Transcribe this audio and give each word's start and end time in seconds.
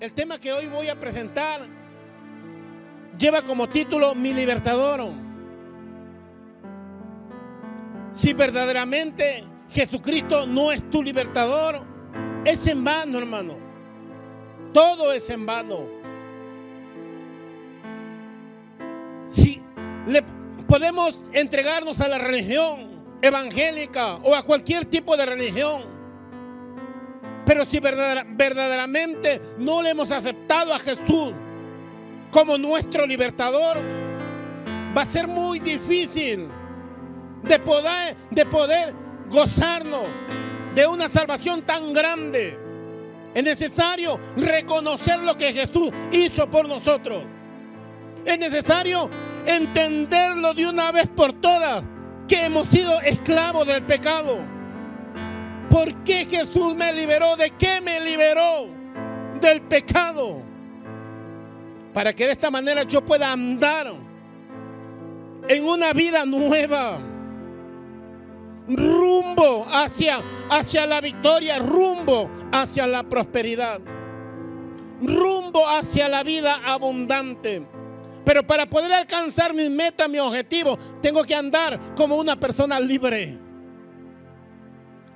El 0.00 0.14
tema 0.14 0.38
que 0.38 0.50
hoy 0.50 0.66
voy 0.66 0.88
a 0.88 0.98
presentar 0.98 1.60
lleva 3.18 3.42
como 3.42 3.68
título 3.68 4.14
Mi 4.14 4.32
libertador. 4.32 5.10
Si 8.14 8.32
verdaderamente 8.32 9.44
Jesucristo 9.68 10.46
no 10.46 10.72
es 10.72 10.88
tu 10.88 11.02
libertador, 11.02 11.82
es 12.46 12.66
en 12.66 12.82
vano, 12.82 13.18
hermano. 13.18 13.58
Todo 14.72 15.12
es 15.12 15.28
en 15.28 15.44
vano. 15.44 15.80
Si 19.28 19.60
le 20.06 20.24
podemos 20.66 21.14
entregarnos 21.34 22.00
a 22.00 22.08
la 22.08 22.16
religión 22.16 22.88
evangélica 23.20 24.14
o 24.22 24.34
a 24.34 24.44
cualquier 24.44 24.86
tipo 24.86 25.14
de 25.18 25.26
religión, 25.26 25.99
pero 27.50 27.66
si 27.66 27.80
verdaderamente 27.80 29.40
no 29.58 29.82
le 29.82 29.90
hemos 29.90 30.08
aceptado 30.12 30.72
a 30.72 30.78
Jesús 30.78 31.32
como 32.30 32.56
nuestro 32.56 33.04
libertador, 33.04 33.76
va 34.96 35.02
a 35.02 35.04
ser 35.04 35.26
muy 35.26 35.58
difícil 35.58 36.46
de 37.42 37.58
poder, 37.58 38.16
de 38.30 38.46
poder 38.46 38.94
gozarnos 39.28 40.04
de 40.76 40.86
una 40.86 41.08
salvación 41.08 41.62
tan 41.62 41.92
grande. 41.92 42.56
Es 43.34 43.42
necesario 43.42 44.20
reconocer 44.36 45.18
lo 45.18 45.36
que 45.36 45.52
Jesús 45.52 45.90
hizo 46.12 46.48
por 46.48 46.68
nosotros. 46.68 47.24
Es 48.24 48.38
necesario 48.38 49.10
entenderlo 49.44 50.54
de 50.54 50.68
una 50.68 50.92
vez 50.92 51.08
por 51.08 51.32
todas 51.32 51.82
que 52.28 52.44
hemos 52.44 52.68
sido 52.68 53.00
esclavos 53.00 53.66
del 53.66 53.82
pecado. 53.82 54.59
¿Por 55.70 56.02
qué 56.02 56.26
Jesús 56.26 56.74
me 56.74 56.92
liberó? 56.92 57.36
¿De 57.36 57.50
qué 57.52 57.80
me 57.80 58.00
liberó? 58.00 58.66
Del 59.40 59.62
pecado. 59.62 60.42
Para 61.94 62.12
que 62.12 62.26
de 62.26 62.32
esta 62.32 62.50
manera 62.50 62.82
yo 62.82 63.00
pueda 63.00 63.30
andar 63.30 63.92
en 65.48 65.64
una 65.64 65.92
vida 65.92 66.26
nueva. 66.26 66.98
Rumbo 68.68 69.64
hacia, 69.72 70.20
hacia 70.50 70.86
la 70.86 71.00
victoria, 71.00 71.58
rumbo 71.58 72.28
hacia 72.52 72.86
la 72.88 73.04
prosperidad. 73.04 73.80
Rumbo 75.00 75.66
hacia 75.68 76.08
la 76.08 76.24
vida 76.24 76.60
abundante. 76.66 77.64
Pero 78.24 78.44
para 78.44 78.66
poder 78.66 78.92
alcanzar 78.92 79.54
mis 79.54 79.70
metas, 79.70 80.08
mi 80.08 80.18
objetivo, 80.18 80.76
tengo 81.00 81.22
que 81.22 81.34
andar 81.34 81.94
como 81.94 82.16
una 82.16 82.34
persona 82.34 82.78
libre. 82.78 83.49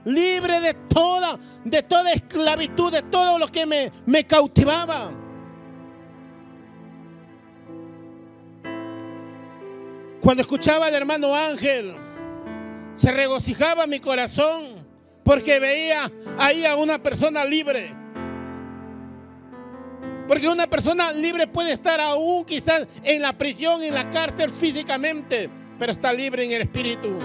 Libre 0.05 0.61
de 0.61 0.75
toda, 0.75 1.39
de 1.65 1.83
toda 1.83 2.13
esclavitud, 2.13 2.93
de 2.93 3.03
todo 3.03 3.39
lo 3.39 3.49
que 3.49 3.65
me, 3.65 3.91
me 4.07 4.27
cautivaba. 4.27 5.11
Cuando 10.21 10.41
escuchaba 10.41 10.87
al 10.87 10.95
hermano 10.95 11.35
Ángel, 11.35 11.95
se 12.95 13.13
regocijaba 13.13 13.87
mi 13.87 14.01
corazón 14.01 14.87
porque 15.23 15.59
veía 15.59 16.11
ahí 16.39 16.65
a 16.65 16.77
una 16.77 17.03
persona 17.03 17.45
libre. 17.45 17.93
Porque 20.27 20.49
una 20.49 20.67
persona 20.67 21.13
libre 21.13 21.47
puede 21.47 21.73
estar 21.73 22.01
aún 22.01 22.45
quizás 22.45 22.87
en 23.03 23.21
la 23.21 23.33
prisión, 23.33 23.83
en 23.83 23.95
la 23.95 24.09
cárcel 24.11 24.51
físicamente, 24.51 25.51
pero 25.79 25.93
está 25.93 26.13
libre 26.13 26.45
en 26.45 26.53
el 26.53 26.63
espíritu. 26.63 27.19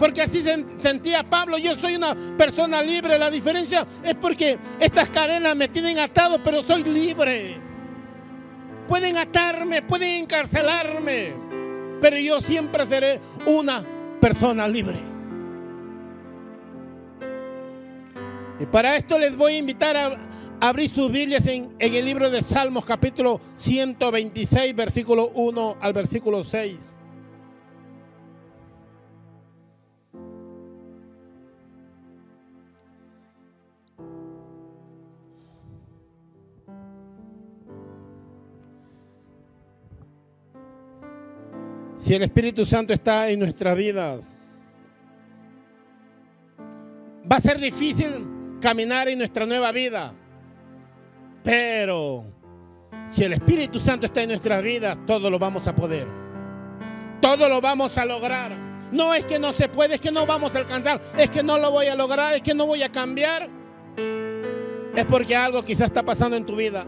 Porque 0.00 0.22
así 0.22 0.42
sentía 0.78 1.22
Pablo, 1.22 1.58
yo 1.58 1.76
soy 1.76 1.96
una 1.96 2.16
persona 2.38 2.82
libre. 2.82 3.18
La 3.18 3.30
diferencia 3.30 3.86
es 4.02 4.14
porque 4.14 4.58
estas 4.80 5.10
cadenas 5.10 5.54
me 5.54 5.68
tienen 5.68 5.98
atado, 5.98 6.42
pero 6.42 6.62
soy 6.62 6.82
libre. 6.84 7.58
Pueden 8.88 9.18
atarme, 9.18 9.82
pueden 9.82 10.22
encarcelarme, 10.22 11.34
pero 12.00 12.16
yo 12.16 12.40
siempre 12.40 12.86
seré 12.86 13.20
una 13.44 13.84
persona 14.18 14.66
libre. 14.66 14.98
Y 18.58 18.64
para 18.64 18.96
esto 18.96 19.18
les 19.18 19.36
voy 19.36 19.56
a 19.56 19.58
invitar 19.58 19.96
a, 19.98 20.18
abrir 20.62 20.94
sus 20.94 21.12
Biblias 21.12 21.46
en, 21.46 21.74
el 21.78 22.04
libro 22.06 22.30
de 22.30 22.40
Salmos 22.40 22.86
capítulo 22.86 23.38
126, 23.54 24.74
versículo 24.74 25.28
1 25.34 25.76
al 25.78 25.92
versículo 25.92 26.42
6. 26.42 26.99
Si 42.00 42.14
el 42.14 42.22
Espíritu 42.22 42.64
Santo 42.64 42.94
está 42.94 43.28
en 43.28 43.40
nuestra 43.40 43.74
vida, 43.74 44.20
va 47.30 47.36
a 47.36 47.40
ser 47.40 47.58
difícil 47.60 48.58
caminar 48.58 49.10
en 49.10 49.18
nuestra 49.18 49.44
nueva 49.44 49.70
vida. 49.70 50.14
Pero 51.44 52.24
si 53.06 53.24
el 53.24 53.34
Espíritu 53.34 53.78
Santo 53.80 54.06
está 54.06 54.22
en 54.22 54.30
nuestras 54.30 54.62
vidas, 54.62 54.98
todo 55.06 55.28
lo 55.28 55.38
vamos 55.38 55.68
a 55.68 55.76
poder. 55.76 56.08
Todo 57.20 57.50
lo 57.50 57.60
vamos 57.60 57.98
a 57.98 58.06
lograr. 58.06 58.56
No 58.90 59.12
es 59.12 59.26
que 59.26 59.38
no 59.38 59.52
se 59.52 59.68
puede, 59.68 59.96
es 59.96 60.00
que 60.00 60.10
no 60.10 60.24
vamos 60.24 60.54
a 60.54 60.58
alcanzar, 60.58 61.02
es 61.18 61.28
que 61.28 61.42
no 61.42 61.58
lo 61.58 61.70
voy 61.70 61.88
a 61.88 61.94
lograr, 61.94 62.34
es 62.34 62.40
que 62.40 62.54
no 62.54 62.64
voy 62.64 62.82
a 62.82 62.90
cambiar. 62.90 63.46
Es 64.96 65.04
porque 65.04 65.36
algo 65.36 65.62
quizás 65.62 65.88
está 65.88 66.02
pasando 66.02 66.38
en 66.38 66.46
tu 66.46 66.56
vida. 66.56 66.86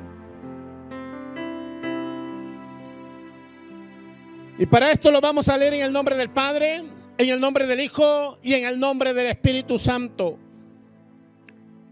Y 4.59 4.67
para 4.67 4.91
esto 4.91 5.11
lo 5.11 5.21
vamos 5.21 5.49
a 5.49 5.57
leer 5.57 5.75
en 5.75 5.83
el 5.83 5.93
nombre 5.93 6.17
del 6.17 6.31
Padre, 6.31 6.83
en 7.17 7.29
el 7.29 7.41
nombre 7.41 7.67
del 7.67 7.81
Hijo 7.81 8.39
y 8.43 8.55
en 8.55 8.67
el 8.67 8.79
nombre 8.79 9.15
del 9.15 9.27
Espíritu 9.27 9.79
Santo. 9.79 10.39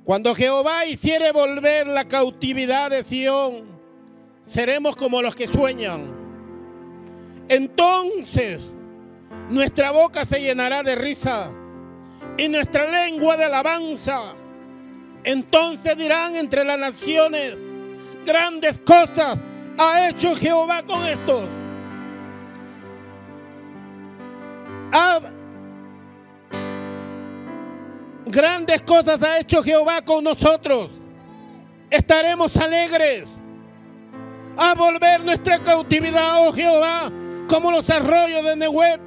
Cuando 0.04 0.34
Jehová 0.34 0.84
hiciere 0.87 1.32
volver 1.32 1.87
la 1.87 2.06
cautividad 2.06 2.91
de 2.91 3.04
Sión, 3.04 3.65
seremos 4.43 4.97
como 4.97 5.22
los 5.22 5.34
que 5.34 5.47
sueñan. 5.47 6.10
Entonces 7.48 8.60
nuestra 9.48 9.91
boca 9.91 10.25
se 10.25 10.41
llenará 10.41 10.82
de 10.82 10.94
risa 10.94 11.50
y 12.37 12.48
nuestra 12.48 12.88
lengua 12.88 13.37
de 13.37 13.44
alabanza. 13.44 14.34
Entonces 15.25 15.97
dirán 15.97 16.37
entre 16.37 16.65
las 16.65 16.78
naciones, 16.78 17.56
grandes 18.27 18.78
cosas 18.81 19.38
ha 19.78 20.09
hecho 20.09 20.34
Jehová 20.34 20.82
con 20.82 21.04
estos. 21.06 21.48
Grandes 28.27 28.83
cosas 28.83 29.23
ha 29.23 29.39
hecho 29.39 29.62
Jehová 29.62 30.03
con 30.03 30.23
nosotros. 30.23 30.89
Estaremos 31.91 32.56
alegres 32.56 33.27
a 34.56 34.75
volver 34.75 35.25
nuestra 35.25 35.59
cautividad, 35.62 36.47
oh 36.47 36.53
Jehová, 36.53 37.11
como 37.49 37.73
los 37.73 37.89
arroyos 37.91 38.45
de 38.45 38.56
Nehueb. 38.56 39.01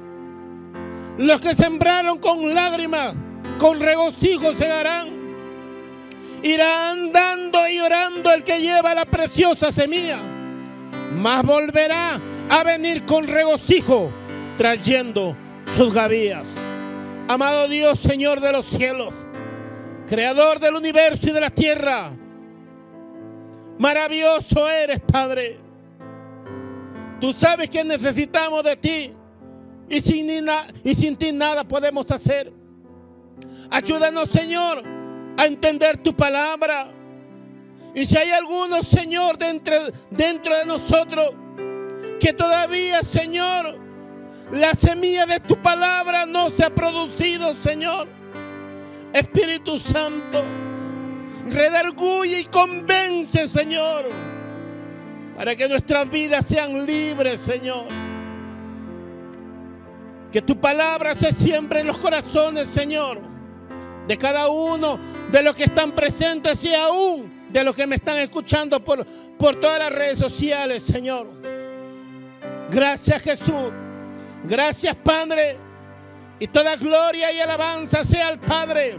Los 1.16 1.40
que 1.40 1.54
sembraron 1.54 2.18
con 2.18 2.54
lágrimas, 2.54 3.14
con 3.58 3.80
regocijo 3.80 4.54
segarán. 4.54 5.08
Irá 6.42 6.90
andando 6.90 7.66
y 7.66 7.78
llorando 7.78 8.30
el 8.30 8.44
que 8.44 8.60
lleva 8.60 8.94
la 8.94 9.06
preciosa 9.06 9.72
semilla, 9.72 10.18
mas 11.14 11.42
volverá 11.42 12.20
a 12.50 12.62
venir 12.62 13.06
con 13.06 13.26
regocijo, 13.26 14.10
trayendo 14.58 15.34
sus 15.76 15.92
gavillas. 15.92 16.48
Amado 17.28 17.68
Dios, 17.68 17.98
Señor 18.00 18.40
de 18.40 18.52
los 18.52 18.66
cielos, 18.66 19.14
Creador 20.06 20.60
del 20.60 20.74
universo 20.74 21.30
y 21.30 21.32
de 21.32 21.40
la 21.40 21.50
tierra, 21.50 22.12
maravilloso 23.78 24.68
eres, 24.68 25.00
Padre. 25.00 25.58
Tú 27.20 27.32
sabes 27.32 27.70
que 27.70 27.82
necesitamos 27.82 28.62
de 28.62 28.76
ti 28.76 29.12
y 29.88 30.00
sin, 30.00 30.28
y 30.82 30.94
sin 30.94 31.16
ti 31.16 31.32
nada 31.32 31.64
podemos 31.64 32.10
hacer. 32.10 32.52
Ayúdanos, 33.70 34.28
Señor, 34.28 34.82
a 35.36 35.46
entender 35.46 35.98
tu 35.98 36.14
palabra. 36.14 36.88
Y 37.94 38.04
si 38.04 38.16
hay 38.18 38.30
alguno, 38.30 38.82
Señor, 38.82 39.38
dentro, 39.38 39.74
dentro 40.10 40.56
de 40.56 40.66
nosotros 40.66 41.30
que 42.20 42.32
todavía, 42.32 43.02
Señor, 43.02 43.83
la 44.54 44.72
semilla 44.74 45.26
de 45.26 45.40
tu 45.40 45.56
palabra 45.56 46.26
no 46.26 46.50
se 46.50 46.64
ha 46.64 46.70
producido, 46.70 47.54
Señor. 47.60 48.06
Espíritu 49.12 49.78
Santo, 49.78 50.44
redarguye 51.48 52.40
y 52.40 52.44
convence, 52.46 53.46
Señor, 53.46 54.08
para 55.36 55.54
que 55.54 55.68
nuestras 55.68 56.10
vidas 56.10 56.46
sean 56.46 56.84
libres, 56.84 57.40
Señor. 57.40 57.86
Que 60.32 60.42
tu 60.42 60.58
palabra 60.60 61.14
se 61.14 61.32
siembre 61.32 61.80
en 61.80 61.88
los 61.88 61.98
corazones, 61.98 62.68
Señor, 62.68 63.20
de 64.06 64.18
cada 64.18 64.48
uno 64.48 64.98
de 65.30 65.42
los 65.42 65.54
que 65.54 65.64
están 65.64 65.92
presentes 65.92 66.64
y 66.64 66.74
aún 66.74 67.48
de 67.50 67.62
los 67.62 67.74
que 67.74 67.86
me 67.86 67.96
están 67.96 68.18
escuchando 68.18 68.82
por, 68.82 69.04
por 69.38 69.60
todas 69.60 69.78
las 69.78 69.92
redes 69.92 70.18
sociales, 70.18 70.82
Señor. 70.82 71.28
Gracias 72.70 73.22
Jesús. 73.22 73.83
Gracias 74.44 74.94
Padre. 74.96 75.56
Y 76.38 76.46
toda 76.48 76.76
gloria 76.76 77.32
y 77.32 77.40
alabanza 77.40 78.04
sea 78.04 78.28
al 78.28 78.40
Padre, 78.40 78.98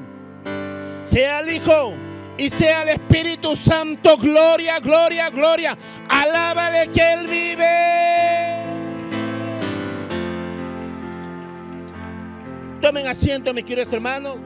sea 1.02 1.40
al 1.40 1.52
Hijo 1.52 1.94
y 2.38 2.50
sea 2.50 2.84
el 2.84 2.90
Espíritu 2.90 3.56
Santo. 3.56 4.18
Gloria, 4.18 4.80
gloria, 4.80 5.30
gloria. 5.30 5.78
Alábale 6.10 6.90
que 6.92 7.14
Él 7.14 7.28
vive. 7.28 8.56
Tomen 12.82 13.08
asiento, 13.08 13.54
mis 13.54 13.66
queridos 13.66 13.92
hermanos. 13.94 14.38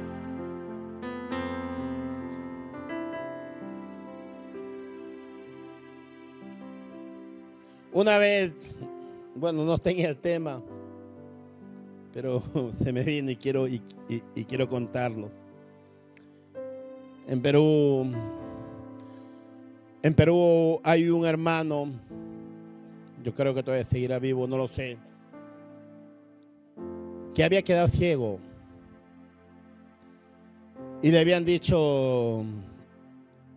Una 7.92 8.18
vez, 8.18 8.52
bueno, 9.36 9.64
no 9.64 9.78
tenía 9.78 10.10
el 10.10 10.18
tema, 10.18 10.62
pero 12.14 12.44
se 12.72 12.92
me 12.92 13.04
vino 13.04 13.32
y 13.32 13.36
quiero, 13.36 13.68
y, 13.68 13.82
quiero 14.48 14.68
contarlos. 14.68 15.32
En 17.28 17.42
Perú, 17.42 18.12
en 20.02 20.14
Perú 20.14 20.80
hay 20.84 21.10
un 21.10 21.26
hermano, 21.26 21.90
yo 23.24 23.34
creo 23.34 23.54
que 23.54 23.62
todavía 23.62 23.84
seguirá 23.84 24.18
vivo, 24.18 24.48
no 24.48 24.58
lo 24.58 24.68
sé, 24.68 24.98
que 27.36 27.44
había 27.44 27.62
quedado 27.62 27.88
ciego. 27.88 28.40
Y 31.02 31.12
le 31.12 31.20
habían 31.20 31.46
dicho, 31.46 32.44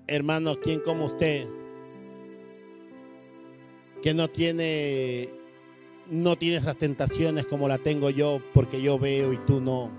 hermano, 0.06 0.60
¿quién 0.60 0.80
como 0.80 1.06
usted? 1.06 1.48
que 4.02 4.12
no 4.12 4.28
tiene 4.28 5.30
no 6.10 6.36
tiene 6.36 6.56
esas 6.56 6.76
tentaciones 6.76 7.46
como 7.46 7.68
la 7.68 7.78
tengo 7.78 8.10
yo 8.10 8.40
porque 8.52 8.80
yo 8.82 8.98
veo 8.98 9.32
y 9.32 9.38
tú 9.38 9.60
no. 9.60 9.90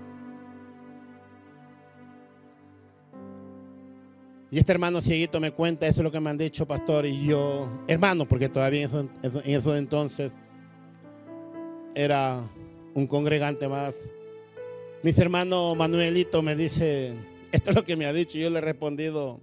Y 4.50 4.58
este 4.58 4.70
hermano 4.70 5.00
cieguito 5.00 5.40
me 5.40 5.50
cuenta, 5.50 5.86
eso 5.86 6.00
es 6.00 6.04
lo 6.04 6.12
que 6.12 6.20
me 6.20 6.30
han 6.30 6.38
dicho, 6.38 6.64
pastor, 6.64 7.06
y 7.06 7.26
yo, 7.26 7.68
hermano, 7.88 8.24
porque 8.24 8.48
todavía 8.48 8.84
en 8.84 9.10
eso, 9.52 9.72
en 9.72 9.78
entonces 9.78 10.32
era 11.94 12.48
un 12.94 13.08
congregante 13.08 13.66
más. 13.66 14.12
Mis 15.02 15.18
hermanos 15.18 15.76
Manuelito 15.76 16.40
me 16.40 16.54
dice, 16.54 17.14
esto 17.50 17.70
es 17.70 17.76
lo 17.76 17.82
que 17.82 17.96
me 17.96 18.06
ha 18.06 18.12
dicho, 18.12 18.38
y 18.38 18.42
yo 18.42 18.50
le 18.50 18.58
he 18.58 18.62
respondido, 18.62 19.40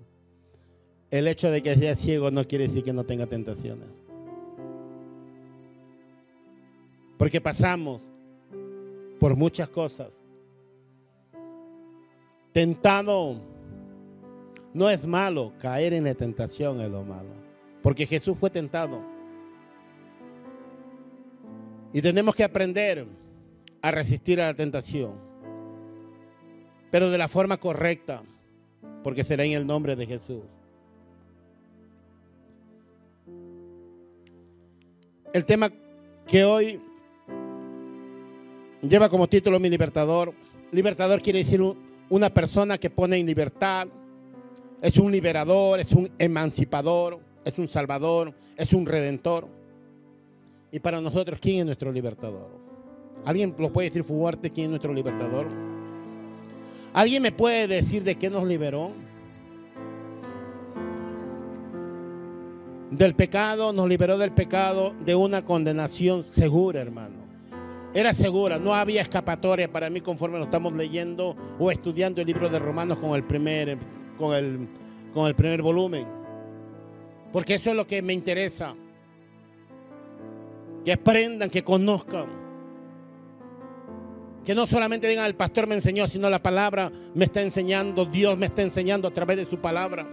el 1.09 1.27
hecho 1.27 1.51
de 1.51 1.61
que 1.61 1.75
sea 1.75 1.95
ciego 1.95 2.31
no 2.31 2.47
quiere 2.47 2.67
decir 2.69 2.85
que 2.85 2.93
no 2.93 3.03
tenga 3.03 3.25
tentaciones. 3.25 3.89
Porque 7.21 7.39
pasamos 7.39 8.01
por 9.19 9.35
muchas 9.35 9.69
cosas. 9.69 10.19
Tentado 12.51 13.39
no 14.73 14.89
es 14.89 15.05
malo, 15.05 15.53
caer 15.59 15.93
en 15.93 16.05
la 16.05 16.15
tentación 16.15 16.81
es 16.81 16.89
lo 16.89 17.03
malo. 17.03 17.29
Porque 17.83 18.07
Jesús 18.07 18.39
fue 18.39 18.49
tentado. 18.49 19.03
Y 21.93 22.01
tenemos 22.01 22.35
que 22.35 22.43
aprender 22.43 23.05
a 23.83 23.91
resistir 23.91 24.41
a 24.41 24.47
la 24.47 24.55
tentación. 24.55 25.13
Pero 26.89 27.11
de 27.11 27.19
la 27.19 27.27
forma 27.27 27.57
correcta, 27.57 28.23
porque 29.03 29.23
será 29.23 29.43
en 29.43 29.51
el 29.51 29.67
nombre 29.67 29.95
de 29.95 30.07
Jesús. 30.07 30.41
El 35.31 35.45
tema 35.45 35.71
que 36.25 36.43
hoy 36.43 36.81
lleva 38.81 39.09
como 39.09 39.27
título 39.27 39.59
mi 39.59 39.69
libertador. 39.69 40.33
Libertador 40.71 41.21
quiere 41.21 41.39
decir 41.39 41.61
una 42.09 42.29
persona 42.29 42.77
que 42.77 42.89
pone 42.89 43.17
en 43.17 43.25
libertad. 43.25 43.87
Es 44.81 44.97
un 44.97 45.11
liberador, 45.11 45.79
es 45.79 45.91
un 45.91 46.09
emancipador, 46.17 47.19
es 47.45 47.57
un 47.59 47.67
salvador, 47.67 48.33
es 48.57 48.73
un 48.73 48.85
redentor. 48.85 49.47
Y 50.71 50.79
para 50.79 51.01
nosotros, 51.01 51.39
¿quién 51.41 51.59
es 51.59 51.65
nuestro 51.65 51.91
libertador? 51.91 52.49
¿Alguien 53.25 53.53
lo 53.57 53.71
puede 53.71 53.89
decir 53.89 54.03
fuerte 54.03 54.49
quién 54.49 54.65
es 54.65 54.69
nuestro 54.71 54.93
libertador? 54.93 55.47
¿Alguien 56.93 57.21
me 57.21 57.31
puede 57.31 57.67
decir 57.67 58.03
de 58.03 58.15
qué 58.15 58.29
nos 58.29 58.45
liberó? 58.47 58.91
Del 62.89 63.15
pecado, 63.15 63.71
nos 63.71 63.87
liberó 63.87 64.17
del 64.17 64.31
pecado, 64.31 64.93
de 65.05 65.15
una 65.15 65.45
condenación 65.45 66.23
segura, 66.23 66.81
hermano. 66.81 67.20
Era 67.93 68.13
segura, 68.13 68.57
no 68.57 68.73
había 68.73 69.01
escapatoria 69.01 69.69
para 69.69 69.89
mí 69.89 69.99
conforme 69.99 70.37
lo 70.37 70.45
estamos 70.45 70.71
leyendo 70.73 71.35
o 71.59 71.71
estudiando 71.71 72.21
el 72.21 72.27
libro 72.27 72.49
de 72.49 72.57
Romanos 72.57 72.97
con 72.99 73.11
el 73.11 73.23
primer, 73.23 73.77
con 74.17 74.33
el, 74.33 74.67
con 75.13 75.27
el 75.27 75.35
primer 75.35 75.61
volumen. 75.61 76.05
Porque 77.33 77.55
eso 77.55 77.71
es 77.71 77.75
lo 77.75 77.85
que 77.85 78.01
me 78.01 78.13
interesa. 78.13 78.75
Que 80.85 80.93
aprendan, 80.93 81.49
que 81.49 81.63
conozcan. 81.63 82.27
Que 84.45 84.55
no 84.55 84.65
solamente 84.67 85.07
digan 85.07 85.25
el 85.25 85.35
pastor 85.35 85.67
me 85.67 85.75
enseñó, 85.75 86.07
sino 86.07 86.29
la 86.29 86.41
palabra 86.41 86.91
me 87.13 87.25
está 87.25 87.41
enseñando, 87.41 88.05
Dios 88.05 88.37
me 88.37 88.45
está 88.45 88.61
enseñando 88.61 89.09
a 89.09 89.11
través 89.11 89.35
de 89.35 89.45
su 89.45 89.57
palabra. 89.59 90.07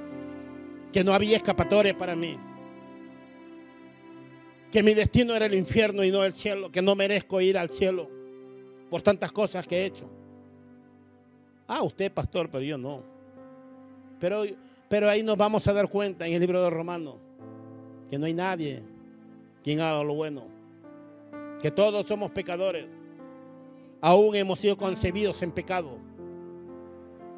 Que 0.93 1.05
no 1.05 1.15
había 1.15 1.37
escapatoria 1.37 1.97
para 1.97 2.17
mí 2.17 2.37
que 4.71 4.83
mi 4.83 4.95
destino 4.95 5.35
era 5.35 5.47
el 5.47 5.55
infierno 5.55 6.05
y 6.05 6.11
no 6.11 6.25
el 6.25 6.35
cielo, 6.35 6.71
que 6.71 6.83
no 6.83 6.95
merezco 6.95 7.41
ir 7.41 7.57
al 7.57 7.71
cielo 7.71 8.09
por 8.91 9.03
tantas 9.03 9.33
cosas 9.33 9.67
que 9.67 9.79
he 9.79 9.87
hecho. 9.87 10.09
Ah, 11.67 11.83
usted 11.83 12.13
pastor, 12.13 12.49
pero 12.51 12.65
yo 12.65 12.79
no. 12.79 13.03
Pero, 14.19 14.45
pero 14.89 15.09
ahí 15.09 15.23
nos 15.23 15.37
vamos 15.37 15.67
a 15.69 15.73
dar 15.73 15.89
cuenta 15.89 16.27
en 16.27 16.35
el 16.35 16.41
libro 16.41 16.63
de 16.63 16.71
Romanos 16.71 17.17
que 18.11 18.19
no 18.19 18.27
hay 18.27 18.35
nadie 18.35 18.83
quien 19.63 19.81
haga 19.81 20.03
lo 20.03 20.15
bueno, 20.15 20.45
que 21.61 21.71
todos 21.71 22.07
somos 22.07 22.31
pecadores, 22.31 22.87
aún 24.01 24.35
hemos 24.35 24.61
sido 24.61 24.77
concebidos 24.77 25.43
en 25.43 25.51
pecado, 25.51 25.99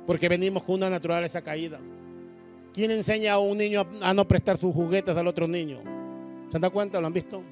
porque 0.06 0.28
venimos 0.28 0.62
con 0.62 0.76
una 0.76 0.90
naturaleza 0.90 1.42
caída. 1.42 1.80
¿Quién 2.72 2.92
enseña 2.92 3.32
a 3.32 3.38
un 3.38 3.58
niño 3.58 3.84
a 4.00 4.14
no 4.14 4.28
prestar 4.28 4.58
sus 4.58 4.72
juguetes 4.72 5.16
al 5.16 5.26
otro 5.26 5.48
niño? 5.48 5.82
¿Se 6.50 6.56
han 6.56 6.60
dado 6.60 6.72
cuenta? 6.72 7.00
¿Lo 7.00 7.06
han 7.06 7.12
visto? 7.12 7.42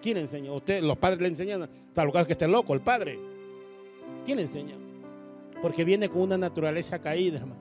¿Quién 0.00 0.16
enseña? 0.16 0.52
Usted, 0.52 0.82
los 0.82 0.96
padres 0.96 1.20
le 1.20 1.28
enseñan, 1.28 1.68
tal 1.92 2.06
lo 2.06 2.26
que 2.26 2.32
esté 2.32 2.48
loco, 2.48 2.72
el 2.74 2.80
padre. 2.80 3.18
¿Quién 4.24 4.38
enseña? 4.38 4.74
Porque 5.60 5.84
viene 5.84 6.08
con 6.08 6.22
una 6.22 6.38
naturaleza 6.38 6.98
caída, 6.98 7.38
hermano. 7.38 7.60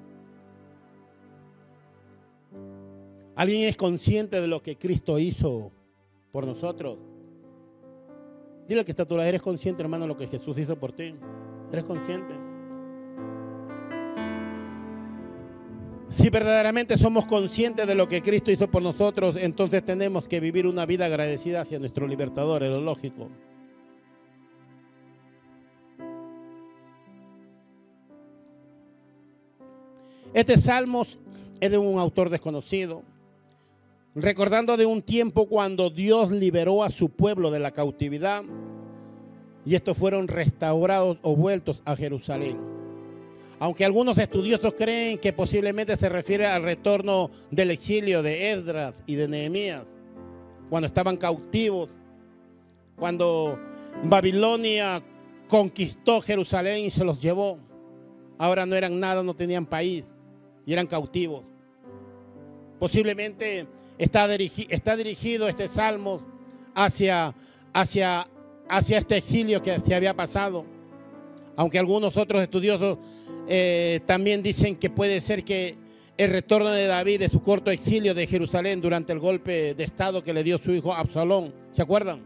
¿Alguien 3.36 3.68
es 3.68 3.76
consciente 3.76 4.40
de 4.40 4.48
lo 4.48 4.62
que 4.62 4.78
Cristo 4.78 5.20
hizo 5.20 5.72
por 6.32 6.48
nosotros? 6.48 6.98
Dile 8.68 8.86
que 8.86 8.92
está 8.92 9.06
tú, 9.06 9.20
eres 9.20 9.42
consciente, 9.42 9.82
hermano, 9.82 10.06
de 10.06 10.08
lo 10.08 10.18
que 10.18 10.28
Jesús 10.28 10.58
hizo 10.58 10.78
por 10.78 10.94
ti. 10.94 11.14
¿Eres 11.72 11.84
consciente? 11.84 12.41
Si 16.12 16.30
verdaderamente 16.30 16.98
somos 16.98 17.26
conscientes 17.26 17.88
de 17.88 17.96
lo 17.96 18.06
que 18.10 18.22
Cristo 18.22 18.52
hizo 18.52 18.70
por 18.70 18.84
nosotros, 18.84 19.38
entonces 19.38 19.84
tenemos 19.86 20.28
que 20.28 20.42
vivir 20.42 20.68
una 20.68 20.86
vida 20.86 21.06
agradecida 21.06 21.62
hacia 21.62 21.80
nuestro 21.80 22.06
libertador, 22.06 22.64
es 22.64 22.70
lo 22.70 22.82
lógico. 22.82 23.30
Este 30.34 30.58
salmo 30.58 31.06
es 31.62 31.72
de 31.72 31.78
un 31.78 31.98
autor 31.98 32.30
desconocido, 32.30 33.04
recordando 34.14 34.76
de 34.76 34.86
un 34.86 35.02
tiempo 35.02 35.48
cuando 35.48 35.90
Dios 35.90 36.30
liberó 36.30 36.84
a 36.84 36.90
su 36.90 37.08
pueblo 37.08 37.52
de 37.52 37.60
la 37.60 37.72
cautividad 37.72 38.44
y 39.66 39.76
estos 39.76 39.98
fueron 39.98 40.28
restaurados 40.28 41.20
o 41.22 41.38
vueltos 41.38 41.82
a 41.86 41.96
Jerusalén 41.96 42.71
aunque 43.62 43.86
algunos 43.86 44.18
estudiosos 44.18 44.74
creen 44.74 45.20
que 45.20 45.34
posiblemente 45.34 45.96
se 45.96 46.10
refiere 46.10 46.48
al 46.48 46.64
retorno 46.64 47.30
del 47.52 47.70
exilio 47.70 48.24
de 48.24 48.54
Esdras 48.54 49.04
y 49.06 49.14
de 49.14 49.28
Nehemías, 49.28 49.94
cuando 50.68 50.88
estaban 50.88 51.16
cautivos, 51.16 51.92
cuando 52.96 53.60
Babilonia 54.04 55.04
conquistó 55.48 56.22
Jerusalén 56.22 56.86
y 56.86 56.90
se 56.90 57.06
los 57.06 57.22
llevó. 57.22 57.60
Ahora 58.40 58.66
no 58.66 58.76
eran 58.76 59.00
nada, 59.00 59.22
no 59.22 59.36
tenían 59.36 59.68
país 59.68 60.12
y 60.66 60.74
eran 60.74 60.88
cautivos. 60.88 61.46
Posiblemente 62.80 63.68
está, 64.00 64.28
dirigido 64.28 65.48
este 65.48 65.68
salmo 65.68 66.20
hacia, 66.74 67.36
hacia, 67.74 68.28
hacia 68.68 68.98
este 68.98 69.18
exilio 69.18 69.62
que 69.62 69.80
se 69.80 69.94
había 69.94 70.16
pasado. 70.16 70.66
Aunque 71.56 71.78
algunos 71.78 72.18
otros 72.18 72.42
estudiosos 72.42 72.98
eh, 73.48 74.00
también 74.06 74.44
dicen 74.44 74.76
que 74.76 74.90
puede 74.90 75.20
ser 75.22 75.44
que 75.44 75.76
el 76.18 76.32
retorno 76.32 76.70
de 76.70 76.88
David 76.88 77.20
de 77.20 77.30
su 77.30 77.42
corto 77.42 77.72
exilio 77.72 78.14
de 78.14 78.28
Jerusalén 78.28 78.82
durante 78.82 79.12
el 79.14 79.20
golpe 79.20 79.74
de 79.74 79.84
estado 79.84 80.24
que 80.24 80.34
le 80.34 80.44
dio 80.44 80.58
su 80.58 80.72
hijo 80.72 80.94
Absalón. 80.94 81.54
¿Se 81.72 81.82
acuerdan? 81.82 82.22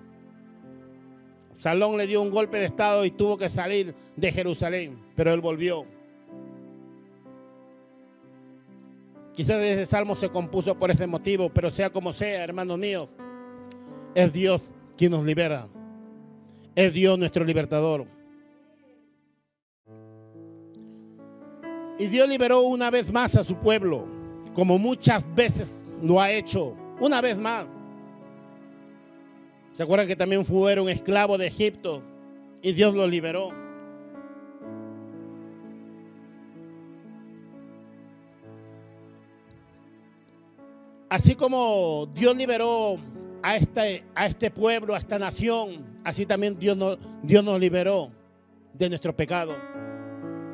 Salón 1.55 1.97
le 1.97 2.05
dio 2.05 2.21
un 2.21 2.31
golpe 2.31 2.57
de 2.57 2.65
estado 2.65 3.05
y 3.05 3.11
tuvo 3.11 3.37
que 3.37 3.47
salir 3.47 3.95
de 4.15 4.31
Jerusalén, 4.31 4.99
pero 5.15 5.33
él 5.33 5.39
volvió. 5.39 5.85
Quizás 9.33 9.61
ese 9.61 9.85
salmo 9.85 10.15
se 10.15 10.29
compuso 10.29 10.77
por 10.77 10.91
ese 10.91 11.07
motivo, 11.07 11.49
pero 11.49 11.71
sea 11.71 11.89
como 11.89 12.13
sea, 12.13 12.43
hermanos 12.43 12.77
míos, 12.77 13.15
es 14.13 14.31
Dios 14.31 14.71
quien 14.97 15.11
nos 15.11 15.25
libera. 15.25 15.67
Es 16.73 16.93
Dios 16.93 17.17
nuestro 17.17 17.43
libertador. 17.43 18.05
Y 21.97 22.07
Dios 22.07 22.27
liberó 22.27 22.61
una 22.61 22.89
vez 22.89 23.11
más 23.11 23.35
a 23.37 23.43
su 23.43 23.55
pueblo, 23.55 24.05
como 24.53 24.77
muchas 24.77 25.25
veces 25.33 25.73
lo 26.01 26.19
ha 26.19 26.31
hecho, 26.31 26.73
una 26.99 27.21
vez 27.21 27.37
más. 27.37 27.67
¿Se 29.71 29.83
acuerdan 29.83 30.07
que 30.07 30.15
también 30.15 30.45
fueron 30.45 30.89
esclavos 30.89 31.39
de 31.39 31.47
Egipto 31.47 32.01
y 32.61 32.73
Dios 32.73 32.93
los 32.93 33.09
liberó? 33.09 33.49
Así 41.09 41.35
como 41.35 42.09
Dios 42.13 42.35
liberó 42.35 42.97
a 43.41 43.55
este, 43.55 44.03
a 44.15 44.25
este 44.25 44.51
pueblo, 44.51 44.95
a 44.95 44.97
esta 44.97 45.17
nación, 45.17 45.85
así 46.03 46.25
también 46.25 46.57
Dios 46.59 46.75
nos, 46.75 46.97
Dios 47.23 47.43
nos 47.43 47.59
liberó 47.59 48.11
de 48.73 48.89
nuestro 48.89 49.15
pecado. 49.15 49.74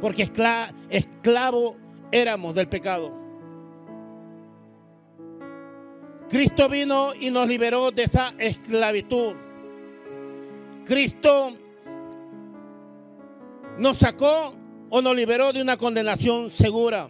Porque 0.02 0.24
esclavo, 0.90 1.78
éramos 2.12 2.56
del 2.56 2.68
pecado. 2.68 3.14
Cristo 6.30 6.68
vino 6.70 7.12
y 7.20 7.30
nos 7.30 7.48
liberó 7.48 7.92
de 7.92 8.04
esa 8.04 8.34
esclavitud. 8.38 9.36
Cristo 10.86 11.52
nos 13.78 13.98
sacó 13.98 14.54
o 14.90 15.02
nos 15.02 15.16
liberó 15.16 15.54
de 15.54 15.62
una 15.62 15.78
condenación 15.78 16.50
segura. 16.50 17.10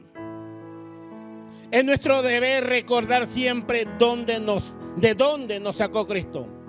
Es 1.72 1.86
nuestro 1.86 2.22
deber 2.22 2.66
recordar 2.66 3.26
siempre 3.26 3.86
de 3.86 5.16
dónde 5.16 5.60
nos 5.60 5.76
sacó 5.76 6.06
Cristo. 6.06 6.61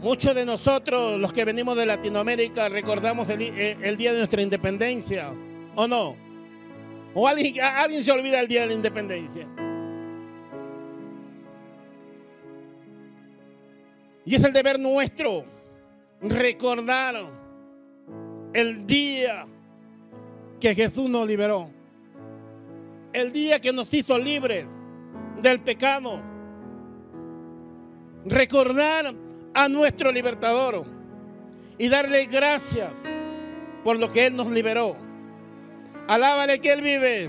Muchos 0.00 0.34
de 0.34 0.44
nosotros, 0.44 1.18
los 1.18 1.32
que 1.32 1.44
venimos 1.44 1.76
de 1.76 1.86
Latinoamérica, 1.86 2.68
recordamos 2.68 3.28
el, 3.28 3.42
eh, 3.42 3.96
día 3.96 4.12
de 4.12 4.18
nuestra 4.18 4.42
independencia, 4.42 5.32
¿o 5.74 5.88
no? 5.88 6.16
¿O 7.14 7.26
alguien, 7.26 7.54
alguien 7.60 8.02
se 8.02 8.12
olvida 8.12 8.40
el 8.40 8.48
día 8.48 8.60
de 8.60 8.66
la 8.68 8.74
independencia? 8.74 9.46
Y 14.24 14.34
es 14.34 14.44
el 14.44 14.52
deber 14.52 14.78
nuestro 14.78 15.44
recordar 16.20 17.16
el 18.52 18.86
día 18.86 19.46
que 20.60 20.74
Jesús 20.74 21.08
nos 21.08 21.26
liberó 21.26 21.70
el 23.12 23.32
día 23.32 23.60
que 23.60 23.72
nos 23.72 23.92
hizo 23.92 24.18
libres 24.18 24.66
del 25.40 25.60
pecado. 25.60 26.20
Recordar 28.24 29.14
a 29.58 29.68
nuestro 29.68 30.12
libertador 30.12 30.84
y 31.78 31.88
darle 31.88 32.26
gracias 32.26 32.92
por 33.82 33.98
lo 33.98 34.08
que 34.12 34.26
Él 34.26 34.36
nos 34.36 34.46
liberó. 34.52 34.94
Alábale 36.06 36.60
que 36.60 36.72
Él 36.72 36.80
vive. 36.80 37.28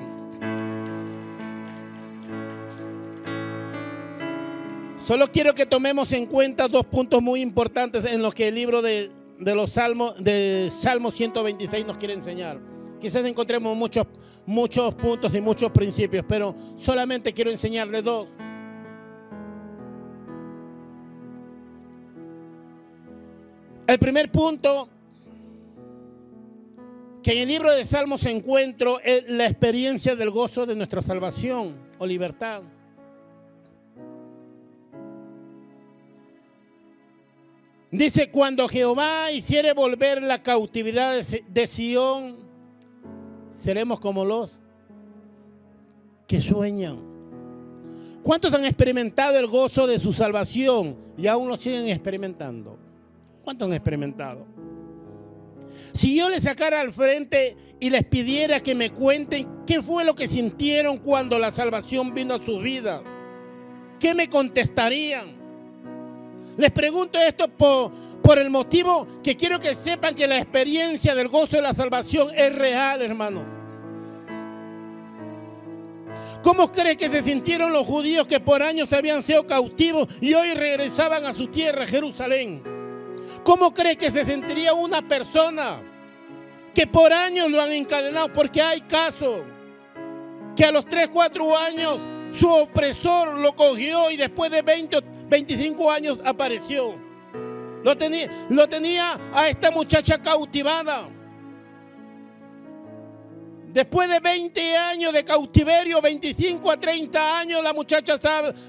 Solo 5.03 5.31
quiero 5.31 5.55
que 5.55 5.65
tomemos 5.65 6.13
en 6.13 6.27
cuenta 6.27 6.67
dos 6.67 6.85
puntos 6.85 7.19
muy 7.19 7.41
importantes 7.41 8.05
en 8.05 8.21
los 8.21 8.35
que 8.35 8.49
el 8.49 8.53
libro 8.53 8.83
de, 8.83 9.09
de 9.39 9.55
los 9.55 9.71
Salmos, 9.71 10.23
de 10.23 10.67
Salmo 10.69 11.09
126 11.09 11.87
nos 11.87 11.97
quiere 11.97 12.13
enseñar. 12.13 12.59
Quizás 13.01 13.25
encontremos 13.25 13.75
muchos, 13.75 14.05
muchos 14.45 14.93
puntos 14.93 15.33
y 15.33 15.41
muchos 15.41 15.71
principios, 15.71 16.23
pero 16.29 16.55
solamente 16.75 17.33
quiero 17.33 17.49
enseñarle 17.49 18.03
dos. 18.03 18.27
El 23.89 23.97
primer 23.97 24.31
punto 24.31 24.87
que 27.23 27.31
en 27.31 27.39
el 27.39 27.47
libro 27.47 27.71
de 27.71 27.83
Salmos 27.83 28.23
encuentro 28.27 28.99
es 28.99 29.27
la 29.27 29.47
experiencia 29.47 30.15
del 30.15 30.29
gozo 30.29 30.67
de 30.67 30.75
nuestra 30.75 31.01
salvación 31.01 31.75
o 31.97 32.05
libertad. 32.05 32.61
Dice, 37.89 38.29
cuando 38.29 38.67
Jehová 38.67 39.31
hiciere 39.31 39.73
volver 39.73 40.21
la 40.21 40.43
cautividad 40.43 41.19
de 41.19 41.65
Sión, 41.65 42.37
seremos 43.49 43.99
como 43.99 44.23
los 44.23 44.59
que 46.27 46.39
sueñan. 46.39 46.99
¿Cuántos 48.21 48.53
han 48.53 48.65
experimentado 48.65 49.39
el 49.39 49.47
gozo 49.47 49.87
de 49.87 49.97
su 49.97 50.13
salvación 50.13 50.95
y 51.17 51.25
aún 51.25 51.47
lo 51.47 51.57
siguen 51.57 51.89
experimentando? 51.89 52.78
¿Cuántos 53.49 53.67
han 53.67 53.73
experimentado? 53.73 54.45
Si 55.91 56.15
yo 56.15 56.29
les 56.29 56.43
sacara 56.43 56.81
al 56.81 56.93
frente 56.93 57.57
y 57.79 57.89
les 57.89 58.03
pidiera 58.03 58.59
que 58.59 58.75
me 58.75 58.91
cuenten 58.91 59.65
qué 59.65 59.81
fue 59.81 60.05
lo 60.05 60.13
que 60.13 60.27
sintieron 60.27 60.99
cuando 60.99 61.39
la 61.39 61.49
salvación 61.49 62.13
vino 62.13 62.35
a 62.35 62.43
su 62.43 62.59
vida, 62.59 63.01
¿qué 63.99 64.13
me 64.13 64.29
contestarían? 64.29 65.33
Les 66.57 66.69
pregunto 66.69 67.17
esto 67.19 67.47
por, 67.47 67.91
por 68.21 68.37
el 68.37 68.51
motivo 68.51 69.07
que 69.23 69.35
quiero 69.35 69.59
que 69.59 69.73
sepan 69.73 70.13
que 70.13 70.27
la 70.27 70.37
experiencia 70.37 71.15
del 71.15 71.27
gozo 71.27 71.55
de 71.55 71.63
la 71.63 71.73
salvación 71.73 72.27
es 72.35 72.53
real, 72.53 73.01
hermano. 73.01 73.43
¿Cómo 76.43 76.71
cree 76.71 76.95
que 76.95 77.09
se 77.09 77.23
sintieron 77.23 77.73
los 77.73 77.87
judíos 77.87 78.27
que 78.27 78.39
por 78.39 78.61
años 78.61 78.93
habían 78.93 79.23
sido 79.23 79.47
cautivos 79.47 80.07
y 80.21 80.35
hoy 80.35 80.53
regresaban 80.53 81.25
a 81.25 81.33
su 81.33 81.47
tierra, 81.47 81.87
Jerusalén? 81.87 82.77
¿Cómo 83.43 83.73
cree 83.73 83.95
que 83.95 84.11
se 84.11 84.25
sentiría 84.25 84.73
una 84.73 85.01
persona 85.01 85.81
que 86.73 86.87
por 86.87 87.11
años 87.11 87.49
lo 87.49 87.61
han 87.61 87.71
encadenado? 87.71 88.31
Porque 88.33 88.61
hay 88.61 88.81
casos 88.81 89.43
que 90.55 90.65
a 90.65 90.71
los 90.71 90.85
3, 90.85 91.09
4 91.09 91.57
años 91.57 91.99
su 92.37 92.51
opresor 92.51 93.37
lo 93.37 93.55
cogió 93.55 94.11
y 94.11 94.17
después 94.17 94.51
de 94.51 94.61
20 94.61 95.01
25 95.29 95.91
años 95.91 96.19
apareció. 96.25 96.95
Lo 97.83 97.97
tenía, 97.97 98.47
lo 98.49 98.67
tenía 98.67 99.17
a 99.33 99.47
esta 99.47 99.71
muchacha 99.71 100.21
cautivada. 100.21 101.07
Después 103.71 104.09
de 104.09 104.19
20 104.19 104.75
años 104.75 105.13
de 105.13 105.23
cautiverio, 105.23 106.01
25 106.01 106.71
a 106.71 106.77
30 106.77 107.39
años, 107.39 107.63
la 107.63 107.71
muchacha 107.71 108.19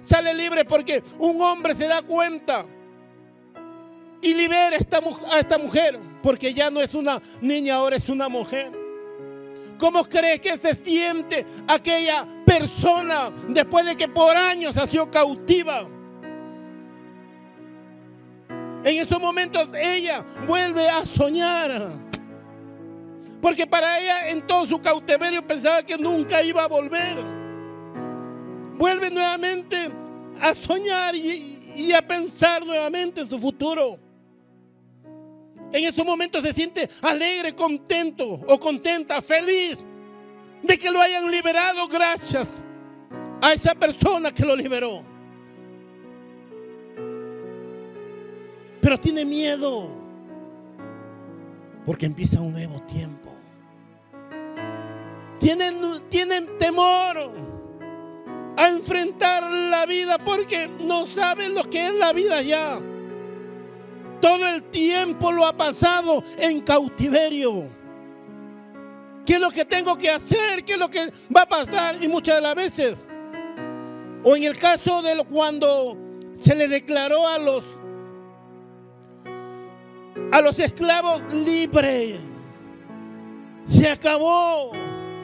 sale, 0.05 0.35
libre 0.35 0.65
porque 0.67 1.03
un 1.19 1.41
hombre 1.41 1.75
se 1.75 1.89
da 1.89 2.03
cuenta 2.03 2.67
y 4.23 4.35
libera 4.35 4.77
a 4.77 4.79
esta, 4.79 5.01
a 5.33 5.39
esta 5.39 5.59
mujer, 5.59 5.99
porque 6.23 6.53
ya 6.53 6.71
no 6.71 6.81
es 6.81 6.95
una 6.95 7.21
niña, 7.41 7.77
ahora 7.77 7.97
es 7.97 8.09
una 8.09 8.29
mujer. 8.29 8.71
¿Cómo 9.79 10.05
cree 10.05 10.39
que 10.39 10.59
se 10.59 10.75
siente 10.75 11.47
aquella 11.67 12.27
persona 12.45 13.33
después 13.49 13.87
de 13.87 13.97
que 13.97 14.09
por 14.09 14.37
años 14.37 14.77
ha 14.77 14.87
sido 14.87 15.11
cautiva? 15.11 15.89
En 18.85 18.97
esos 18.97 19.21
momentos 19.21 19.69
ella 19.75 20.25
vuelve 20.47 20.89
a 20.89 21.05
soñar. 21.05 21.89
Porque 23.41 23.67
para 23.67 23.99
ella 23.99 24.29
en 24.29 24.47
todo 24.47 24.67
su 24.67 24.81
cautiverio 24.81 25.47
pensaba 25.47 25.83
que 25.83 25.97
nunca 25.97 26.43
iba 26.43 26.65
a 26.65 26.69
volver. 26.69 27.17
Vuelve 28.77 29.11
nuevamente 29.11 29.91
a 30.41 30.55
soñar 30.55 31.15
y, 31.15 31.93
a 31.93 32.07
pensar 32.07 32.65
nuevamente 32.65 33.23
en 33.23 33.31
su 33.31 33.39
futuro. 33.39 33.99
En 35.73 35.85
esos 35.85 36.05
momentos 36.05 36.43
se 36.43 36.53
siente 36.53 36.89
alegre, 37.03 37.55
contento 37.55 38.27
o 38.27 38.59
contenta, 38.59 39.23
feliz 39.23 39.79
de 40.63 40.79
que 40.79 40.91
lo 40.91 41.01
hayan 41.01 41.31
liberado 41.31 41.87
gracias 41.89 42.65
a 43.41 43.53
esa 43.53 43.75
persona 43.75 44.33
que 44.33 44.45
lo 44.45 44.55
liberó. 44.57 45.11
pero 48.81 48.99
tiene 48.99 49.25
miedo 49.25 49.89
porque 51.87 52.07
empieza 52.07 52.41
un 52.41 52.53
nuevo 52.53 52.81
tiempo. 52.83 53.31
Tienen, 55.39 55.81
tienen 56.09 56.59
temor 56.59 57.31
a 58.57 58.69
enfrentar 58.69 59.53
la 59.53 59.87
vida 59.87 60.19
porque 60.19 60.69
no 60.69 61.07
saben 61.07 61.55
lo 61.55 61.65
que 61.65 61.87
es 61.87 61.95
la 61.95 62.13
vida 62.13 62.43
ya. 62.43 62.81
Todo 64.21 64.47
el 64.47 64.65
tiempo 64.65 65.33
lo 65.33 65.47
ha 65.47 65.57
pasado 65.57 66.23
en 66.39 66.61
cautiverio. 66.61 67.69
¿Qué 69.25 69.35
es 69.35 69.41
lo 69.41 69.51
que 69.51 69.65
tengo 69.65 69.97
que 69.97 70.11
hacer? 70.11 70.65
¿Qué 70.65 70.75
es 70.75 70.79
lo 70.79 70.91
que 70.91 71.13
va 71.35 71.43
a 71.43 71.49
pasar? 71.49 72.03
Y 72.03 72.09
muchas 72.09 72.37
de 72.37 72.41
las 72.41 72.55
veces, 72.55 72.99
o 74.25 74.37
en 74.37 74.43
el 74.43 74.59
caso 74.59 75.03
de 75.03 75.25
cuando 75.25 75.97
se 76.33 76.55
le 76.55 76.69
declaró 76.69 77.27
a 77.27 77.39
los 77.39 77.65
a 80.33 80.41
los 80.41 80.59
esclavos 80.59 81.21
libres. 81.33 82.21
Se 83.67 83.89
acabó. 83.89 84.73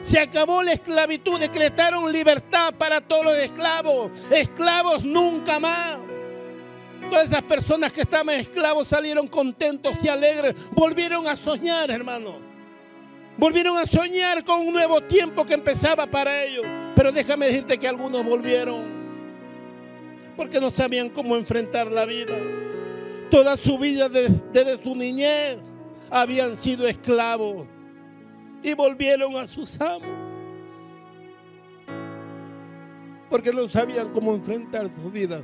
Se 0.01 0.19
acabó 0.19 0.63
la 0.63 0.73
esclavitud. 0.73 1.39
Decretaron 1.39 2.11
libertad 2.11 2.73
para 2.77 3.01
todos 3.01 3.25
los 3.25 3.35
esclavos. 3.35 4.11
Esclavos 4.31 5.03
nunca 5.03 5.59
más. 5.59 5.97
Todas 7.09 7.27
esas 7.27 7.41
personas 7.43 7.91
que 7.93 8.01
estaban 8.01 8.35
esclavos 8.35 8.87
salieron 8.87 9.27
contentos 9.27 9.95
y 10.03 10.07
alegres. 10.07 10.55
Volvieron 10.71 11.27
a 11.27 11.35
soñar, 11.35 11.89
hermano. 11.91 12.35
Volvieron 13.37 13.77
a 13.77 13.85
soñar 13.85 14.43
con 14.43 14.61
un 14.61 14.73
nuevo 14.73 15.01
tiempo 15.01 15.45
que 15.45 15.53
empezaba 15.53 16.05
para 16.07 16.43
ellos. 16.43 16.65
Pero 16.95 17.11
déjame 17.11 17.47
decirte 17.47 17.77
que 17.77 17.87
algunos 17.87 18.23
volvieron 18.23 18.97
porque 20.35 20.61
no 20.61 20.69
sabían 20.69 21.09
cómo 21.09 21.35
enfrentar 21.35 21.91
la 21.91 22.05
vida. 22.05 22.37
Toda 23.29 23.57
su 23.57 23.77
vida 23.77 24.07
desde, 24.07 24.81
su 24.81 24.95
niñez 24.95 25.57
habían 26.09 26.55
sido 26.55 26.87
esclavos 26.87 27.67
y 28.63 28.73
volvieron 28.73 29.35
a 29.35 29.45
sus 29.45 29.79
amos 29.81 30.07
porque 33.29 33.51
no 33.51 33.67
sabían 33.67 34.09
cómo 34.13 34.33
enfrentar 34.33 34.89
su 34.89 35.11
vida. 35.11 35.41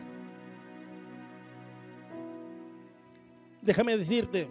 Déjame 3.63 3.96
decirte 3.96 4.48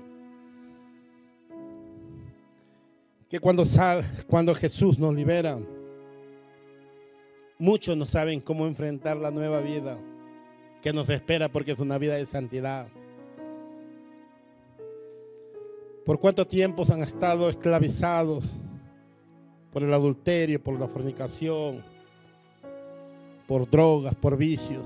que 3.29 3.39
cuando, 3.39 3.67
sal, 3.67 4.05
cuando 4.27 4.55
Jesús 4.55 4.99
nos 4.99 5.15
libera, 5.15 5.59
muchos 7.59 7.95
no 7.95 8.07
saben 8.07 8.41
cómo 8.41 8.67
enfrentar 8.67 9.19
la 9.19 9.31
nueva 9.31 9.61
vida 9.61 9.99
que 10.81 10.95
nos 10.95 11.09
espera 11.11 11.51
porque 11.51 11.73
es 11.73 11.79
una 11.79 11.99
vida 11.99 12.15
de 12.15 12.25
santidad. 12.25 12.89
¿Por 16.07 16.19
cuánto 16.19 16.47
tiempo 16.47 16.85
han 16.91 17.03
estado 17.03 17.51
esclavizados 17.51 18.51
por 19.75 19.83
el 19.83 19.93
adulterio, 19.93 20.63
por 20.63 20.81
la 20.81 20.89
fornicación, 20.89 21.85
por 23.47 23.69
drogas, 23.69 24.15
por 24.15 24.39
vicios, 24.39 24.85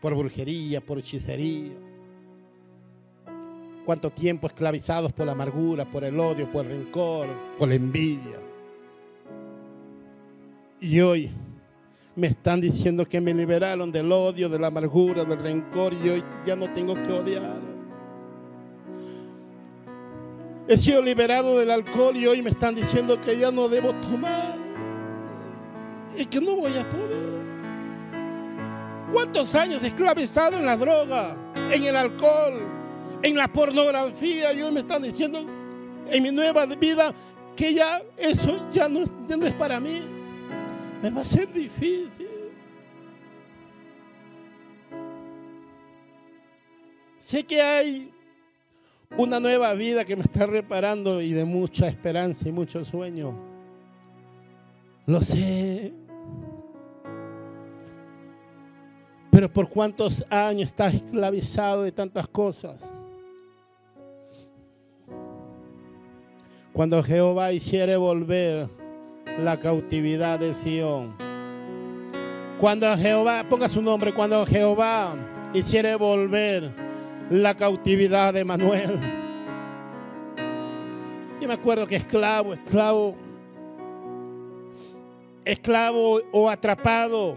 por 0.00 0.14
brujería, 0.14 0.80
por 0.80 0.98
hechicería? 0.98 1.83
¿Cuánto 3.84 4.10
tiempo 4.10 4.46
esclavizados 4.46 5.12
por 5.12 5.26
la 5.26 5.32
amargura, 5.32 5.84
por 5.84 6.04
el 6.04 6.18
odio, 6.18 6.50
por 6.50 6.64
el 6.64 6.72
rencor, 6.72 7.28
por 7.58 7.68
la 7.68 7.74
envidia? 7.74 8.38
Y 10.80 11.00
hoy 11.00 11.30
me 12.16 12.28
están 12.28 12.60
diciendo 12.60 13.06
que 13.06 13.20
me 13.20 13.34
liberaron 13.34 13.92
del 13.92 14.10
odio, 14.10 14.48
de 14.48 14.58
la 14.58 14.68
amargura, 14.68 15.24
del 15.24 15.38
rencor 15.38 15.92
y 15.92 16.08
hoy 16.08 16.24
ya 16.46 16.56
no 16.56 16.70
tengo 16.72 16.94
que 16.94 17.12
odiar. 17.12 17.74
He 20.66 20.78
sido 20.78 21.02
liberado 21.02 21.58
del 21.58 21.70
alcohol 21.70 22.16
y 22.16 22.26
hoy 22.26 22.40
me 22.40 22.50
están 22.50 22.74
diciendo 22.74 23.20
que 23.20 23.38
ya 23.38 23.50
no 23.50 23.68
debo 23.68 23.92
tomar 23.94 24.56
y 26.16 26.24
que 26.24 26.40
no 26.40 26.56
voy 26.56 26.72
a 26.72 26.90
poder. 26.90 27.44
¿Cuántos 29.12 29.54
años 29.54 29.82
esclavizado 29.82 30.56
en 30.56 30.64
la 30.64 30.76
droga, 30.76 31.36
en 31.70 31.84
el 31.84 31.94
alcohol, 31.94 32.62
en 33.24 33.36
la 33.36 33.48
pornografía? 33.48 34.52
Y 34.52 34.62
hoy 34.62 34.72
me 34.72 34.80
están 34.80 35.02
diciendo 35.02 35.44
en 36.10 36.22
mi 36.22 36.30
nueva 36.30 36.66
vida 36.66 37.12
que 37.56 37.74
ya 37.74 38.02
eso 38.16 38.70
ya 38.70 38.88
no, 38.88 39.04
ya 39.26 39.36
no 39.36 39.46
es 39.46 39.54
para 39.54 39.80
mí. 39.80 40.02
Me 41.02 41.10
va 41.10 41.22
a 41.22 41.24
ser 41.24 41.52
difícil. 41.52 42.28
Sé 47.18 47.42
que 47.44 47.60
hay 47.60 48.12
una 49.16 49.40
nueva 49.40 49.72
vida 49.72 50.04
que 50.04 50.14
me 50.14 50.22
está 50.22 50.44
reparando 50.46 51.22
y 51.22 51.32
de 51.32 51.44
mucha 51.44 51.88
esperanza 51.88 52.48
y 52.48 52.52
mucho 52.52 52.84
sueño. 52.84 53.34
Lo 55.06 55.20
sé. 55.20 55.92
Pero 59.30 59.52
por 59.52 59.68
cuántos 59.68 60.24
años 60.28 60.68
estás 60.70 60.94
esclavizado 60.94 61.82
de 61.82 61.92
tantas 61.92 62.28
cosas. 62.28 62.78
Cuando 66.74 67.04
Jehová 67.04 67.52
hiciere 67.52 67.96
volver 67.96 68.68
la 69.38 69.60
cautividad 69.60 70.40
de 70.40 70.52
Sión. 70.52 71.14
Cuando 72.58 72.96
Jehová, 72.96 73.46
ponga 73.48 73.68
su 73.68 73.80
nombre, 73.80 74.12
cuando 74.12 74.44
Jehová 74.44 75.14
hiciere 75.54 75.94
volver 75.94 76.72
la 77.30 77.54
cautividad 77.54 78.34
de 78.34 78.44
Manuel. 78.44 78.98
Yo 81.40 81.46
me 81.46 81.54
acuerdo 81.54 81.86
que 81.86 81.94
esclavo, 81.94 82.54
esclavo, 82.54 83.14
esclavo 85.44 86.22
o 86.32 86.50
atrapado 86.50 87.36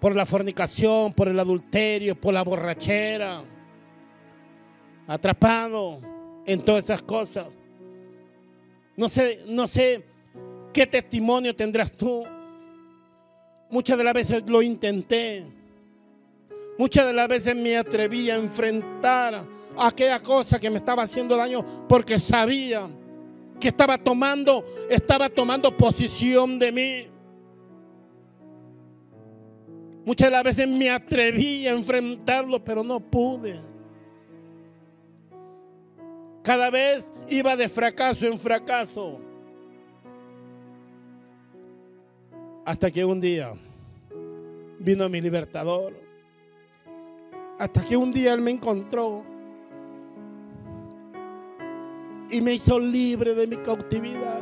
por 0.00 0.16
la 0.16 0.26
fornicación, 0.26 1.12
por 1.12 1.28
el 1.28 1.38
adulterio, 1.38 2.20
por 2.20 2.34
la 2.34 2.42
borrachera, 2.42 3.44
atrapado 5.06 6.00
en 6.44 6.64
todas 6.64 6.86
esas 6.86 7.02
cosas. 7.02 7.59
No 9.00 9.08
sé, 9.08 9.44
no 9.46 9.66
sé 9.66 10.04
qué 10.74 10.86
testimonio 10.86 11.56
tendrás 11.56 11.90
tú. 11.90 12.22
Muchas 13.70 13.96
de 13.96 14.04
las 14.04 14.12
veces 14.12 14.42
lo 14.46 14.60
intenté 14.60 15.46
Muchas 16.76 17.06
de 17.06 17.14
las 17.14 17.26
veces 17.26 17.56
me 17.56 17.78
atreví 17.78 18.28
a 18.28 18.36
enfrentar 18.36 19.42
aquella 19.78 20.20
cosa 20.20 20.58
que 20.58 20.68
me 20.68 20.76
estaba 20.76 21.04
haciendo 21.04 21.34
daño 21.34 21.64
porque 21.88 22.18
sabía 22.18 22.88
que 23.58 23.68
estaba 23.68 23.96
tomando, 23.96 24.64
estaba 24.90 25.30
tomando 25.30 25.74
posición 25.74 26.58
de 26.58 26.72
mí. 26.72 27.06
Muchas 30.04 30.28
de 30.28 30.32
las 30.32 30.44
veces 30.44 30.68
me 30.68 30.90
atreví 30.90 31.66
a 31.66 31.72
enfrentarlo, 31.72 32.62
pero 32.62 32.82
no 32.82 33.00
pude. 33.00 33.69
Cada 36.50 36.68
vez 36.68 37.12
iba 37.28 37.54
de 37.54 37.68
fracaso 37.68 38.26
en 38.26 38.36
fracaso. 38.36 39.20
Hasta 42.64 42.90
que 42.90 43.04
un 43.04 43.20
día 43.20 43.52
vino 44.80 45.08
mi 45.08 45.20
libertador 45.20 45.94
hasta 47.56 47.84
que 47.84 47.96
un 47.96 48.12
día 48.12 48.34
Él 48.34 48.40
me 48.40 48.50
encontró 48.50 49.22
y 52.32 52.40
me 52.40 52.54
hizo 52.54 52.80
libre 52.80 53.32
de 53.32 53.46
mi 53.46 53.56
cautividad. 53.58 54.40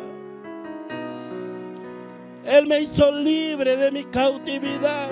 Él 2.47 2.66
me 2.66 2.81
hizo 2.81 3.12
libre 3.12 3.77
de 3.77 3.92
mi 3.92 4.05
cautividad. 4.05 5.11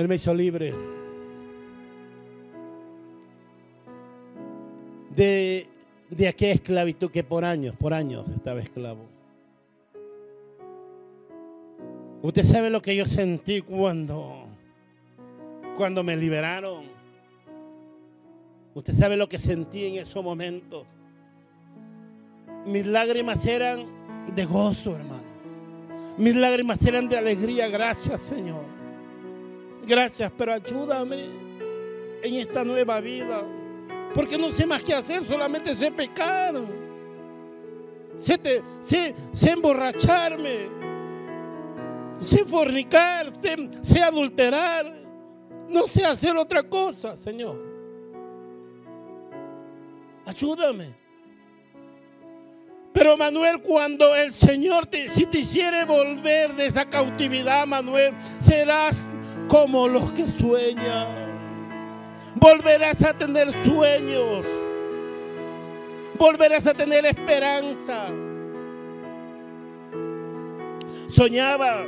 Él 0.00 0.08
me 0.08 0.16
hizo 0.16 0.34
libre. 0.34 0.74
de, 5.14 5.66
de 6.08 6.28
aquella 6.28 6.54
esclavitud 6.54 7.10
que 7.10 7.22
por 7.22 7.44
años, 7.44 7.74
por 7.76 7.92
años 7.92 8.26
estaba 8.28 8.60
esclavo. 8.60 9.04
Usted 12.22 12.42
sabe 12.42 12.70
lo 12.70 12.80
que 12.80 12.96
yo 12.96 13.04
sentí 13.04 13.60
cuando, 13.60 14.46
cuando 15.76 16.02
me 16.02 16.16
liberaron. 16.16 16.84
Usted 18.74 18.94
sabe 18.94 19.16
lo 19.16 19.28
que 19.28 19.38
sentí 19.38 19.84
en 19.84 19.96
esos 19.96 20.24
momentos. 20.24 20.86
Mis 22.66 22.86
lágrimas 22.86 23.44
eran 23.46 23.86
de 24.34 24.44
gozo, 24.44 24.94
hermano. 24.94 25.30
Mis 26.18 26.34
lágrimas 26.34 26.80
eran 26.86 27.08
de 27.08 27.16
alegría. 27.16 27.68
Gracias, 27.68 28.20
Señor. 28.20 28.79
Gracias, 29.90 30.30
pero 30.36 30.52
ayúdame 30.52 31.24
en 32.22 32.34
esta 32.34 32.62
nueva 32.62 33.00
vida. 33.00 33.42
Porque 34.14 34.38
no 34.38 34.52
sé 34.52 34.64
más 34.64 34.84
qué 34.84 34.94
hacer, 34.94 35.26
solamente 35.26 35.74
sé 35.74 35.90
pecar. 35.90 36.54
Sé, 38.16 38.62
sé, 38.82 39.50
emborracharme. 39.50 40.68
Sé 42.20 42.44
fornicar, 42.44 43.32
sé, 43.32 43.68
sé 43.82 44.00
adulterar. 44.00 44.94
No 45.68 45.88
sé 45.88 46.04
hacer 46.04 46.36
otra 46.36 46.62
cosa, 46.62 47.16
Señor. 47.16 47.60
Ayúdame. 50.24 50.94
Pero 52.92 53.16
Manuel, 53.16 53.60
cuando 53.60 54.14
el 54.14 54.32
Señor 54.32 54.86
te, 54.86 55.08
si 55.08 55.26
te 55.26 55.40
hiciere 55.40 55.84
volver 55.84 56.54
de 56.54 56.66
esa 56.66 56.88
cautividad, 56.88 57.66
Manuel, 57.66 58.14
serás 58.38 59.08
como 59.50 59.88
los 59.88 60.12
que 60.12 60.28
sueñan. 60.28 61.08
Volverás 62.36 63.02
a 63.02 63.12
tener 63.12 63.52
sueños. 63.64 64.46
Volverás 66.16 66.64
a 66.68 66.72
tener 66.72 67.04
esperanza. 67.04 68.06
Soñaba. 71.08 71.84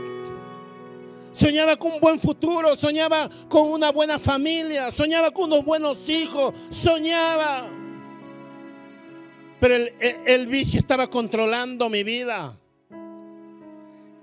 Soñaba 1.33 1.77
con 1.77 1.93
un 1.93 2.01
buen 2.01 2.19
futuro, 2.19 2.77
soñaba 2.77 3.31
con 3.49 3.71
una 3.71 3.93
buena 3.93 4.19
familia, 4.19 4.91
soñaba 4.91 5.31
con 5.31 5.45
unos 5.45 5.65
buenos 5.65 6.09
hijos, 6.09 6.53
soñaba. 6.69 7.69
Pero 9.61 9.87
el, 10.27 10.47
vicio 10.49 10.81
estaba 10.81 11.07
controlando 11.07 11.89
mi 11.89 12.03
vida. 12.03 12.59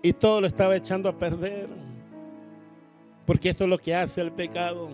Y 0.02 0.12
todo 0.12 0.42
lo 0.42 0.48
estaba 0.48 0.76
echando 0.76 1.08
a 1.08 1.18
perder. 1.18 1.89
Porque 3.30 3.50
eso 3.50 3.66
es 3.66 3.70
lo 3.70 3.78
que 3.78 3.94
hace 3.94 4.22
el 4.22 4.32
pecado. 4.32 4.90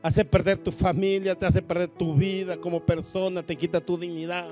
Hace 0.00 0.24
perder 0.24 0.56
tu 0.56 0.72
familia, 0.72 1.34
te 1.34 1.44
hace 1.44 1.60
perder 1.60 1.90
tu 1.90 2.14
vida 2.14 2.56
como 2.56 2.80
persona, 2.80 3.42
te 3.42 3.54
quita 3.54 3.82
tu 3.82 3.98
dignidad. 3.98 4.48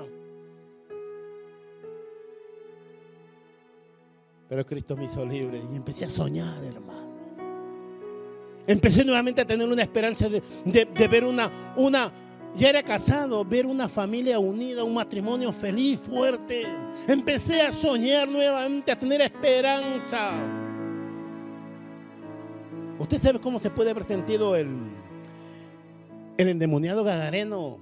Pero 4.47 4.63
Cristo 4.63 4.95
me 4.95 5.05
hizo 5.05 5.25
libre 5.25 5.59
y 5.71 5.75
empecé 5.75 6.05
a 6.05 6.09
soñar, 6.09 6.63
hermano. 6.63 7.15
Empecé 8.67 9.03
nuevamente 9.03 9.41
a 9.41 9.45
tener 9.45 9.67
una 9.67 9.81
esperanza 9.81 10.29
de, 10.29 10.43
de 10.63 11.07
ver 11.07 11.23
una, 11.23 11.73
una, 11.75 12.11
ya 12.55 12.69
era 12.69 12.83
casado, 12.83 13.43
ver 13.43 13.65
una 13.65 13.89
familia 13.89 14.37
unida, 14.37 14.83
un 14.83 14.93
matrimonio 14.93 15.51
feliz, 15.51 15.99
fuerte. 15.99 16.61
Empecé 17.07 17.63
a 17.63 17.71
soñar 17.71 18.29
nuevamente, 18.29 18.91
a 18.91 18.99
tener 18.99 19.21
esperanza. 19.21 20.62
Usted 23.03 23.21
sabe 23.21 23.39
cómo 23.39 23.59
se 23.59 23.69
puede 23.69 23.91
haber 23.91 24.03
sentido 24.03 24.55
el, 24.55 24.69
el 26.37 26.47
endemoniado 26.47 27.03
Gadareno. 27.03 27.77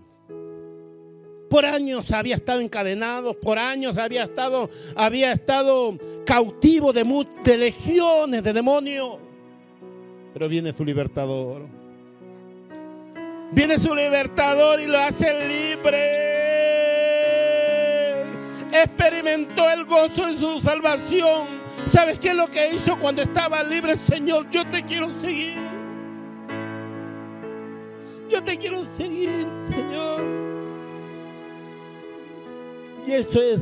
Por 1.49 1.65
años 1.65 2.11
había 2.11 2.35
estado 2.35 2.59
encadenado, 2.59 3.33
por 3.33 3.57
años 3.57 3.97
había 3.97 4.23
estado, 4.23 4.69
había 4.95 5.31
estado 5.31 5.97
cautivo 6.25 6.91
de, 6.93 7.05
de 7.43 7.57
legiones 7.57 8.43
de 8.43 8.53
demonios. 8.53 9.17
Pero 10.33 10.49
viene 10.49 10.73
su 10.73 10.83
libertador 10.83 11.81
Viene 13.51 13.77
su 13.79 13.93
libertador 13.93 14.79
y 14.79 14.87
lo 14.87 14.97
hace 14.97 15.47
libre. 15.47 16.31
Experimentó 18.71 19.69
el 19.69 19.83
gozo 19.83 20.25
de 20.25 20.37
su 20.37 20.61
salvación. 20.61 21.60
¿Sabes 21.85 22.19
qué 22.19 22.29
es 22.29 22.35
lo 22.35 22.47
que 22.47 22.73
hizo 22.73 22.97
cuando 22.97 23.21
estaba 23.21 23.63
libre, 23.63 23.97
Señor? 23.97 24.49
Yo 24.49 24.65
te 24.69 24.83
quiero 24.83 25.13
seguir. 25.15 25.57
Yo 28.29 28.41
te 28.43 28.57
quiero 28.57 28.85
seguir, 28.85 29.45
Señor. 29.67 30.21
Y 33.05 33.11
eso 33.11 33.41
es 33.41 33.61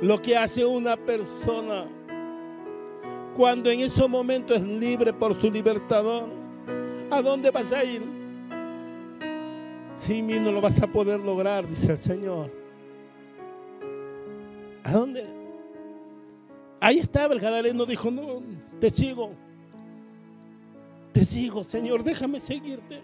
lo 0.00 0.22
que 0.22 0.36
hace 0.36 0.64
una 0.64 0.96
persona 0.96 1.84
cuando 3.34 3.70
en 3.70 3.80
esos 3.80 4.08
momentos 4.08 4.56
es 4.56 4.62
libre 4.62 5.12
por 5.12 5.38
su 5.40 5.50
libertador. 5.50 6.28
¿A 7.10 7.20
dónde 7.22 7.50
vas 7.50 7.72
a 7.72 7.84
ir? 7.84 8.02
Sin 9.96 10.26
mí 10.26 10.38
no 10.38 10.52
lo 10.52 10.60
vas 10.60 10.80
a 10.80 10.86
poder 10.86 11.20
lograr, 11.20 11.66
dice 11.66 11.92
el 11.92 11.98
Señor. 11.98 12.50
¿A 14.84 14.92
dónde? 14.92 15.37
Ahí 16.80 16.98
estaba 16.98 17.34
el 17.34 17.40
Gadareno, 17.40 17.84
dijo, 17.86 18.10
no, 18.10 18.42
te 18.80 18.90
sigo. 18.90 19.32
Te 21.12 21.24
sigo, 21.24 21.64
Señor, 21.64 22.04
déjame 22.04 22.40
seguirte. 22.40 23.00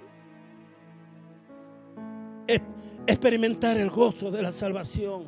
Experimentar 3.06 3.76
el 3.76 3.90
gozo 3.90 4.30
de 4.30 4.42
la 4.42 4.52
salvación. 4.52 5.24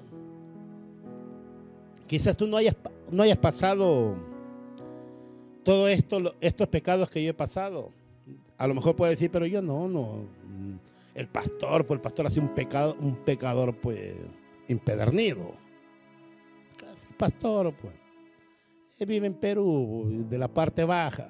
Quizás 2.07 2.37
tú 2.37 2.47
no 2.47 2.57
hayas, 2.57 2.77
no 3.11 3.23
hayas 3.23 3.39
pasado 3.39 4.15
todo 5.65 5.89
esto, 5.89 6.35
estos 6.41 6.69
pecados 6.69 7.11
que 7.11 7.23
yo 7.25 7.31
he 7.31 7.35
pasado. 7.35 7.91
A 8.59 8.67
lo 8.67 8.75
mejor 8.75 8.95
puedes 8.95 9.19
decir, 9.19 9.31
pero 9.31 9.47
yo 9.47 9.61
no, 9.61 9.89
no 9.89 10.37
el 11.17 11.29
pastor, 11.29 11.87
pues 11.87 11.97
el 11.97 12.03
pastor 12.03 12.27
ha 12.27 12.31
sido 12.31 12.43
un 12.43 12.55
pecado, 12.55 12.95
un 13.01 13.17
pecador 13.17 13.75
pues 13.75 14.15
impedernido. 14.69 15.55
El 17.09 17.17
pastor, 17.17 17.75
pues, 17.75 17.95
vive 19.05 19.27
en 19.27 19.35
Perú, 19.35 20.25
de 20.29 20.39
la 20.39 20.49
parte 20.49 20.85
baja, 20.85 21.29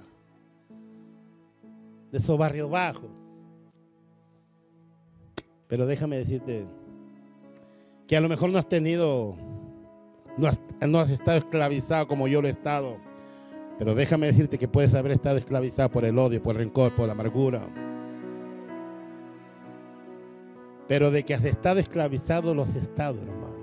de 2.13 2.19
esos 2.19 2.39
barrios 2.39 2.71
bajos. 2.71 3.11
Pero 5.67 5.87
déjame 5.87 6.19
decirte 6.19 6.65
que 8.07 8.17
a 8.17 8.21
lo 8.21 8.29
mejor 8.29 8.51
no 8.51 8.59
has 8.59 8.69
tenido, 8.69 9.35
no 10.37 10.47
has, 10.47 10.61
no 10.87 11.01
has 11.01 11.11
estado 11.11 11.39
esclavizado 11.39 12.07
como 12.07 12.29
yo 12.29 12.41
lo 12.41 12.47
he 12.47 12.53
estado. 12.53 12.99
Pero 13.79 13.95
déjame 13.95 14.27
decirte 14.27 14.59
que 14.59 14.69
puedes 14.69 14.95
haber 14.95 15.13
estado 15.13 15.39
esclavizado 15.39 15.91
por 15.91 16.05
el 16.05 16.19
odio, 16.19 16.43
por 16.43 16.55
el 16.55 16.61
rencor, 16.61 16.95
por 16.95 17.07
la 17.07 17.13
amargura 17.13 17.67
pero 20.89 21.11
de 21.11 21.25
que 21.25 21.35
has 21.35 21.45
estado 21.45 21.81
esclavizado, 21.81 22.55
los 22.55 22.69
has 22.71 22.77
estado, 22.77 23.21
hermano. 23.21 23.57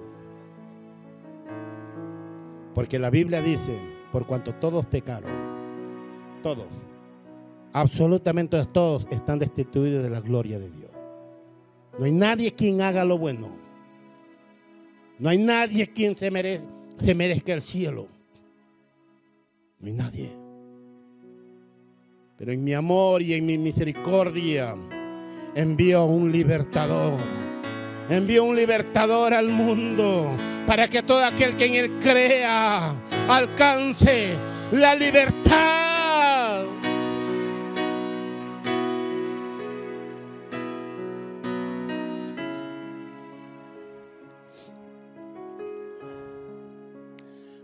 Porque 2.73 2.99
la 2.99 3.09
Biblia 3.09 3.41
dice, 3.41 3.77
por 4.13 4.27
cuanto 4.27 4.53
todos 4.53 4.85
pecaron, 4.85 5.31
todos, 6.43 6.67
absolutamente 7.73 8.63
todos 8.67 9.07
están 9.09 9.39
destituidos 9.39 10.03
de 10.03 10.09
la 10.11 10.21
gloria 10.21 10.59
de 10.59 10.69
Dios. 10.69 10.91
No 11.97 12.05
hay 12.05 12.11
nadie 12.11 12.53
quien 12.53 12.81
haga 12.81 13.03
lo 13.03 13.17
bueno. 13.17 13.49
No 15.17 15.29
hay 15.29 15.39
nadie 15.39 15.87
quien 15.87 16.15
se, 16.15 16.29
merezca 16.29 17.53
el 17.53 17.61
cielo. 17.61 18.07
No 19.79 19.87
hay 19.87 19.93
nadie. 19.93 20.29
Pero 22.37 22.51
en 22.51 22.63
mi 22.63 22.73
amor 22.73 23.23
y 23.23 23.33
en 23.33 23.47
mi 23.47 23.57
misericordia, 23.57 24.75
envió 25.55 26.05
un 26.05 26.31
libertador. 26.31 27.19
Envió 28.13 28.43
un 28.43 28.55
libertador 28.55 29.33
al 29.33 29.49
mundo 29.49 30.37
para 30.67 30.87
que 30.87 31.01
todo 31.01 31.25
aquel 31.25 31.57
que 31.57 31.65
en 31.65 31.73
él 31.73 31.91
crea 31.99 32.93
alcance 33.27 34.35
la 34.71 34.93
libertad. 34.93 36.63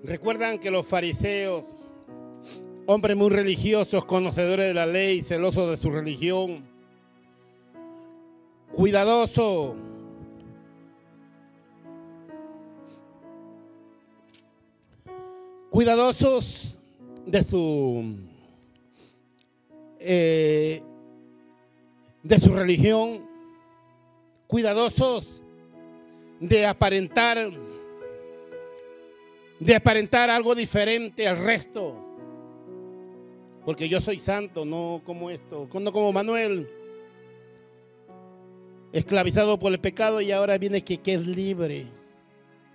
Recuerdan 0.04 0.58
que 0.58 0.72
los 0.72 0.88
fariseos, 0.88 1.76
hombres 2.88 3.16
muy 3.16 3.30
religiosos, 3.30 4.04
conocedores 4.04 4.66
de 4.66 4.74
la 4.74 4.88
ley, 4.88 5.22
celosos 5.22 5.70
de 5.70 5.78
su 5.78 5.92
religión, 5.92 6.64
cuidadoso. 8.74 9.88
Cuidadosos 15.80 16.78
de 17.26 17.42
su 17.42 18.18
eh, 20.02 20.84
de 22.22 22.38
su 22.38 22.54
religión, 22.54 23.26
cuidadosos 24.46 25.26
de 26.42 26.65
aparentar 26.65 27.50
de 29.58 29.74
aparentar 29.74 30.30
algo 30.30 30.54
diferente 30.54 31.26
al 31.30 31.38
resto. 31.38 31.96
Porque 33.63 33.88
yo 33.88 34.02
soy 34.02 34.20
santo, 34.20 34.65
no 34.65 35.02
como 35.06 35.30
esto, 35.30 35.70
no 35.76 35.94
como 35.94 36.12
Manuel 36.12 36.70
esclavizado 38.92 39.58
por 39.58 39.72
el 39.72 39.80
pecado 39.80 40.20
y 40.20 40.34
ahora 40.34 40.58
viene 40.58 40.84
que, 40.84 40.98
que 40.98 41.13
es 41.13 41.26
libre. 41.26 41.86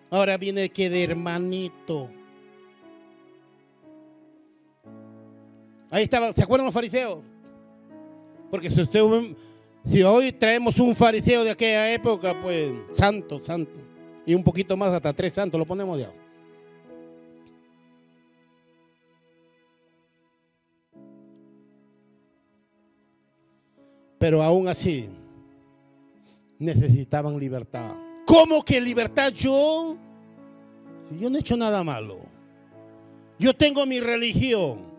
Ahora 0.09 0.38
viene 0.38 0.71
que 0.71 0.88
de 0.88 1.05
hermanito. 1.05 2.09
Ahí 5.95 6.03
estaba, 6.03 6.33
¿se 6.33 6.43
acuerdan 6.43 6.65
los 6.65 6.75
fariseos? 6.75 7.21
Porque 8.51 8.69
si, 8.69 8.83
usted, 8.83 9.01
si 9.85 10.03
hoy 10.03 10.33
traemos 10.33 10.81
un 10.81 10.93
fariseo 10.93 11.45
de 11.45 11.53
aquella 11.53 11.93
época, 11.93 12.35
pues 12.43 12.73
santo, 12.91 13.41
santo. 13.41 13.71
Y 14.27 14.35
un 14.35 14.43
poquito 14.43 14.77
más, 14.77 14.93
hasta 14.93 15.13
tres 15.13 15.35
santos, 15.35 15.57
lo 15.57 15.65
ponemos 15.65 15.97
ya. 15.97 16.13
Pero 24.19 24.43
aún 24.43 24.67
así, 24.67 25.09
necesitaban 26.59 27.39
libertad. 27.39 27.93
¿Cómo 28.27 28.65
que 28.65 28.81
libertad 28.81 29.33
yo? 29.33 29.97
Si 31.09 31.21
yo 31.21 31.31
no 31.31 31.37
he 31.37 31.41
hecho 31.41 31.57
nada 31.57 31.85
malo. 31.85 32.19
Yo 33.39 33.55
tengo 33.55 33.87
mi 33.87 34.01
religión. 34.01 34.94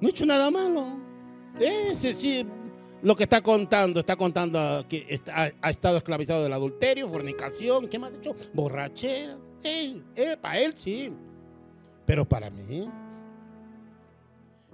No 0.00 0.08
he 0.08 0.10
hecho 0.10 0.26
nada 0.26 0.50
malo. 0.50 0.96
Ese 1.58 2.14
sí, 2.14 2.46
lo 3.02 3.16
que 3.16 3.24
está 3.24 3.40
contando, 3.40 4.00
está 4.00 4.16
contando 4.16 4.84
que 4.88 5.20
ha 5.32 5.70
estado 5.70 5.96
esclavizado 5.98 6.42
del 6.42 6.52
adulterio, 6.52 7.08
fornicación, 7.08 7.88
¿qué 7.88 7.98
más 7.98 8.10
ha 8.10 8.14
dicho? 8.14 8.36
Borrachera. 8.52 9.36
para 10.40 10.58
él 10.58 10.74
sí. 10.74 11.12
Pero 12.06 12.24
para 12.24 12.48
mí, 12.48 12.88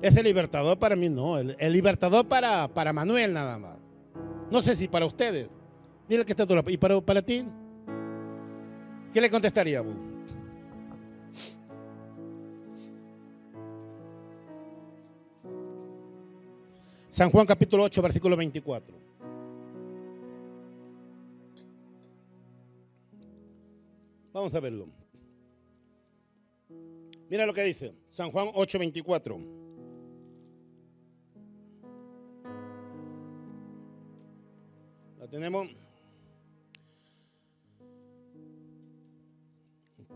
ese 0.01 0.23
libertador 0.23 0.79
para 0.79 0.97
mí 0.97 1.09
no. 1.09 1.39
El, 1.39 1.73
libertador 1.73 2.27
para, 2.27 2.69
para 2.69 2.93
Manuel 2.93 3.33
nada 3.33 3.59
más. 3.59 3.77
No 4.51 4.63
sé 4.63 4.77
si 4.77 4.89
para 4.89 5.07
ustedes. 5.07 5.49
Dile 6.09 6.25
que 6.25 6.33
está 6.33 6.47
todo. 6.47 6.63
¿Y 6.69 6.77
para, 6.77 7.01
para 7.01 7.23
ti? 7.23 7.47
¿Qué 9.13 9.21
le 9.21 9.31
contestaríamos? 9.31 10.14
San 17.15 17.31
Juan 17.31 17.47
capítulo 17.47 17.85
8, 17.85 18.03
versículo 18.03 18.37
24. 18.37 18.93
Vamos 24.33 24.53
a 24.53 24.59
verlo. 24.59 24.89
Mira 27.31 27.47
lo 27.47 27.55
que 27.55 27.63
dice 27.63 27.95
San 28.09 28.33
Juan 28.33 28.49
8, 28.53 28.79
24. 28.81 29.39
La 35.21 35.29
tenemos. 35.29 35.69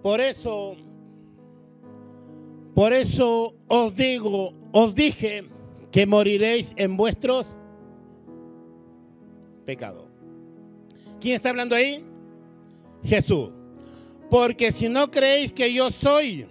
Por 0.02 0.20
eso, 0.20 0.74
por 2.74 2.92
eso 2.92 3.54
os 3.68 3.94
digo, 3.94 4.52
os 4.72 4.92
dije 4.96 5.58
que 5.90 6.07
moriréis 6.07 6.74
en 6.77 6.96
vuestros 6.96 7.57
pecados. 9.64 10.07
¿Quién 11.20 11.37
está 11.37 11.51
hablando 11.51 11.74
ahí? 11.74 12.05
Jesús. 13.03 13.51
Porque 14.31 14.72
si 14.72 14.88
no 14.88 15.11
creéis 15.11 15.53
que 15.53 15.72
yo 15.72 15.90
soy, 15.90 16.46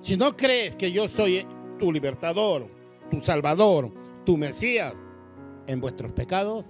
si 0.00 0.16
no 0.16 0.36
crees 0.36 0.74
que 0.76 0.90
yo 0.90 1.06
soy 1.06 1.46
tu 1.78 1.92
libertador, 1.92 2.66
tu 3.10 3.20
salvador, 3.20 3.92
tu 4.24 4.36
Mesías, 4.36 4.94
en 5.66 5.80
vuestros 5.80 6.12
pecados, 6.12 6.66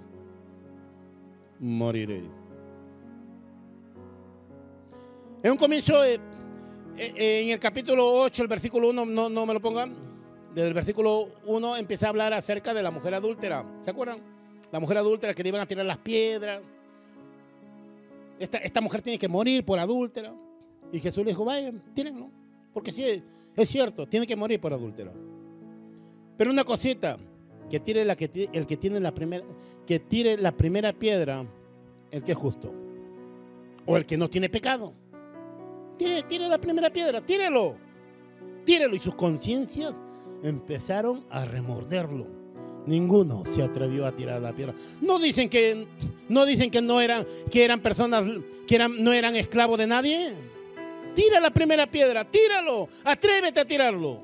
moriréis. 1.59 2.29
En 5.41 5.51
un 5.51 5.57
comienzo, 5.57 6.03
eh, 6.03 6.19
eh, 6.97 7.41
en 7.43 7.49
el 7.49 7.59
capítulo 7.59 8.13
8, 8.13 8.43
el 8.43 8.47
versículo 8.47 8.89
1, 8.89 9.05
no, 9.05 9.29
no 9.29 9.45
me 9.45 9.53
lo 9.53 9.61
pongan 9.61 10.12
desde 10.53 10.67
el 10.67 10.73
versículo 10.73 11.29
1 11.45 11.77
empieza 11.77 12.05
a 12.05 12.09
hablar 12.09 12.33
acerca 12.33 12.73
de 12.73 12.83
la 12.83 12.91
mujer 12.91 13.13
adúltera. 13.15 13.65
¿Se 13.79 13.89
acuerdan? 13.89 14.19
La 14.71 14.79
mujer 14.79 14.97
adúltera 14.97 15.33
que 15.33 15.43
le 15.43 15.49
iban 15.49 15.61
a 15.61 15.65
tirar 15.65 15.85
las 15.85 15.97
piedras. 15.97 16.61
Esta, 18.39 18.59
esta 18.59 18.81
mujer 18.81 19.01
tiene 19.01 19.17
que 19.17 19.27
morir 19.27 19.65
por 19.65 19.79
adúltera. 19.79 20.33
Y 20.91 20.99
Jesús 20.99 21.23
le 21.23 21.31
dijo, 21.31 21.43
vaya, 21.43 21.71
tírenlo. 21.95 22.29
Porque 22.71 22.91
sí, 22.91 23.23
es 23.55 23.69
cierto, 23.69 24.07
tiene 24.07 24.27
que 24.27 24.35
morir 24.35 24.59
por 24.59 24.73
adúltera. 24.73 25.11
Pero 26.37 26.51
una 26.51 26.63
cosita, 26.63 27.17
que 27.69 27.79
tire 27.79 28.05
la 28.05 28.13
el 28.13 28.67
que 28.67 28.77
tiene 28.77 28.99
la 28.99 29.11
primera, 29.11 29.43
que 29.87 29.99
tire 29.99 30.37
la 30.37 30.51
primera 30.51 30.93
piedra, 30.93 31.45
el 32.11 32.23
que 32.23 32.31
es 32.33 32.37
justo. 32.37 32.71
O 33.85 33.97
el 33.97 34.05
que 34.05 34.17
no 34.17 34.29
tiene 34.29 34.49
pecado. 34.49 34.93
Tire, 35.97 36.23
tire 36.23 36.47
la 36.47 36.59
primera 36.59 36.91
piedra, 36.91 37.21
tírelo. 37.21 37.75
Tírelo. 38.65 38.95
Y 38.95 38.99
sus 38.99 39.15
conciencias 39.15 39.93
empezaron 40.43 41.23
a 41.29 41.45
remorderlo. 41.45 42.27
Ninguno 42.85 43.43
se 43.45 43.63
atrevió 43.63 44.05
a 44.05 44.11
tirar 44.11 44.41
la 44.41 44.53
piedra. 44.53 44.75
No 45.01 45.17
dicen 45.17 45.49
que 45.49 45.87
no 46.27 46.45
dicen 46.45 46.69
que 46.69 46.81
no 46.81 46.99
eran 46.99 47.25
que 47.49 47.63
eran 47.63 47.79
personas 47.79 48.25
que 48.67 48.75
eran, 48.75 49.01
no 49.01 49.13
eran 49.13 49.35
esclavos 49.35 49.77
de 49.77 49.87
nadie. 49.87 50.33
Tira 51.15 51.39
la 51.39 51.51
primera 51.51 51.87
piedra, 51.87 52.25
tíralo, 52.25 52.89
atrévete 53.03 53.59
a 53.59 53.65
tirarlo. 53.65 54.21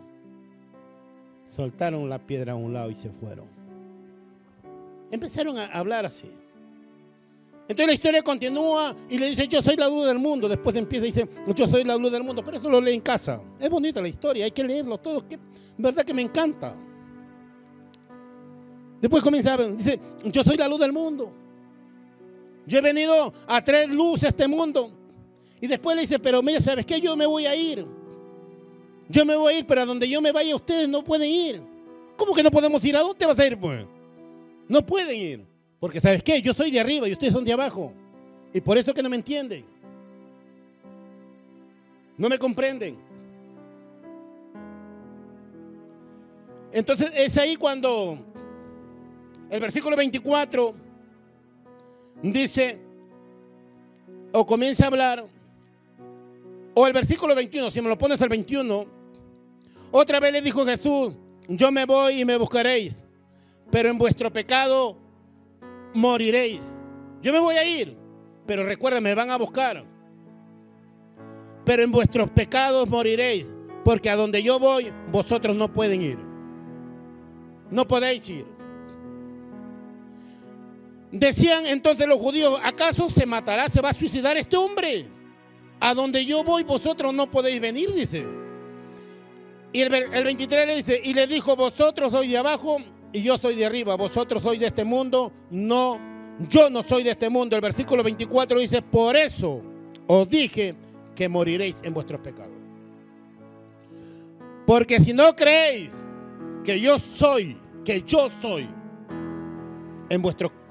Soltaron 1.48 2.10
la 2.10 2.20
piedra 2.20 2.54
a 2.54 2.56
un 2.56 2.74
lado 2.74 2.90
y 2.92 2.96
se 2.96 3.10
fueron. 3.10 3.48
Empezaron 5.12 5.58
a 5.58 5.68
hablar 5.68 6.06
así. 6.06 6.30
Entonces 7.70 7.86
la 7.86 7.94
historia 7.94 8.24
continúa 8.24 8.96
y 9.08 9.20
le 9.20 9.30
dice, 9.30 9.48
yo 9.48 9.62
soy 9.62 9.76
la 9.76 9.88
luz 9.88 10.08
del 10.08 10.18
mundo. 10.18 10.50
Después 10.50 10.76
empieza 10.76 11.06
y 11.06 11.12
dice, 11.12 11.30
yo 11.54 11.68
soy 11.68 11.84
la 11.84 11.96
luz 11.98 12.12
del 12.12 12.24
mundo. 12.24 12.44
Pero 12.44 12.58
eso 12.58 12.68
lo 12.68 12.82
lee 12.82 12.96
en 12.96 13.02
casa. 13.02 13.40
Es 13.60 13.70
bonita 13.70 14.02
la 14.02 14.08
historia, 14.08 14.46
hay 14.46 14.50
que 14.50 14.64
leerlo 14.64 14.98
todo. 14.98 15.28
Que, 15.28 15.38
verdad 15.78 16.04
que 16.04 16.12
me 16.12 16.24
encanta. 16.24 16.76
Después 19.00 19.22
comienza, 19.22 19.56
dice, 19.56 20.00
yo 20.26 20.44
soy 20.44 20.58
la 20.58 20.68
luz 20.68 20.80
del 20.80 20.92
mundo. 20.92 21.32
Yo 22.66 22.80
he 22.80 22.82
venido 22.82 23.32
a 23.46 23.64
traer 23.64 23.88
luz 23.88 24.24
a 24.24 24.30
este 24.30 24.48
mundo. 24.48 24.92
Y 25.62 25.68
después 25.68 25.96
le 25.96 26.02
dice, 26.02 26.18
pero 26.18 26.42
mira, 26.42 26.60
¿sabes 26.60 26.88
qué? 26.88 27.00
Yo 27.00 27.16
me 27.16 27.28
voy 27.28 27.46
a 27.46 27.56
ir. 27.56 27.86
Yo 29.10 29.26
me 29.26 29.36
voy 29.36 29.54
a 29.54 29.60
ir, 29.60 29.68
pero 29.68 29.82
a 29.82 29.86
donde 29.86 30.10
yo 30.10 30.20
me 30.22 30.32
vaya 30.32 30.56
ustedes 30.56 30.90
no 30.90 31.04
pueden 31.04 31.30
ir. 31.30 31.62
¿Cómo 32.18 32.34
que 32.34 32.42
no 32.42 32.50
podemos 32.50 32.84
ir? 32.84 32.98
¿A 32.98 33.02
dónde 33.02 33.28
vas 33.28 33.38
a 33.38 33.46
ir, 33.46 33.60
pues? 33.60 33.86
No 34.68 34.84
pueden 34.84 35.16
ir. 35.16 35.49
Porque 35.80 36.02
¿sabes 36.02 36.22
qué? 36.24 36.42
Yo 36.42 36.54
soy 36.54 36.72
de 36.72 36.80
arriba 36.80 37.08
y 37.08 37.13
ustedes 37.13 37.34
son 37.34 37.46
de 37.46 37.54
abajo. 37.54 37.94
Y 38.54 38.62
por 38.62 38.78
eso 38.78 38.94
que 38.94 39.02
no 39.02 39.10
me 39.10 39.15
entienden. 39.15 39.63
No 42.18 42.28
me 42.28 42.38
comprenden. 42.38 42.98
Entonces 46.72 47.12
es 47.15 47.38
ahí 47.38 47.56
cuando 47.56 48.20
el 49.50 49.60
versículo 49.60 49.96
24 49.96 50.74
dice, 52.22 52.80
o 54.32 54.46
comienza 54.46 54.86
a 54.86 54.88
hablar, 54.88 55.26
o 56.74 56.88
el 56.88 56.94
versículo 56.94 57.34
21, 57.34 57.72
si 57.72 57.82
me 57.82 57.89
lo 57.89 57.98
pones 57.98 58.22
al 58.22 58.30
21, 58.30 58.86
otra 59.92 60.20
vez 60.20 60.34
le 60.34 60.42
dijo 60.42 60.65
Jesús, 60.65 61.13
yo 61.48 61.72
me 61.72 61.86
voy 61.86 62.22
y 62.22 62.26
me 62.26 62.38
buscaréis, 62.38 63.04
pero 63.72 63.89
en 63.89 63.98
vuestro 63.98 64.32
pecado 64.32 64.96
moriréis. 65.93 66.62
Yo 67.21 67.34
me 67.34 67.39
voy 67.39 67.56
a 67.56 67.65
ir, 67.65 67.97
pero 68.45 68.63
recuerden, 68.63 69.04
me 69.04 69.15
van 69.15 69.30
a 69.30 69.38
buscar. 69.38 69.84
Pero 71.65 71.84
en 71.84 71.91
vuestros 71.91 72.30
pecados 72.30 72.88
moriréis, 72.88 73.47
porque 73.84 74.10
a 74.10 74.15
donde 74.15 74.41
yo 74.41 74.60
voy, 74.60 74.91
vosotros 75.12 75.56
no 75.56 75.71
pueden 75.71 76.02
ir. 76.02 76.17
No 77.69 77.88
podéis 77.88 78.30
ir. 78.30 78.45
Decían 81.12 81.65
entonces 81.65 82.08
los 82.08 82.19
judíos, 82.19 82.60
¿acaso 82.63 83.10
se 83.10 83.25
matará, 83.25 83.67
se 83.69 83.82
va 83.82 83.89
a 83.89 83.93
suicidar 83.93 84.38
este 84.38 84.56
hombre? 84.56 85.08
A 85.80 85.93
donde 85.93 86.25
yo 86.25 86.43
voy, 86.43 86.63
vosotros 86.63 87.13
no 87.13 87.30
podéis 87.30 87.60
venir, 87.60 87.91
dice. 87.93 88.25
Y 89.71 89.82
el, 89.82 89.93
el 89.93 90.23
23 90.23 90.67
le 90.67 90.75
dice, 90.75 91.02
y 91.04 91.13
le 91.13 91.28
dijo, 91.28 91.56
vosotros 91.56 92.12
sois 92.12 92.30
de 92.30 92.38
abajo 92.38 92.78
y 93.12 93.24
yo 93.24 93.38
soy 93.38 93.56
de 93.56 93.65
arriba, 93.65 93.95
vosotros 93.95 94.43
sois 94.43 94.60
de 94.60 94.67
este 94.67 94.84
mundo, 94.84 95.32
no, 95.50 96.00
yo 96.50 96.69
no 96.69 96.84
soy 96.84 97.04
de 97.04 97.12
este 97.12 97.30
mundo. 97.30 97.56
El 97.56 97.62
versículo 97.62 98.04
24 98.04 98.60
dice, 98.60 98.82
por 98.82 99.15
eso 99.15 99.62
os 100.08 100.30
dije 100.30 100.76
que 101.15 101.28
moriréis 101.28 101.80
en 101.84 101.93
vuestros 101.93 102.22
pecados. 102.22 102.54
Porque 104.65 105.00
si 105.00 105.13
no 105.13 105.36
creéis 105.36 105.91
que 106.63 106.80
yo 106.80 107.00
soy, 107.00 107.58
que 107.84 108.02
yo 108.02 108.30
soy, 108.41 108.69
en 110.10 110.24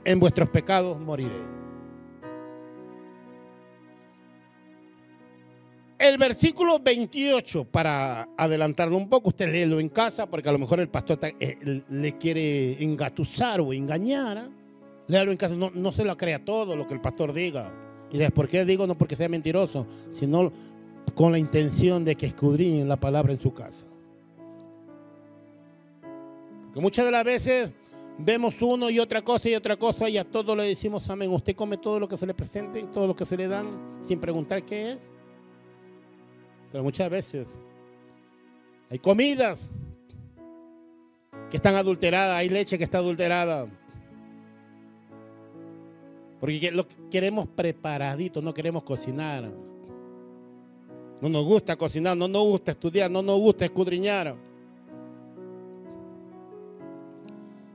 en 0.05 0.21
vuestros 0.21 0.49
pecados 0.51 1.01
moriréis. 1.01 1.48
El 5.99 6.17
versículo 6.17 6.79
28, 6.79 7.65
para 7.65 8.29
adelantarlo 8.37 8.97
un 8.97 9.09
poco, 9.09 9.31
usted 9.31 9.51
léelo 9.51 9.81
en 9.81 9.89
casa, 9.89 10.31
porque 10.31 10.49
a 10.49 10.53
lo 10.53 10.59
mejor 10.61 10.79
el 10.79 10.89
pastor 10.89 11.19
eh, 11.23 11.83
le 11.91 12.17
quiere 12.17 12.81
engatusar 12.83 13.61
o 13.61 13.73
engañar. 13.73 14.39
¿ah? 14.39 14.49
Léalo 15.09 15.33
en 15.33 15.37
casa, 15.37 15.57
no, 15.57 15.93
se 15.93 16.05
lo 16.05 16.17
crea 16.17 16.45
todo 16.45 16.77
lo 16.77 16.87
que 16.87 16.95
el 16.95 17.01
pastor 17.01 17.33
diga. 17.33 17.73
Y 18.13 18.19
después, 18.19 18.47
¿por 18.47 18.49
qué 18.49 18.65
digo? 18.65 18.87
No 18.87 18.97
porque 18.97 19.17
sea 19.17 19.29
mentiroso, 19.29 19.87
sino 20.13 20.53
con 21.17 21.33
la 21.33 21.39
intención 21.39 22.05
de 22.05 22.15
que 22.15 22.27
escudriñen 22.27 22.89
la 22.89 22.97
palabra 22.97 23.33
en 23.33 23.41
su 23.41 23.53
casa. 23.53 23.85
Porque 26.67 26.81
muchas 26.81 27.07
de 27.07 27.11
las 27.11 27.25
veces 27.25 27.73
vemos 28.19 28.63
uno 28.63 28.89
y 28.89 29.01
otra 29.01 29.23
cosa 29.23 29.49
y 29.49 29.57
otra 29.57 29.77
cosa 29.77 30.09
y 30.09 30.17
a 30.17 30.25
todos 30.25 30.57
le 30.57 30.63
decimos 30.63 31.11
amén. 31.11 31.33
Usted 31.33 31.57
come 31.57 31.77
todo 31.77 31.99
lo 31.99 32.07
que 32.07 32.17
se 32.17 32.27
le 32.27 32.35
presente, 32.35 32.85
todo 32.95 33.09
lo 33.09 33.17
que 33.17 33.27
se 33.27 33.37
le 33.37 33.49
dan, 33.49 33.99
sin 34.01 34.21
preguntar 34.21 34.63
qué 34.63 34.93
es. 34.93 35.11
Pero 36.71 36.85
muchas 36.85 37.11
veces 37.11 37.59
hay 38.91 38.99
comidas 38.99 39.71
que 41.51 41.57
están 41.57 41.75
adulteradas, 41.75 42.37
hay 42.37 42.49
leche 42.49 42.77
que 42.77 42.85
está 42.85 42.99
adulterada. 42.99 43.67
Porque 46.41 46.71
lo 46.71 46.87
queremos 47.11 47.49
preparadito, 47.49 48.41
no 48.41 48.55
queremos 48.55 48.83
cocinar. 48.85 49.51
No 51.21 51.29
nos 51.29 51.45
gusta 51.45 51.77
cocinar, 51.77 52.17
no 52.17 52.29
nos 52.29 52.45
gusta 52.45 52.73
estudiar, 52.73 53.11
no 53.11 53.23
nos 53.23 53.39
gusta 53.41 53.65
escudriñar. 53.65 54.37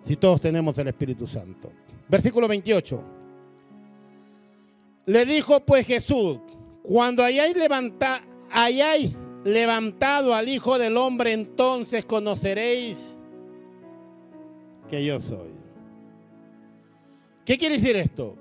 Si 0.06 0.16
todos 0.16 0.40
tenemos 0.40 0.78
el 0.78 0.88
Espíritu 0.88 1.28
Santo. 1.28 1.72
Versículo 2.08 2.48
28. 2.48 3.04
Le 5.06 5.26
dijo 5.26 5.60
pues 5.60 5.86
Jesús, 5.86 6.40
cuando 6.84 7.24
hayáis, 7.24 7.56
hayáis 8.54 9.18
levantado 9.44 10.34
al 10.34 10.48
Hijo 10.48 10.78
del 10.78 10.96
Hombre, 10.96 11.34
entonces 11.34 12.06
conoceréis 12.06 13.16
que 14.90 15.04
yo 15.04 15.20
soy. 15.20 15.50
¿Qué 17.46 17.58
quiere 17.58 17.76
decir 17.76 17.96
esto? 17.96 18.38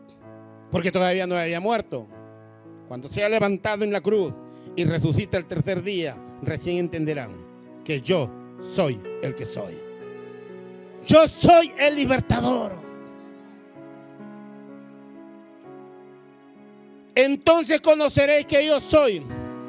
Porque 0.70 0.92
todavía 0.92 1.26
no 1.26 1.36
había 1.36 1.60
muerto. 1.60 2.06
Cuando 2.86 3.08
sea 3.10 3.28
levantado 3.28 3.84
en 3.84 3.92
la 3.92 4.00
cruz 4.00 4.34
y 4.76 4.84
resucita 4.84 5.38
el 5.38 5.46
tercer 5.46 5.82
día, 5.82 6.16
recién 6.42 6.78
entenderán 6.78 7.30
que 7.84 8.00
yo 8.00 8.30
soy 8.60 9.00
el 9.22 9.34
que 9.34 9.46
soy. 9.46 9.76
Yo 11.04 11.26
soy 11.26 11.72
el 11.78 11.96
libertador. 11.96 12.72
Entonces 17.14 17.80
conoceréis 17.80 18.46
que 18.46 18.64
yo 18.64 18.80
soy, 18.80 19.22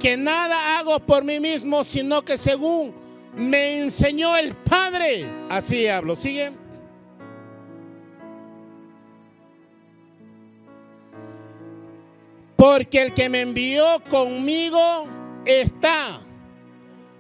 que 0.04 0.18
nada 0.18 0.78
hago 0.78 1.00
por 1.00 1.24
mí 1.24 1.40
mismo, 1.40 1.86
sino 1.86 2.24
que 2.24 2.36
según 2.36 2.94
me 3.38 3.84
enseñó 3.84 4.36
el 4.36 4.54
Padre, 4.54 5.26
así 5.50 5.88
hablo. 5.88 6.18
¿Sigue? 6.18 6.52
Porque 12.58 13.02
el 13.02 13.14
que 13.14 13.30
me 13.30 13.40
envió 13.40 14.04
conmigo 14.10 15.08
está. 15.46 16.20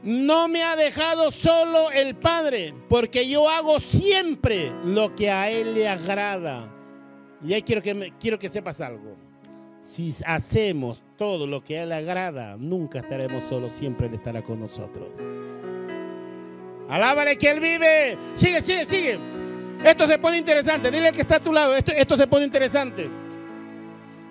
No 0.03 0.49
me 0.49 0.63
ha 0.63 0.75
dejado 0.75 1.31
solo 1.31 1.89
el 1.89 2.15
Padre, 2.15 2.73
porque 2.89 3.25
yo 3.29 3.47
hago 3.47 3.79
siempre 3.79 4.73
lo 4.83 5.15
que 5.15 5.31
a 5.31 5.49
Él 5.49 5.73
le 5.73 5.87
agrada. 5.87 6.69
Y 7.45 7.53
ahí 7.53 7.61
quiero 7.61 7.81
que, 7.81 8.11
quiero 8.19 8.37
que 8.37 8.49
sepas 8.49 8.81
algo. 8.81 9.22
Si 9.83 10.15
hacemos 10.25 11.01
todo 11.17 11.45
lo 11.45 11.61
que 11.61 11.77
a 11.77 11.83
Él 11.83 11.91
agrada, 11.91 12.55
nunca 12.57 12.99
estaremos 12.99 13.43
solos, 13.49 13.73
siempre 13.77 14.07
Él 14.07 14.13
estará 14.13 14.41
con 14.41 14.61
nosotros. 14.61 15.09
Alábale 16.89 17.37
que 17.37 17.51
Él 17.51 17.59
vive. 17.59 18.17
Sigue, 18.33 18.61
sigue, 18.61 18.85
sigue. 18.85 19.19
Esto 19.83 20.07
se 20.07 20.17
pone 20.17 20.37
interesante. 20.37 20.89
Dile 20.89 21.11
que 21.11 21.21
está 21.21 21.35
a 21.35 21.39
tu 21.43 21.51
lado. 21.51 21.75
Esto, 21.75 21.91
esto 21.91 22.15
se 22.15 22.27
pone 22.27 22.45
interesante. 22.45 23.09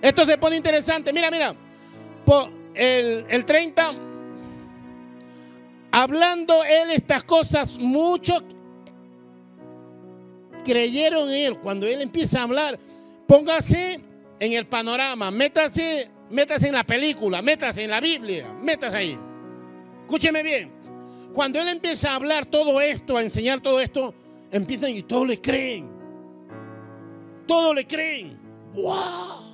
Esto 0.00 0.24
se 0.24 0.38
pone 0.38 0.56
interesante. 0.56 1.12
Mira, 1.12 1.30
mira. 1.30 1.54
El, 2.74 3.26
el 3.28 3.44
30, 3.44 3.92
hablando 5.90 6.64
él 6.64 6.90
estas 6.92 7.24
cosas, 7.24 7.76
muchos 7.76 8.42
creyeron 10.64 11.28
en 11.28 11.34
él. 11.34 11.58
Cuando 11.58 11.86
él 11.86 12.00
empieza 12.00 12.40
a 12.40 12.44
hablar, 12.44 12.78
póngase 13.26 14.00
en 14.42 14.54
el 14.54 14.66
panorama, 14.66 15.30
métase, 15.30 16.10
métase 16.28 16.66
en 16.66 16.74
la 16.74 16.82
película, 16.82 17.40
métase 17.40 17.84
en 17.84 17.90
la 17.90 18.00
Biblia, 18.00 18.52
métase 18.60 18.96
ahí. 18.96 19.18
Escúcheme 20.00 20.42
bien. 20.42 20.72
Cuando 21.32 21.60
él 21.60 21.68
empieza 21.68 22.10
a 22.10 22.16
hablar 22.16 22.46
todo 22.46 22.80
esto, 22.80 23.16
a 23.16 23.22
enseñar 23.22 23.60
todo 23.60 23.80
esto, 23.80 24.12
empiezan 24.50 24.90
y 24.90 25.04
todos 25.04 25.28
le 25.28 25.40
creen. 25.40 25.88
Todos 27.46 27.72
le 27.72 27.86
creen. 27.86 28.36
¡Wow! 28.74 29.52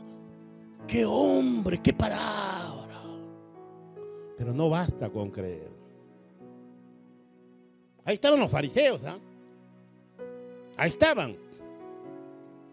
qué 0.87 1.05
hombre, 1.05 1.83
qué 1.83 1.92
palabra. 1.92 3.03
Pero 4.38 4.55
no 4.55 4.70
basta 4.70 5.11
con 5.11 5.31
creer. 5.31 5.70
Ahí 8.07 8.14
estaban 8.14 8.40
los 8.40 8.51
fariseos, 8.51 9.05
¿ah? 9.05 9.18
Ahí 10.79 10.88
estaban. 10.88 11.37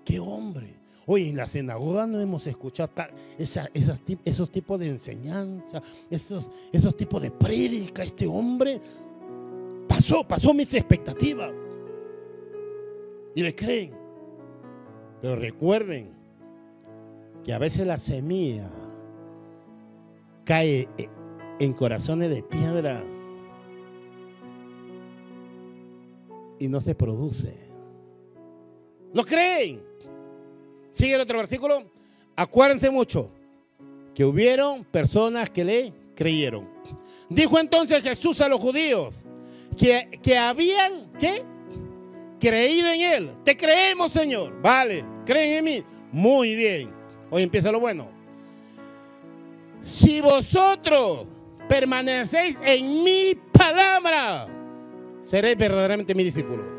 Qué 0.05 0.17
hombre. 0.17 0.74
Oye, 1.07 1.29
en 1.29 1.37
la 1.37 1.47
sinagoga 1.47 2.07
no 2.07 2.19
hemos 2.19 2.47
escuchado 2.47 2.89
esos 3.37 4.51
tipos 4.51 4.79
de 4.79 4.87
enseñanza, 4.87 5.81
esos, 6.09 6.49
esos 6.71 6.97
tipos 6.97 7.21
de 7.21 7.29
prédica. 7.29 8.03
Este 8.03 8.25
hombre 8.25 8.81
pasó, 9.87 10.27
pasó 10.27 10.53
mis 10.53 10.73
expectativas. 10.73 11.51
Y 13.35 13.43
le 13.43 13.53
creen. 13.53 13.91
Pero 15.21 15.35
recuerden 15.35 16.09
que 17.43 17.53
a 17.53 17.59
veces 17.59 17.85
la 17.85 17.97
semilla 17.97 18.71
cae 20.43 20.87
en 21.59 21.73
corazones 21.73 22.29
de 22.31 22.41
piedra 22.41 23.03
y 26.59 26.67
no 26.67 26.81
se 26.81 26.95
produce. 26.95 27.55
¿Lo 29.13 29.23
creen? 29.23 29.94
Sigue 30.95 31.15
el 31.15 31.21
otro 31.21 31.37
versículo. 31.37 31.83
Acuérdense 32.37 32.89
mucho 32.89 33.29
que 34.13 34.23
hubieron 34.23 34.85
personas 34.85 35.49
que 35.49 35.65
le 35.65 35.93
creyeron. 36.15 36.69
Dijo 37.27 37.59
entonces 37.59 38.01
Jesús 38.01 38.39
a 38.39 38.47
los 38.47 38.61
judíos 38.61 39.13
que, 39.77 40.19
que 40.23 40.37
habían. 40.37 41.11
Creído 42.39 42.89
en 42.89 43.01
él. 43.01 43.31
Te 43.43 43.57
creemos, 43.57 44.13
Señor. 44.13 44.61
Vale, 44.61 45.03
creen 45.25 45.57
en 45.57 45.65
mí. 45.65 45.83
Muy 46.13 46.55
bien. 46.55 46.89
Hoy 47.29 47.43
empieza 47.43 47.73
lo 47.73 47.81
bueno. 47.81 48.07
Si 49.81 50.21
vosotros 50.21 51.27
permanecéis 51.67 52.57
en 52.63 53.03
mi 53.03 53.35
palabra, 53.51 54.47
seréis 55.19 55.57
verdaderamente 55.57 56.15
mi 56.15 56.23
discípulo. 56.23 56.74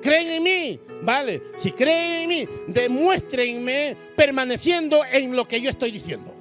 Creen 0.00 0.28
en 0.28 0.42
mí, 0.42 0.80
vale. 1.02 1.42
Si 1.56 1.72
creen 1.72 2.22
en 2.22 2.28
mí, 2.28 2.48
demuéstrenme 2.66 3.96
permaneciendo 4.16 5.02
en 5.04 5.36
lo 5.36 5.46
que 5.46 5.60
yo 5.60 5.70
estoy 5.70 5.90
diciendo. 5.90 6.34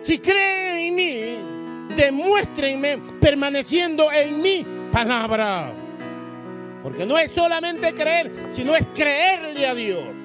Si 0.00 0.18
creen 0.18 0.76
en 0.76 0.94
mí, 0.94 1.94
demuéstrenme 1.96 2.98
permaneciendo 3.20 4.10
en 4.12 4.40
mi 4.40 4.64
palabra. 4.90 5.72
Porque 6.82 7.06
no 7.06 7.18
es 7.18 7.30
solamente 7.30 7.92
creer, 7.94 8.30
sino 8.50 8.74
es 8.74 8.84
creerle 8.94 9.66
a 9.66 9.74
Dios 9.74 10.24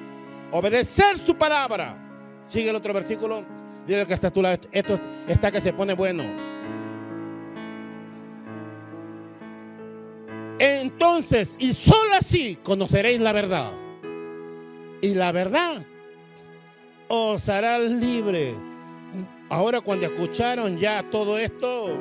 obedecer 0.52 1.24
su 1.24 1.34
palabra. 1.36 1.96
Sigue 2.44 2.70
el 2.70 2.76
otro 2.76 2.92
versículo. 2.92 3.44
Dile 3.86 4.06
que 4.06 4.14
está 4.14 4.28
a 4.28 4.32
tu 4.32 4.42
lado. 4.42 4.58
Esto 4.72 4.98
está 5.26 5.50
que 5.50 5.60
se 5.60 5.72
pone 5.72 5.94
bueno. 5.94 6.49
Entonces, 10.60 11.56
y 11.58 11.72
solo 11.72 12.12
así 12.18 12.58
conoceréis 12.62 13.18
la 13.18 13.32
verdad. 13.32 13.72
Y 15.00 15.14
la 15.14 15.32
verdad 15.32 15.86
os 17.08 17.48
hará 17.48 17.78
libre. 17.78 18.52
Ahora 19.48 19.80
cuando 19.80 20.04
escucharon 20.04 20.76
ya 20.76 21.02
todo 21.10 21.38
esto 21.38 21.98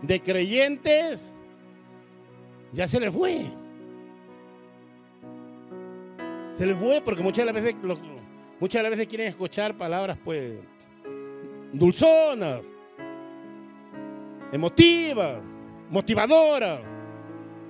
de 0.00 0.22
creyentes, 0.22 1.34
ya 2.72 2.86
se 2.86 3.00
les 3.00 3.12
fue. 3.12 3.46
Se 6.54 6.64
les 6.64 6.78
fue 6.78 7.00
porque 7.04 7.24
muchas 7.24 7.44
las 7.44 7.54
veces, 7.54 7.74
muchas 8.60 8.78
de 8.78 8.82
las 8.84 8.90
veces 8.90 9.08
quieren 9.08 9.26
escuchar 9.26 9.76
palabras 9.76 10.16
pues 10.24 10.52
dulzonas, 11.72 12.64
emotivas, 14.52 15.38
motivadoras, 15.90 16.91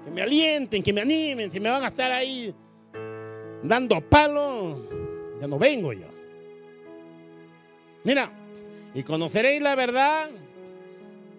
que 0.04 0.10
me 0.10 0.22
alienten, 0.22 0.82
que 0.82 0.92
me 0.92 1.00
animen, 1.00 1.50
si 1.50 1.60
me 1.60 1.70
van 1.70 1.82
a 1.82 1.88
estar 1.88 2.10
ahí 2.10 2.54
dando 3.62 4.00
palos, 4.00 4.78
ya 5.40 5.46
no 5.46 5.58
vengo 5.58 5.92
yo. 5.92 6.06
Mira, 8.04 8.30
y 8.94 9.02
conoceréis 9.02 9.62
la 9.62 9.74
verdad 9.74 10.30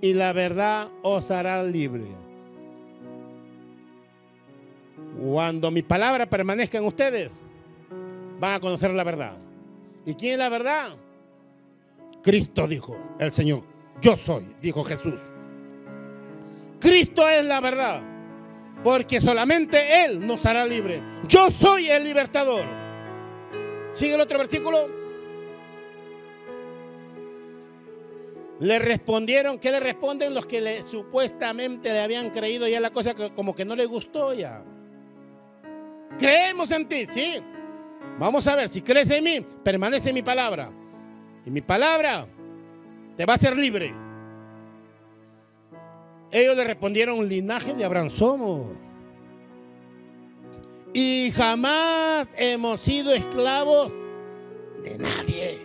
y 0.01 0.13
la 0.13 0.33
verdad 0.33 0.89
os 1.01 1.29
hará 1.31 1.63
libre. 1.63 2.03
Cuando 5.21 5.71
mi 5.71 5.81
palabra 5.81 6.25
permanezca 6.25 6.77
en 6.77 6.85
ustedes, 6.85 7.31
van 8.39 8.55
a 8.55 8.59
conocer 8.59 8.91
la 8.91 9.03
verdad. 9.03 9.37
¿Y 10.05 10.15
quién 10.15 10.33
es 10.33 10.39
la 10.39 10.49
verdad? 10.49 10.89
Cristo 12.21 12.67
dijo, 12.67 12.97
el 13.19 13.31
Señor. 13.31 13.63
Yo 14.01 14.17
soy, 14.17 14.45
dijo 14.61 14.83
Jesús. 14.83 15.19
Cristo 16.79 17.27
es 17.29 17.45
la 17.45 17.61
verdad, 17.61 18.01
porque 18.83 19.21
solamente 19.21 20.03
Él 20.03 20.25
nos 20.25 20.45
hará 20.45 20.65
libre. 20.65 21.01
Yo 21.27 21.49
soy 21.49 21.89
el 21.89 22.03
libertador. 22.03 22.63
Sigue 23.91 24.15
el 24.15 24.21
otro 24.21 24.39
versículo. 24.39 24.89
Le 28.59 28.79
respondieron, 28.79 29.59
¿qué 29.59 29.71
le 29.71 29.79
responden 29.79 30.33
los 30.33 30.45
que 30.45 30.61
le, 30.61 30.87
supuestamente 30.87 31.91
le 31.91 32.01
habían 32.01 32.29
creído 32.29 32.67
ya 32.67 32.79
la 32.79 32.91
cosa 32.91 33.13
que 33.13 33.33
como 33.33 33.55
que 33.55 33.65
no 33.65 33.75
le 33.75 33.85
gustó 33.85 34.33
ya? 34.33 34.63
Creemos 36.17 36.69
en 36.71 36.87
ti, 36.87 37.05
sí. 37.05 37.41
Vamos 38.19 38.47
a 38.47 38.55
ver, 38.55 38.69
si 38.69 38.81
crees 38.81 39.09
en 39.09 39.23
mí, 39.23 39.45
permanece 39.63 40.09
en 40.09 40.15
mi 40.15 40.21
palabra. 40.21 40.71
Y 41.45 41.49
mi 41.49 41.61
palabra 41.61 42.27
te 43.17 43.25
va 43.25 43.33
a 43.33 43.35
hacer 43.35 43.57
libre. 43.57 44.02
Ellos 46.33 46.57
le 46.57 46.63
respondieron, 46.63 47.29
linaje 47.29 47.75
de 47.75 47.85
Abraham 47.85 48.09
somos. 48.09 48.71
Y 50.91 51.31
jamás 51.35 52.27
hemos 52.35 52.81
sido 52.81 53.13
esclavos 53.13 53.93
de 54.83 54.97
nadie. 54.97 55.61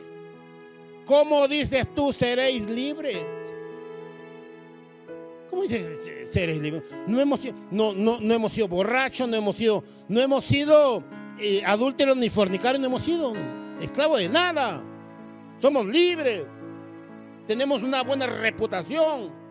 ¿Cómo 1.07 1.49
dices 1.49 1.89
tú 1.95 2.13
seréis 2.13 2.69
libres? 2.69 3.17
¿Cómo 5.49 5.63
dices 5.63 6.03
seréis 6.31 6.61
libres? 6.61 6.83
No 7.07 7.19
hemos 7.19 7.41
sido, 7.41 7.55
no, 7.71 7.95
no, 7.95 8.21
no 8.21 8.35
hemos 8.35 8.53
sido 8.53 8.69
borrachos, 8.69 9.27
no 9.27 9.37
hemos 9.37 9.57
sido, 9.57 9.83
no 10.07 10.21
hemos 10.21 10.45
sido 10.45 11.03
eh, 11.41 11.63
adúlteros 11.65 12.15
ni 12.19 12.29
fornicarios, 12.29 12.79
no 12.79 12.89
hemos 12.89 13.03
sido 13.03 13.33
esclavos 13.81 14.19
de 14.19 14.29
nada. 14.29 14.83
Somos 15.63 15.87
libres. 15.87 16.45
Tenemos 17.47 17.83
una 17.83 18.03
buena 18.03 18.27
reputación. 18.27 19.48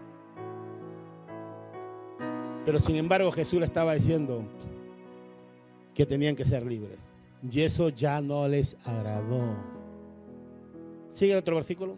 Pero 2.68 2.82
sin 2.82 2.98
embargo 2.98 3.32
Jesús 3.32 3.62
le 3.62 3.66
estaba 3.66 3.94
diciendo 3.94 4.44
que 5.96 6.06
tenían 6.06 6.36
que 6.36 6.44
ser 6.44 6.66
libres. 6.66 7.00
Y 7.50 7.62
eso 7.62 7.88
ya 7.88 8.20
no 8.20 8.46
les 8.46 8.76
agradó. 8.84 9.56
Sigue 11.14 11.32
el 11.32 11.38
otro 11.38 11.56
versículo. 11.56 11.96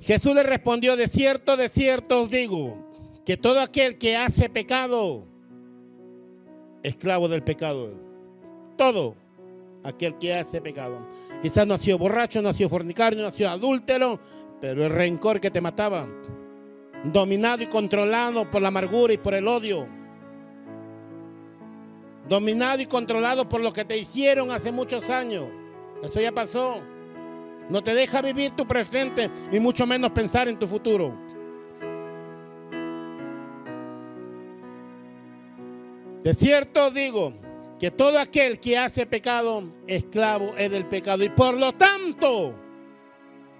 Jesús 0.00 0.32
le 0.36 0.44
respondió, 0.44 0.94
de 0.94 1.08
cierto, 1.08 1.56
de 1.56 1.68
cierto 1.68 2.22
os 2.22 2.30
digo, 2.30 2.78
que 3.26 3.36
todo 3.36 3.58
aquel 3.58 3.98
que 3.98 4.16
hace 4.16 4.48
pecado, 4.48 5.24
esclavo 6.84 7.26
del 7.26 7.42
pecado. 7.42 7.90
Todo 8.76 9.16
aquel 9.82 10.18
que 10.18 10.34
hace 10.34 10.60
pecado. 10.60 11.04
Quizás 11.42 11.66
no 11.66 11.74
ha 11.74 11.78
sido 11.78 11.98
borracho, 11.98 12.40
no 12.40 12.50
ha 12.50 12.54
sido 12.54 12.68
fornicario, 12.68 13.22
no 13.22 13.26
ha 13.26 13.32
sido 13.32 13.50
adúltero, 13.50 14.20
pero 14.60 14.84
el 14.84 14.92
rencor 14.92 15.40
que 15.40 15.50
te 15.50 15.60
mataba 15.60 16.06
dominado 17.04 17.62
y 17.62 17.66
controlado 17.66 18.50
por 18.50 18.62
la 18.62 18.68
amargura 18.68 19.12
y 19.12 19.18
por 19.18 19.34
el 19.34 19.48
odio, 19.48 19.86
dominado 22.28 22.80
y 22.80 22.86
controlado 22.86 23.48
por 23.48 23.60
lo 23.60 23.72
que 23.72 23.84
te 23.84 23.96
hicieron 23.96 24.50
hace 24.50 24.70
muchos 24.72 25.10
años. 25.10 25.46
Eso 26.02 26.20
ya 26.20 26.32
pasó. 26.32 26.80
No 27.68 27.82
te 27.82 27.94
deja 27.94 28.20
vivir 28.20 28.52
tu 28.52 28.66
presente 28.66 29.30
y 29.50 29.60
mucho 29.60 29.86
menos 29.86 30.10
pensar 30.10 30.48
en 30.48 30.58
tu 30.58 30.66
futuro. 30.66 31.14
De 36.22 36.34
cierto 36.34 36.90
digo 36.90 37.32
que 37.78 37.90
todo 37.90 38.18
aquel 38.18 38.60
que 38.60 38.78
hace 38.78 39.06
pecado, 39.06 39.64
esclavo 39.86 40.54
es 40.56 40.70
del 40.70 40.86
pecado. 40.86 41.24
Y 41.24 41.30
por 41.30 41.54
lo 41.54 41.72
tanto, 41.72 42.54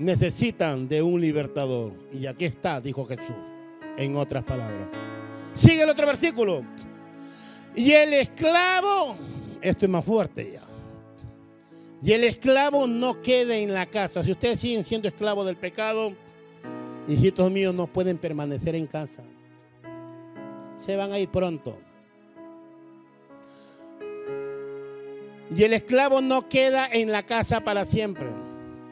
necesitan 0.02 0.88
de 0.88 1.00
un 1.00 1.20
libertador. 1.20 1.92
Y 2.12 2.26
aquí 2.26 2.44
está, 2.44 2.80
dijo 2.80 3.06
Jesús, 3.06 3.36
en 3.96 4.16
otras 4.16 4.44
palabras. 4.44 4.88
Sigue 5.54 5.82
el 5.82 5.88
otro 5.88 6.06
versículo. 6.06 6.62
Y 7.74 7.92
el 7.92 8.12
esclavo, 8.14 9.16
esto 9.60 9.86
es 9.86 9.90
más 9.90 10.04
fuerte 10.04 10.52
ya. 10.54 10.62
Y 12.02 12.12
el 12.12 12.24
esclavo 12.24 12.86
no 12.88 13.20
quede 13.20 13.62
en 13.62 13.72
la 13.72 13.86
casa. 13.86 14.24
Si 14.24 14.32
ustedes 14.32 14.60
siguen 14.60 14.84
siendo 14.84 15.06
esclavos 15.06 15.46
del 15.46 15.56
pecado, 15.56 16.12
hijitos 17.06 17.50
míos, 17.50 17.72
no 17.72 17.86
pueden 17.86 18.18
permanecer 18.18 18.74
en 18.74 18.86
casa. 18.86 19.22
Se 20.76 20.96
van 20.96 21.12
a 21.12 21.18
ir 21.18 21.28
pronto. 21.28 21.78
Y 25.54 25.62
el 25.62 25.74
esclavo 25.74 26.20
no 26.20 26.48
queda 26.48 26.88
en 26.90 27.12
la 27.12 27.22
casa 27.22 27.60
para 27.60 27.84
siempre 27.84 28.41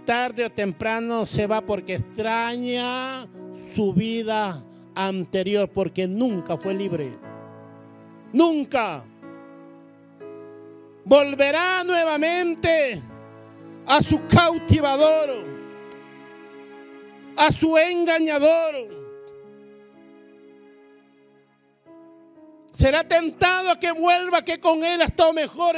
tarde 0.05 0.45
o 0.45 0.51
temprano 0.51 1.27
se 1.27 1.47
va 1.47 1.61
porque 1.61 1.95
extraña 1.95 3.27
su 3.75 3.93
vida 3.93 4.65
anterior, 4.95 5.69
porque 5.69 6.07
nunca 6.07 6.57
fue 6.57 6.75
libre. 6.75 7.13
Nunca. 8.33 9.05
Volverá 11.05 11.83
nuevamente 11.85 13.01
a 13.87 14.03
su 14.03 14.21
cautivador, 14.27 15.45
a 17.37 17.51
su 17.51 17.77
engañador 17.79 19.00
Será 22.73 23.03
tentado 23.03 23.71
a 23.71 23.77
que 23.77 23.91
vuelva, 23.91 24.43
que 24.43 24.61
con 24.61 24.85
él 24.85 25.01
ha 25.03 25.05
estado 25.05 25.33
mejor. 25.33 25.77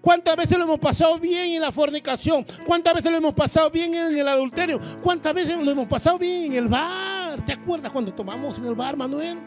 ¿Cuántas 0.00 0.36
veces 0.36 0.58
lo 0.58 0.64
hemos 0.64 0.78
pasado 0.78 1.18
bien 1.18 1.52
en 1.52 1.62
la 1.62 1.72
fornicación? 1.72 2.44
¿Cuántas 2.66 2.94
veces 2.94 3.10
lo 3.10 3.18
hemos 3.18 3.34
pasado 3.34 3.70
bien 3.70 3.94
en 3.94 4.18
el 4.18 4.28
adulterio? 4.28 4.78
¿Cuántas 5.02 5.32
veces 5.32 5.56
lo 5.56 5.70
hemos 5.70 5.88
pasado 5.88 6.18
bien 6.18 6.46
en 6.46 6.52
el 6.52 6.68
bar? 6.68 7.44
¿Te 7.44 7.54
acuerdas 7.54 7.90
cuando 7.90 8.12
tomamos 8.12 8.58
en 8.58 8.66
el 8.66 8.74
bar, 8.74 8.96
Manuel? 8.96 9.38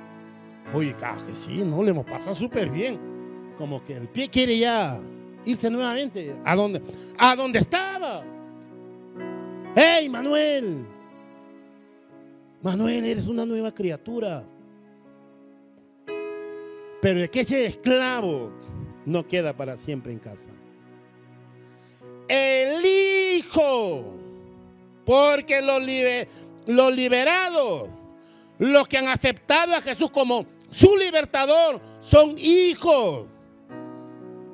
Oye, 0.74 0.95
que 1.28 1.36
sí, 1.36 1.63
no, 1.63 1.84
lo 1.84 1.89
hemos 1.89 2.05
pasado 2.05 2.36
súper 2.36 2.69
bien. 2.69 2.99
Como 3.57 3.84
que 3.84 3.95
el 3.95 4.07
pie 4.07 4.30
quiere 4.30 4.57
ya 4.57 4.99
irse 5.45 5.69
nuevamente. 5.69 6.36
¿A 6.43 6.55
dónde? 6.55 6.82
¿A 7.17 7.36
dónde 7.36 7.59
estaba? 7.59 8.24
¡Hey, 9.76 10.09
Manuel! 10.09 10.86
Manuel, 12.63 13.05
eres 13.05 13.28
una 13.28 13.45
nueva 13.45 13.74
criatura. 13.74 14.43
Pero 17.04 17.22
el 17.22 17.30
que 17.30 17.41
ese 17.41 17.66
esclavo 17.66 18.49
no 19.06 19.28
queda 19.28 19.51
para 19.51 19.76
siempre 19.76 20.14
en 20.14 20.20
casa. 20.20 20.49
El 22.30 22.86
Hijo, 22.86 24.06
porque 25.04 25.62
los, 25.62 25.82
los 26.66 26.95
liberados, 26.95 27.89
los 28.58 28.88
que 28.88 28.97
han 28.99 29.10
aceptado 29.10 29.76
a 29.76 29.82
Jesús 29.82 30.10
como 30.12 30.45
su 30.70 30.95
libertador, 30.95 31.82
son 31.99 32.36
hijos. 32.38 33.26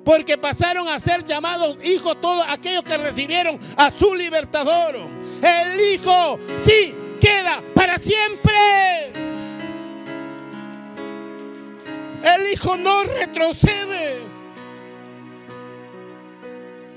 Porque 0.04 0.36
pasaron 0.36 0.88
a 0.88 1.00
ser 1.00 1.24
llamados 1.24 1.78
hijos 1.86 2.20
todos 2.20 2.44
aquellos 2.50 2.84
que 2.84 2.98
recibieron 2.98 3.60
a 3.78 3.92
su 3.92 4.16
libertador. 4.16 4.96
El 5.44 5.80
Hijo 5.80 6.40
sí 6.64 6.96
queda 7.22 7.62
para 7.76 8.00
siempre. 8.00 9.29
El 12.24 12.52
hijo 12.52 12.78
no 12.78 13.04
retrocede. 13.04 14.20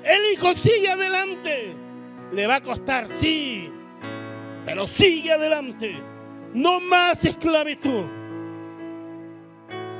El 0.04 0.32
hijo 0.32 0.54
sigue 0.54 0.90
adelante. 0.90 1.74
Le 2.32 2.46
va 2.46 2.56
a 2.56 2.62
costar, 2.62 3.08
sí, 3.08 3.70
pero 4.64 4.86
sigue 4.86 5.32
adelante. 5.32 5.94
No 6.54 6.80
más 6.80 7.24
esclavitud. 7.24 8.04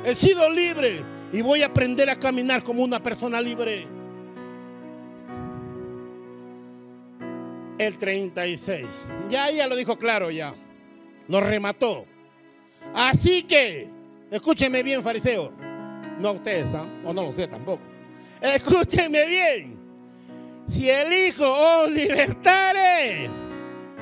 He 0.04 0.14
sido 0.14 0.48
libre 0.50 1.00
y 1.32 1.42
voy 1.42 1.62
a 1.62 1.66
aprender 1.66 2.10
a 2.10 2.18
caminar 2.18 2.62
como 2.64 2.82
una 2.82 3.02
persona 3.02 3.40
libre. 3.40 3.86
El 7.78 7.98
36. 7.98 8.86
Ya 9.30 9.48
ella 9.48 9.66
lo 9.66 9.76
dijo 9.76 9.96
claro 9.98 10.30
ya. 10.30 10.54
Nos 11.28 11.42
remató. 11.42 12.06
Así 12.94 13.44
que 13.44 13.88
Escúchenme 14.33 14.83
bien, 14.83 15.03
fariseo. 15.03 15.53
No 16.18 16.33
ustedes, 16.33 16.72
¿ah? 16.74 16.87
o 17.05 17.12
no 17.12 17.22
lo 17.24 17.33
sé 17.35 17.47
tampoco. 17.47 17.83
Escúchenme 18.41 19.26
bien. 19.26 19.76
Si 20.66 20.89
el 20.89 21.12
Hijo 21.12 21.45
os 21.45 21.91
libertare, 21.91 23.28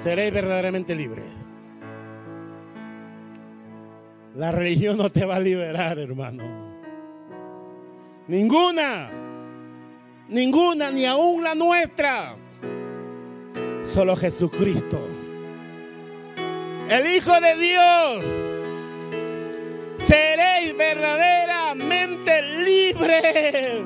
seréis 0.00 0.32
verdaderamente 0.32 0.94
libres. 0.94 1.24
La 4.36 4.52
religión 4.52 4.98
no 4.98 5.10
te 5.10 5.24
va 5.24 5.34
a 5.34 5.40
liberar, 5.40 5.98
hermano. 5.98 6.44
Ninguna. 8.28 9.10
Ninguna, 10.28 10.92
ni 10.92 11.06
aún 11.06 11.42
la 11.42 11.56
nuestra. 11.56 12.36
Solo 13.84 14.14
Jesucristo. 14.14 15.08
El 16.88 17.16
Hijo 17.16 17.40
de 17.40 17.56
Dios 17.56 18.49
seréis 20.10 20.76
verdaderamente 20.76 22.42
libres. 22.42 23.84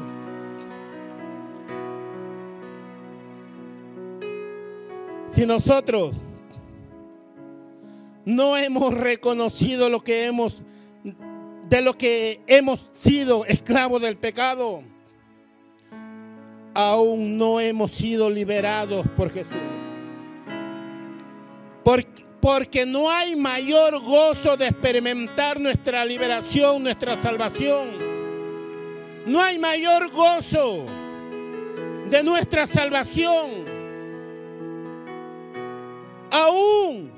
Si 5.33 5.45
nosotros 5.45 6.23
no 8.25 8.57
hemos 8.57 8.95
reconocido 8.95 9.91
lo 9.91 10.01
que 10.03 10.25
hemos 10.25 10.57
de 11.69 11.83
lo 11.83 11.99
que 11.99 12.41
hemos 12.47 12.89
sido 12.93 13.45
esclavos 13.47 14.01
del 14.01 14.17
pecado, 14.17 14.83
aún 16.75 17.37
no 17.37 17.59
hemos 17.61 17.91
sido 17.93 18.31
liberados 18.31 19.07
por 19.17 19.31
Jesús. 19.31 19.57
Porque 21.83 22.25
porque 22.45 22.85
no 22.85 23.11
hay 23.11 23.35
mayor 23.35 23.99
gozo 24.01 24.55
de 24.55 24.67
experimentar 24.67 25.59
nuestra 25.59 26.05
liberación, 26.05 26.83
nuestra 26.83 27.17
salvación. 27.17 27.89
No 29.25 29.41
hay 29.41 29.59
mayor 29.59 30.11
gozo 30.11 30.85
de 32.11 32.23
nuestra 32.23 32.67
salvación. 32.67 33.65
Aún 36.31 37.11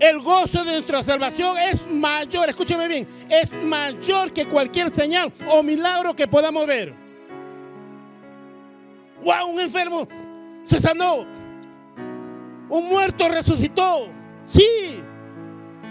El 0.00 0.18
gozo 0.18 0.64
de 0.64 0.72
nuestra 0.72 1.04
salvación 1.04 1.56
es 1.58 1.88
mayor, 1.88 2.48
escúcheme 2.48 2.88
bien, 2.88 3.06
es 3.30 3.52
mayor 3.52 4.32
que 4.32 4.46
cualquier 4.46 4.92
señal 4.92 5.32
o 5.46 5.62
milagro 5.62 6.16
que 6.16 6.26
podamos 6.26 6.66
ver. 6.66 6.92
¡Wow! 9.22 9.46
Un 9.46 9.60
enfermo 9.60 10.08
se 10.64 10.80
sanó. 10.80 11.24
Un 12.68 12.88
muerto 12.88 13.28
resucitó. 13.28 14.21
Sí. 14.52 15.00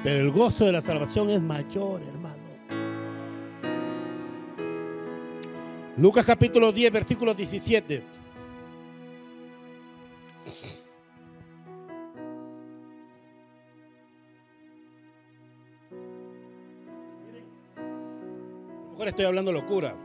Pero 0.04 0.20
el 0.20 0.32
gozo 0.32 0.66
de 0.66 0.72
la 0.72 0.82
salvación 0.82 1.32
es 1.32 1.42
mayor, 1.42 2.02
hermano. 2.04 2.38
Lucas 5.98 6.26
capítulo 6.26 6.72
10, 6.72 6.92
versículo 6.92 7.34
17. 7.34 8.04
A 17.78 17.82
lo 18.84 18.92
mejor 18.92 19.08
estoy 19.08 19.26
hablando 19.26 19.52
locura. 19.52 19.96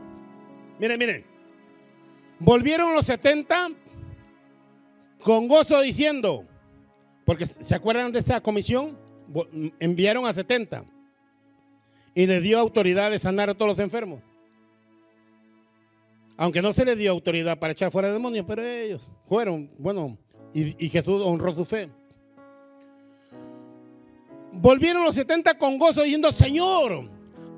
Miren, 0.79 0.97
miren. 0.97 1.25
Volvieron 2.39 2.93
los 2.93 3.05
70 3.05 3.69
con 5.23 5.47
gozo 5.47 5.81
diciendo, 5.81 6.43
porque 7.27 7.45
se 7.45 7.75
acuerdan 7.75 8.13
de 8.13 8.19
esa 8.19 8.39
comisión, 8.39 8.97
enviaron 9.81 10.25
a 10.25 10.33
70 10.33 10.85
y 12.15 12.25
les 12.25 12.41
dio 12.41 12.57
autoridad 12.57 13.11
de 13.11 13.19
sanar 13.19 13.49
a 13.49 13.53
todos 13.53 13.71
los 13.71 13.79
enfermos. 13.79 14.21
Aunque 16.37 16.61
no 16.61 16.71
se 16.71 16.85
les 16.85 16.97
dio 16.97 17.11
autoridad 17.11 17.59
para 17.59 17.73
echar 17.73 17.91
fuera 17.91 18.13
demonios, 18.13 18.45
pero 18.47 18.63
ellos 18.63 19.01
fueron, 19.27 19.69
bueno, 19.77 20.17
y, 20.53 20.85
y 20.85 20.87
Jesús 20.87 21.21
honró 21.21 21.53
su 21.53 21.65
fe. 21.65 21.89
Volvieron 24.53 25.03
los 25.03 25.15
70 25.15 25.57
con 25.57 25.77
gozo 25.77 26.03
diciendo, 26.03 26.31
Señor, 26.31 27.09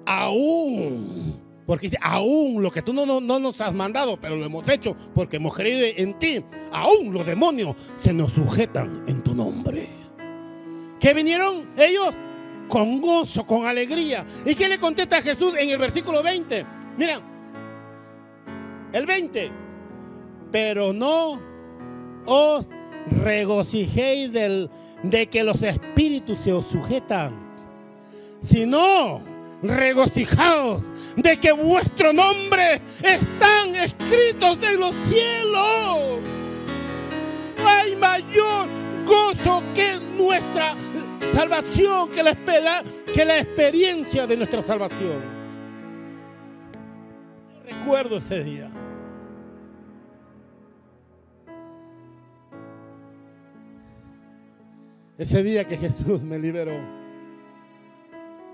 aún 0.04 1.29
porque 1.70 1.86
dice, 1.86 2.00
aún 2.02 2.64
lo 2.64 2.72
que 2.72 2.82
tú 2.82 2.94
no, 2.94 3.06
no, 3.06 3.40
nos 3.40 3.62
has 3.62 3.76
mandado, 3.76 4.20
pero 4.20 4.36
lo 4.36 4.44
hemos 4.44 4.68
hecho 4.68 4.96
porque 5.14 5.38
hemos 5.38 5.54
creído 5.54 5.86
en 5.98 6.18
ti, 6.18 6.44
aún 6.72 7.14
los 7.14 7.24
demonios 7.24 7.76
se 7.96 8.12
nos 8.12 8.34
sujetan 8.34 9.04
en 9.06 9.22
tu 9.22 9.36
nombre. 9.36 9.88
¿Qué 11.00 11.14
vinieron 11.14 11.70
ellos? 11.78 12.12
Con 12.68 13.00
gozo, 13.00 13.46
con 13.46 13.68
alegría. 13.68 14.26
¿Y 14.48 14.56
qué 14.56 14.68
le 14.68 14.80
contesta 14.80 15.22
Jesús 15.22 15.54
en 15.60 15.70
el 15.70 15.78
versículo 15.78 16.24
20? 16.24 16.66
Mira, 16.98 17.22
el 18.92 19.06
20. 19.06 19.52
Pero 20.52 20.92
no 20.92 21.40
os 22.26 22.66
regocijéis 23.24 24.34
del, 24.34 24.72
de 25.04 25.28
que 25.28 25.44
los 25.44 25.62
espíritus 25.62 26.40
se 26.40 26.52
os 26.52 26.66
sujetan, 26.66 27.32
sino 28.42 29.29
regocijaos 29.62 30.82
de 31.16 31.38
que 31.38 31.52
vuestro 31.52 32.14
nombre 32.14 32.82
están 33.02 33.76
escritos 33.76 34.58
en 34.64 34.80
los 34.80 34.96
cielos. 35.06 36.20
Hay 37.66 37.96
mayor 37.96 38.68
gozo 39.06 39.62
que 39.76 40.00
nuestra 40.18 40.76
salvación, 41.34 42.10
que 42.10 42.24
la, 42.24 42.32
espera, 42.32 42.84
que 43.14 43.26
la 43.26 43.40
experiencia 43.40 44.26
de 44.26 44.38
nuestra 44.38 44.62
salvación. 44.62 45.40
recuerdo 47.66 48.18
ese 48.18 48.44
día. 48.44 48.72
Ese 55.18 55.44
día 55.44 55.66
que 55.66 55.76
Jesús 55.76 56.22
me 56.22 56.40
liberó 56.40 56.99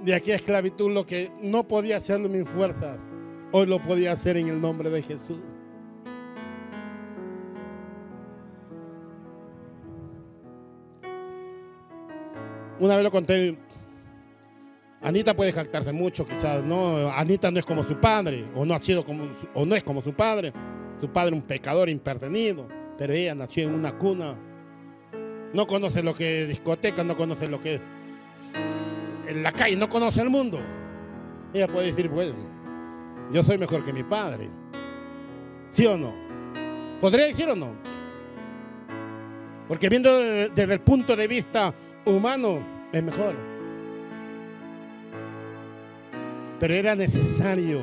de 0.02 0.14
aquí 0.14 0.32
a 0.32 0.36
esclavitud, 0.36 0.91
lo 0.91 1.06
que 1.06 1.32
no 1.41 1.68
podía 1.68 1.98
hacerlo 1.98 2.28
en 2.28 2.39
mi 2.39 2.46
fuerza, 2.46 2.98
hoy 3.52 3.66
lo 3.66 3.82
podía 3.82 4.12
hacer 4.12 4.38
en 4.38 4.48
el 4.48 4.62
nombre 4.62 4.89
de 4.89 5.02
Jesús. 5.02 5.39
Una 12.78 12.96
vez 12.96 13.04
lo 13.04 13.12
conté, 13.12 13.58
Anita 15.02 15.36
puede 15.36 15.54
jactarse 15.54 15.93
mucho, 15.93 16.26
quizás, 16.26 16.64
¿no? 16.64 17.10
Anita 17.10 17.52
no 17.52 17.60
es 17.60 17.66
como 17.66 17.84
su 17.84 18.00
padre, 18.00 18.46
o 18.56 18.66
no 18.66 18.74
ha 18.74 18.82
sido 18.82 19.06
como, 19.06 19.26
o 19.54 19.66
no 19.66 19.76
es 19.76 19.84
como 19.84 20.02
su 20.02 20.14
padre. 20.14 20.52
Su 21.00 21.10
padre 21.10 21.36
un 21.36 21.41
pecador 21.41 21.89
impertenido, 21.89 22.68
pero 22.98 23.14
ella 23.14 23.36
nació 23.36 23.68
en 23.68 23.76
una 23.76 23.98
cuna. 23.98 24.36
No 25.54 25.68
conoce 25.68 26.02
lo 26.02 26.14
que 26.14 26.41
es 26.41 26.48
discoteca, 26.48 27.04
no 27.04 27.16
conoce 27.16 27.48
lo 27.48 27.60
que 27.60 27.76
es 27.76 27.82
en 29.28 29.44
la 29.44 29.52
calle 29.52 29.76
no 29.76 29.90
conoce 29.90 30.22
el 30.22 30.30
mundo, 30.30 30.60
ella 31.54 31.68
puede 31.68 31.88
decir, 31.88 32.10
bueno, 32.10 32.36
yo 33.32 33.44
soy 33.44 33.58
mejor 33.58 33.84
que 33.84 33.94
mi 33.94 34.04
padre. 34.04 34.50
¿Sí 35.70 35.86
o 35.86 35.98
no? 35.98 36.14
¿Podría 37.02 37.26
decir 37.26 37.50
o 37.50 37.56
no? 37.56 37.74
Porque 39.68 39.90
viendo 39.90 40.18
desde 40.20 40.74
el 40.74 40.82
punto 40.82 41.16
de 41.16 41.28
vista 41.28 41.74
humano, 42.06 42.60
es 42.92 43.04
mejor. 43.04 43.36
Pero 46.60 46.74
era 46.74 46.96
necesario 46.96 47.82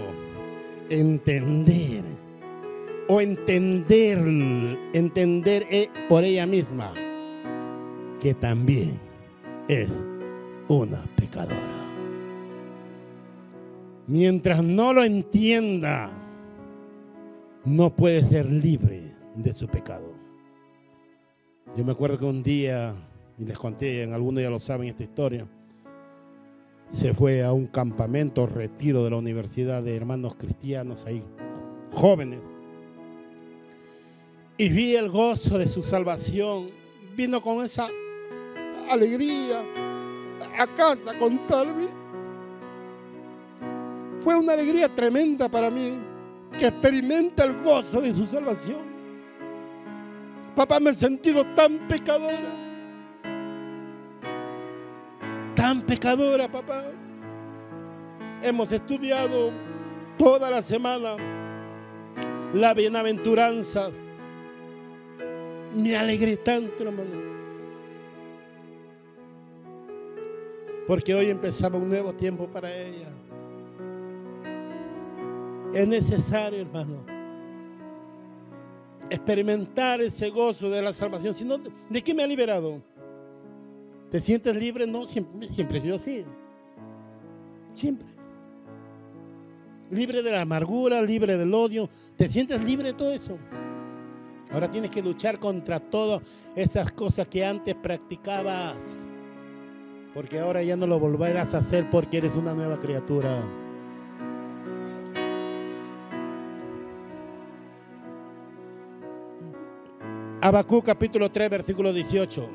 entender 0.88 2.04
o 3.08 3.20
entender, 3.20 4.18
entender 4.92 5.66
e, 5.70 5.90
por 6.08 6.24
ella 6.24 6.46
misma 6.46 6.92
que 8.20 8.34
también 8.34 8.98
es 9.68 9.90
una 10.72 11.02
pecadora. 11.16 11.56
Mientras 14.06 14.62
no 14.62 14.92
lo 14.92 15.04
entienda, 15.04 16.10
no 17.64 17.94
puede 17.94 18.24
ser 18.24 18.46
libre 18.46 19.14
de 19.36 19.52
su 19.52 19.68
pecado. 19.68 20.12
Yo 21.76 21.84
me 21.84 21.92
acuerdo 21.92 22.18
que 22.18 22.24
un 22.24 22.42
día, 22.42 22.94
y 23.38 23.44
les 23.44 23.58
conté, 23.58 24.02
en 24.02 24.12
algunos 24.12 24.42
ya 24.42 24.50
lo 24.50 24.60
saben 24.60 24.88
esta 24.88 25.04
historia, 25.04 25.46
se 26.90 27.14
fue 27.14 27.42
a 27.42 27.52
un 27.52 27.66
campamento, 27.66 28.44
retiro 28.44 29.04
de 29.04 29.10
la 29.10 29.16
Universidad 29.16 29.82
de 29.82 29.96
Hermanos 29.96 30.34
Cristianos, 30.34 31.06
ahí, 31.06 31.22
jóvenes, 31.92 32.40
y 34.58 34.68
vi 34.70 34.96
el 34.96 35.10
gozo 35.10 35.58
de 35.58 35.68
su 35.68 35.82
salvación. 35.82 36.70
Vino 37.16 37.42
con 37.42 37.64
esa 37.64 37.88
alegría, 38.90 39.64
a 40.58 40.66
casa 40.66 41.18
contarme. 41.18 41.88
Fue 44.20 44.36
una 44.36 44.52
alegría 44.52 44.88
tremenda 44.94 45.48
para 45.48 45.70
mí 45.70 45.98
que 46.58 46.66
experimenta 46.66 47.44
el 47.44 47.60
gozo 47.60 48.00
de 48.00 48.14
su 48.14 48.26
salvación. 48.26 48.92
Papá, 50.54 50.78
me 50.78 50.90
he 50.90 50.94
sentido 50.94 51.44
tan 51.54 51.78
pecadora. 51.88 52.38
Tan 55.54 55.82
pecadora, 55.82 56.50
papá. 56.50 56.84
Hemos 58.42 58.70
estudiado 58.70 59.50
toda 60.18 60.50
la 60.50 60.60
semana 60.60 61.16
la 62.52 62.74
bienaventuranza. 62.74 63.90
Me 65.74 65.96
alegré 65.96 66.36
tanto, 66.36 66.82
hermano. 66.82 67.31
Porque 70.86 71.14
hoy 71.14 71.30
empezaba 71.30 71.78
un 71.78 71.88
nuevo 71.88 72.12
tiempo 72.12 72.46
para 72.46 72.74
ella. 72.74 73.08
Es 75.72 75.88
necesario, 75.88 76.60
hermano, 76.60 77.04
experimentar 79.08 80.00
ese 80.00 80.30
gozo 80.30 80.68
de 80.68 80.82
la 80.82 80.92
salvación. 80.92 81.34
Si 81.34 81.48
¿de 81.88 82.02
qué 82.02 82.14
me 82.14 82.22
ha 82.22 82.26
liberado? 82.26 82.82
¿Te 84.10 84.20
sientes 84.20 84.54
libre? 84.54 84.86
No, 84.86 85.06
siempre, 85.06 85.48
siempre 85.48 85.78
he 85.78 85.80
sido 85.80 85.96
así. 85.96 86.24
Siempre. 87.72 88.06
Libre 89.90 90.22
de 90.22 90.30
la 90.30 90.42
amargura, 90.42 91.00
libre 91.00 91.36
del 91.38 91.54
odio. 91.54 91.88
¿Te 92.16 92.28
sientes 92.28 92.62
libre 92.64 92.88
de 92.88 92.94
todo 92.94 93.12
eso? 93.12 93.38
Ahora 94.50 94.70
tienes 94.70 94.90
que 94.90 95.02
luchar 95.02 95.38
contra 95.38 95.80
todas 95.80 96.22
esas 96.54 96.92
cosas 96.92 97.26
que 97.28 97.44
antes 97.44 97.74
practicabas. 97.74 99.08
Porque 100.14 100.38
ahora 100.38 100.62
ya 100.62 100.76
no 100.76 100.86
lo 100.86 100.98
volverás 100.98 101.54
a 101.54 101.58
hacer 101.58 101.88
porque 101.90 102.18
eres 102.18 102.34
una 102.34 102.52
nueva 102.52 102.78
criatura. 102.78 103.42
Abacú 110.42 110.82
capítulo 110.82 111.30
3 111.30 111.48
versículo 111.48 111.92
18. 111.92 112.48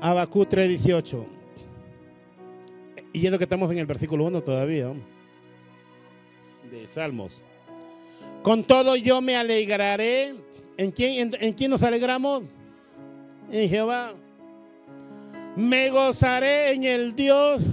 Abacú 0.00 0.46
3 0.46 0.68
18. 0.68 1.26
Y 3.12 3.26
es 3.26 3.32
lo 3.32 3.38
que 3.38 3.44
estamos 3.44 3.70
en 3.70 3.78
el 3.78 3.86
versículo 3.86 4.24
1 4.24 4.42
todavía. 4.42 4.92
De 6.70 6.86
Salmos. 6.94 7.42
Con 8.42 8.64
todo 8.64 8.96
yo 8.96 9.20
me 9.20 9.36
alegraré. 9.36 10.43
¿En 10.76 10.90
quién, 10.90 11.32
en, 11.40 11.52
quién 11.52 11.70
nos 11.70 11.82
alegramos? 11.82 12.44
En 13.50 13.68
Jehová. 13.68 14.14
Me 15.56 15.90
gozaré 15.90 16.72
en 16.72 16.84
el 16.84 17.14
Dios 17.14 17.64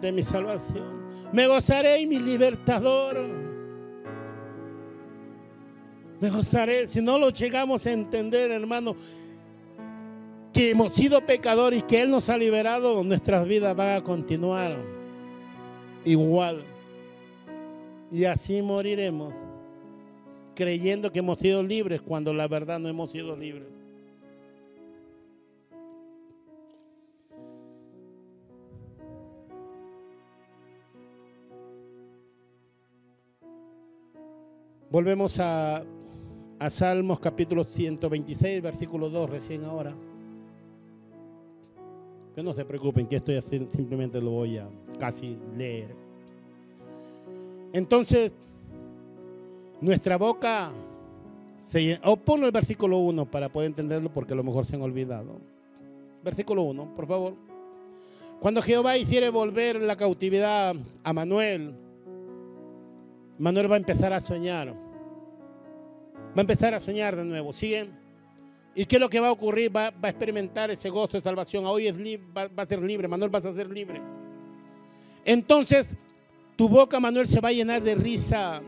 de 0.00 0.12
mi 0.12 0.22
salvación. 0.22 1.02
Me 1.32 1.46
gozaré 1.46 2.00
en 2.00 2.08
mi 2.08 2.18
libertador. 2.18 3.26
Me 6.20 6.30
gozaré. 6.30 6.86
Si 6.86 7.02
no 7.02 7.18
lo 7.18 7.30
llegamos 7.30 7.86
a 7.86 7.92
entender, 7.92 8.50
hermano, 8.50 8.94
que 10.52 10.70
hemos 10.70 10.94
sido 10.94 11.24
pecadores 11.24 11.80
y 11.80 11.82
que 11.82 12.02
Él 12.02 12.10
nos 12.10 12.28
ha 12.28 12.36
liberado, 12.36 13.02
nuestras 13.02 13.46
vidas 13.48 13.74
van 13.74 13.96
a 13.96 14.04
continuar 14.04 14.76
igual. 16.04 16.62
Y 18.10 18.24
así 18.24 18.60
moriremos, 18.60 19.32
creyendo 20.54 21.10
que 21.10 21.20
hemos 21.20 21.38
sido 21.38 21.62
libres 21.62 22.00
cuando 22.00 22.32
la 22.32 22.48
verdad 22.48 22.78
no 22.78 22.88
hemos 22.88 23.10
sido 23.10 23.36
libres. 23.36 23.68
Volvemos 34.90 35.40
a, 35.40 35.82
a 36.58 36.70
Salmos 36.70 37.18
capítulo 37.18 37.64
126, 37.64 38.60
versículo 38.60 39.08
2, 39.08 39.30
recién 39.30 39.64
ahora. 39.64 39.94
Que 42.34 42.42
no 42.42 42.52
se 42.52 42.66
preocupen, 42.66 43.06
que 43.06 43.16
estoy 43.16 43.36
haciendo, 43.36 43.70
simplemente 43.70 44.20
lo 44.20 44.32
voy 44.32 44.58
a 44.58 44.68
casi 44.98 45.38
leer. 45.56 45.94
Entonces, 47.72 48.34
nuestra 49.82 50.16
boca 50.16 50.70
se 51.58 52.00
o 52.04 52.16
ponlo 52.16 52.46
el 52.46 52.52
versículo 52.52 52.98
1 52.98 53.30
para 53.30 53.48
poder 53.48 53.66
entenderlo 53.66 54.10
porque 54.12 54.32
a 54.32 54.36
lo 54.36 54.44
mejor 54.44 54.64
se 54.64 54.76
han 54.76 54.82
olvidado. 54.82 55.40
Versículo 56.24 56.62
1, 56.62 56.94
por 56.94 57.06
favor. 57.06 57.34
Cuando 58.40 58.62
Jehová 58.62 58.96
hiciere 58.96 59.28
volver 59.28 59.80
la 59.80 59.96
cautividad 59.96 60.74
a 61.04 61.12
Manuel, 61.12 61.74
Manuel 63.38 63.70
va 63.70 63.74
a 63.74 63.78
empezar 63.78 64.12
a 64.12 64.20
soñar. 64.20 64.68
Va 64.68 66.36
a 66.36 66.40
empezar 66.40 66.74
a 66.74 66.80
soñar 66.80 67.16
de 67.16 67.24
nuevo. 67.24 67.52
¿Siguen? 67.52 67.90
¿Y 68.74 68.86
qué 68.86 68.96
es 68.96 69.00
lo 69.00 69.10
que 69.10 69.20
va 69.20 69.28
a 69.28 69.32
ocurrir? 69.32 69.74
Va, 69.74 69.92
a 70.00 70.08
experimentar 70.08 70.70
ese 70.70 70.90
gozo 70.90 71.16
de 71.16 71.22
salvación. 71.22 71.66
Hoy 71.66 71.88
es 71.88 71.98
va, 71.98 72.48
va, 72.48 72.62
a 72.62 72.66
ser 72.66 72.80
libre. 72.80 73.08
Manuel 73.08 73.30
vas 73.30 73.44
a 73.44 73.52
ser 73.52 73.68
libre. 73.68 74.00
Entonces, 75.24 75.96
tu 76.56 76.68
boca, 76.68 76.98
Manuel, 76.98 77.26
se 77.26 77.40
va 77.40 77.48
a 77.48 77.52
llenar 77.52 77.82
de 77.82 77.94
risa. 77.94 78.62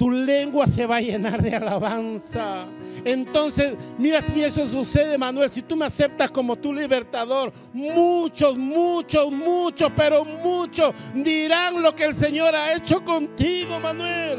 Tu 0.00 0.10
lengua 0.10 0.66
se 0.66 0.86
va 0.86 0.96
a 0.96 1.00
llenar 1.02 1.42
de 1.42 1.54
alabanza. 1.54 2.64
Entonces, 3.04 3.76
mira 3.98 4.22
si 4.22 4.42
eso 4.42 4.66
sucede, 4.66 5.18
Manuel. 5.18 5.50
Si 5.50 5.60
tú 5.60 5.76
me 5.76 5.84
aceptas 5.84 6.30
como 6.30 6.56
tu 6.56 6.72
libertador, 6.72 7.52
muchos, 7.74 8.56
muchos, 8.56 9.30
muchos, 9.30 9.92
pero 9.94 10.24
muchos 10.24 10.94
dirán 11.12 11.82
lo 11.82 11.94
que 11.94 12.04
el 12.04 12.14
Señor 12.14 12.56
ha 12.56 12.72
hecho 12.72 13.04
contigo, 13.04 13.78
Manuel. 13.78 14.38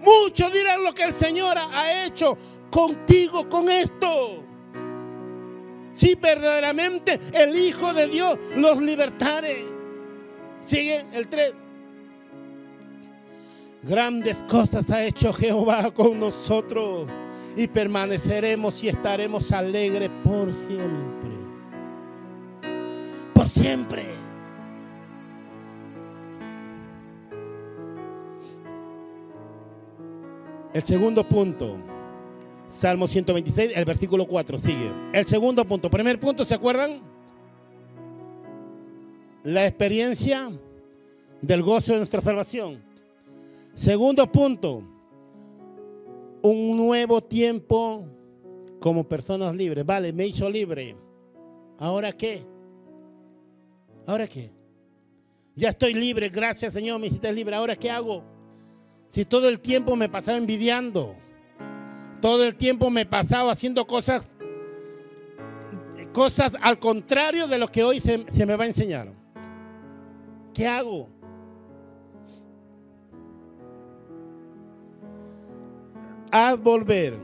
Muchos 0.00 0.50
dirán 0.54 0.82
lo 0.82 0.94
que 0.94 1.02
el 1.02 1.12
Señor 1.12 1.58
ha 1.58 2.06
hecho 2.06 2.38
contigo 2.70 3.46
con 3.46 3.68
esto. 3.68 4.42
Si 5.92 6.14
verdaderamente 6.14 7.20
el 7.34 7.54
Hijo 7.58 7.92
de 7.92 8.08
Dios 8.08 8.38
los 8.56 8.80
libertare. 8.80 9.66
Sigue 10.62 11.04
el 11.12 11.28
3. 11.28 11.52
Grandes 13.82 14.36
cosas 14.48 14.90
ha 14.90 15.04
hecho 15.04 15.32
Jehová 15.32 15.90
con 15.90 16.20
nosotros 16.20 17.08
y 17.56 17.66
permaneceremos 17.66 18.82
y 18.84 18.88
estaremos 18.88 19.50
alegres 19.52 20.10
por 20.22 20.52
siempre. 20.52 21.30
Por 23.34 23.48
siempre. 23.48 24.04
El 30.72 30.82
segundo 30.84 31.26
punto, 31.26 31.76
Salmo 32.66 33.08
126, 33.08 33.72
el 33.74 33.84
versículo 33.84 34.26
4, 34.26 34.58
sigue. 34.58 34.90
El 35.12 35.24
segundo 35.24 35.64
punto, 35.64 35.90
primer 35.90 36.20
punto, 36.20 36.44
¿se 36.44 36.54
acuerdan? 36.54 37.00
la 39.42 39.66
experiencia 39.66 40.50
del 41.40 41.62
gozo 41.62 41.92
de 41.92 41.98
nuestra 41.98 42.20
salvación. 42.20 42.89
Segundo 43.74 44.30
punto, 44.30 44.82
un 46.42 46.76
nuevo 46.76 47.20
tiempo 47.20 48.06
como 48.80 49.06
personas 49.06 49.54
libres. 49.54 49.84
Vale, 49.84 50.12
me 50.12 50.26
hizo 50.26 50.48
libre. 50.48 50.96
¿Ahora 51.78 52.12
qué? 52.12 52.44
¿Ahora 54.06 54.26
qué? 54.26 54.50
Ya 55.54 55.70
estoy 55.70 55.94
libre, 55.94 56.28
gracias 56.28 56.72
Señor, 56.72 56.98
me 57.00 57.08
hiciste 57.08 57.32
libre. 57.32 57.54
¿Ahora 57.54 57.76
qué 57.76 57.90
hago? 57.90 58.24
Si 59.08 59.24
todo 59.24 59.48
el 59.48 59.60
tiempo 59.60 59.96
me 59.96 60.08
pasaba 60.08 60.38
envidiando, 60.38 61.14
todo 62.20 62.44
el 62.44 62.54
tiempo 62.54 62.90
me 62.90 63.04
pasaba 63.04 63.52
haciendo 63.52 63.86
cosas, 63.86 64.28
cosas 66.12 66.52
al 66.62 66.78
contrario 66.78 67.46
de 67.48 67.58
lo 67.58 67.68
que 67.68 67.82
hoy 67.82 68.00
se, 68.00 68.24
se 68.32 68.46
me 68.46 68.56
va 68.56 68.64
a 68.64 68.68
enseñar. 68.68 69.12
¿Qué 70.54 70.66
hago? 70.66 71.08
Haz 76.32 76.60
volver 76.60 77.18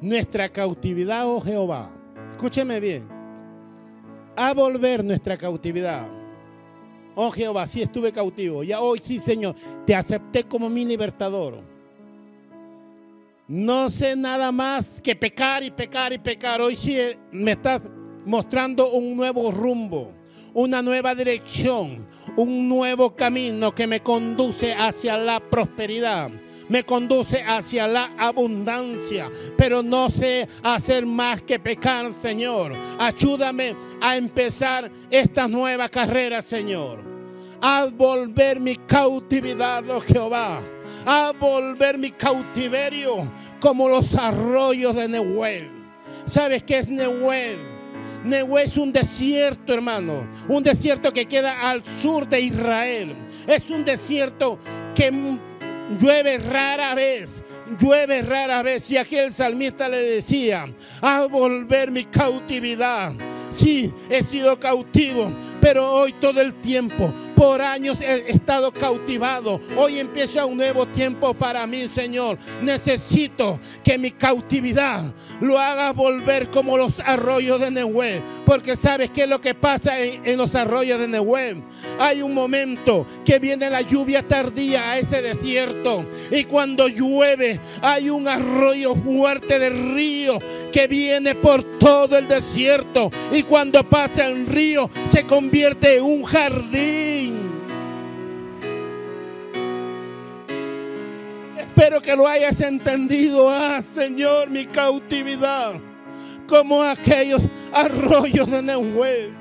nuestra 0.00 0.48
cautividad, 0.48 1.26
oh 1.26 1.40
Jehová. 1.40 1.90
Escúcheme 2.32 2.80
bien. 2.80 3.06
Haz 4.36 4.54
volver 4.54 5.04
nuestra 5.04 5.36
cautividad. 5.36 6.08
Oh 7.14 7.30
Jehová, 7.30 7.66
sí 7.66 7.82
estuve 7.82 8.10
cautivo. 8.10 8.64
Ya 8.64 8.80
hoy 8.80 9.00
sí, 9.04 9.20
Señor, 9.20 9.54
te 9.86 9.94
acepté 9.94 10.44
como 10.44 10.68
mi 10.68 10.84
libertador. 10.84 11.60
No 13.46 13.90
sé 13.90 14.16
nada 14.16 14.50
más 14.50 15.00
que 15.00 15.14
pecar 15.14 15.62
y 15.62 15.70
pecar 15.70 16.12
y 16.12 16.18
pecar. 16.18 16.60
Hoy 16.60 16.74
sí 16.74 16.96
me 17.30 17.52
estás 17.52 17.82
mostrando 18.24 18.90
un 18.92 19.16
nuevo 19.16 19.50
rumbo 19.50 20.12
una 20.52 20.82
nueva 20.82 21.14
dirección, 21.14 22.08
un 22.36 22.68
nuevo 22.68 23.14
camino 23.14 23.72
que 23.72 23.86
me 23.86 24.00
conduce 24.00 24.74
hacia 24.74 25.16
la 25.16 25.38
prosperidad 25.38 26.28
me 26.70 26.84
conduce 26.84 27.42
hacia 27.42 27.86
la 27.88 28.12
abundancia, 28.16 29.28
pero 29.56 29.82
no 29.82 30.08
sé 30.08 30.48
hacer 30.62 31.04
más 31.04 31.42
que 31.42 31.58
pecar, 31.58 32.12
Señor. 32.12 32.72
Ayúdame 32.98 33.74
a 34.00 34.16
empezar 34.16 34.88
esta 35.10 35.48
nueva 35.48 35.88
carrera, 35.88 36.40
Señor. 36.40 37.00
Al 37.60 37.90
volver 37.90 38.60
mi 38.60 38.76
cautividad, 38.76 39.82
oh 39.90 40.00
Jehová. 40.00 40.60
A 41.04 41.32
volver 41.38 41.98
mi 41.98 42.12
cautiverio 42.12 43.30
como 43.58 43.88
los 43.88 44.14
arroyos 44.14 44.94
de 44.94 45.08
Nehuel. 45.08 45.68
¿Sabes 46.24 46.62
qué 46.62 46.78
es 46.78 46.88
Nehuel? 46.88 47.58
Nehué 48.24 48.62
es 48.62 48.76
un 48.76 48.92
desierto, 48.92 49.74
hermano. 49.74 50.24
Un 50.46 50.62
desierto 50.62 51.12
que 51.12 51.26
queda 51.26 51.68
al 51.68 51.82
sur 51.98 52.28
de 52.28 52.40
Israel. 52.40 53.16
Es 53.48 53.68
un 53.70 53.84
desierto 53.84 54.58
que 54.94 55.10
llueve 55.98 56.38
rara 56.38 56.94
vez. 56.94 57.42
Llueve 57.78 58.22
rara 58.22 58.62
vez. 58.62 58.90
Y 58.90 58.96
aquí 58.96 59.16
el 59.16 59.32
salmista 59.32 59.88
le 59.88 59.98
decía, 59.98 60.66
a 61.00 61.26
volver 61.26 61.90
mi 61.90 62.04
cautividad. 62.04 63.12
Sí, 63.50 63.92
he 64.08 64.22
sido 64.22 64.58
cautivo, 64.58 65.32
pero 65.60 65.90
hoy 65.92 66.14
todo 66.14 66.40
el 66.40 66.54
tiempo 66.54 67.12
por 67.40 67.62
años 67.62 67.98
he 68.02 68.30
estado 68.30 68.70
cautivado. 68.70 69.62
Hoy 69.74 69.98
empieza 69.98 70.44
un 70.44 70.58
nuevo 70.58 70.84
tiempo 70.84 71.32
para 71.32 71.66
mí, 71.66 71.88
Señor. 71.88 72.36
Necesito 72.60 73.58
que 73.82 73.96
mi 73.96 74.10
cautividad 74.10 75.02
lo 75.40 75.58
haga 75.58 75.94
volver 75.94 76.48
como 76.48 76.76
los 76.76 77.00
arroyos 77.00 77.58
de 77.58 77.70
Nehué. 77.70 78.20
Porque 78.44 78.76
sabes 78.76 79.08
qué 79.08 79.22
es 79.22 79.28
lo 79.28 79.40
que 79.40 79.54
pasa 79.54 79.98
en, 79.98 80.36
los 80.36 80.54
arroyos 80.54 81.00
de 81.00 81.08
Nehué. 81.08 81.56
Hay 81.98 82.20
un 82.20 82.34
momento 82.34 83.06
que 83.24 83.38
viene 83.38 83.70
la 83.70 83.80
lluvia 83.80 84.28
tardía 84.28 84.90
a 84.90 84.98
ese 84.98 85.22
desierto. 85.22 86.04
Y 86.30 86.44
cuando 86.44 86.88
llueve, 86.88 87.58
hay 87.80 88.10
un 88.10 88.28
arroyo 88.28 88.94
fuerte 88.94 89.58
de 89.58 89.70
río 89.70 90.38
que 90.70 90.86
viene 90.88 91.34
por 91.34 91.62
todo 91.78 92.18
el 92.18 92.28
desierto. 92.28 93.10
Y 93.32 93.44
cuando 93.44 93.82
pasa 93.82 94.26
el 94.26 94.46
río, 94.46 94.90
se 95.10 95.24
convierte 95.24 95.49
en 95.52 96.02
un 96.02 96.24
jardín 96.24 97.50
Espero 101.80 102.02
que 102.02 102.14
lo 102.14 102.28
hayas 102.28 102.60
entendido. 102.60 103.48
Ah, 103.48 103.80
Señor, 103.80 104.50
mi 104.50 104.66
cautividad. 104.66 105.80
Como 106.46 106.82
aquellos 106.82 107.40
arroyos 107.72 108.50
de 108.50 108.62
Nehuel. 108.62 109.32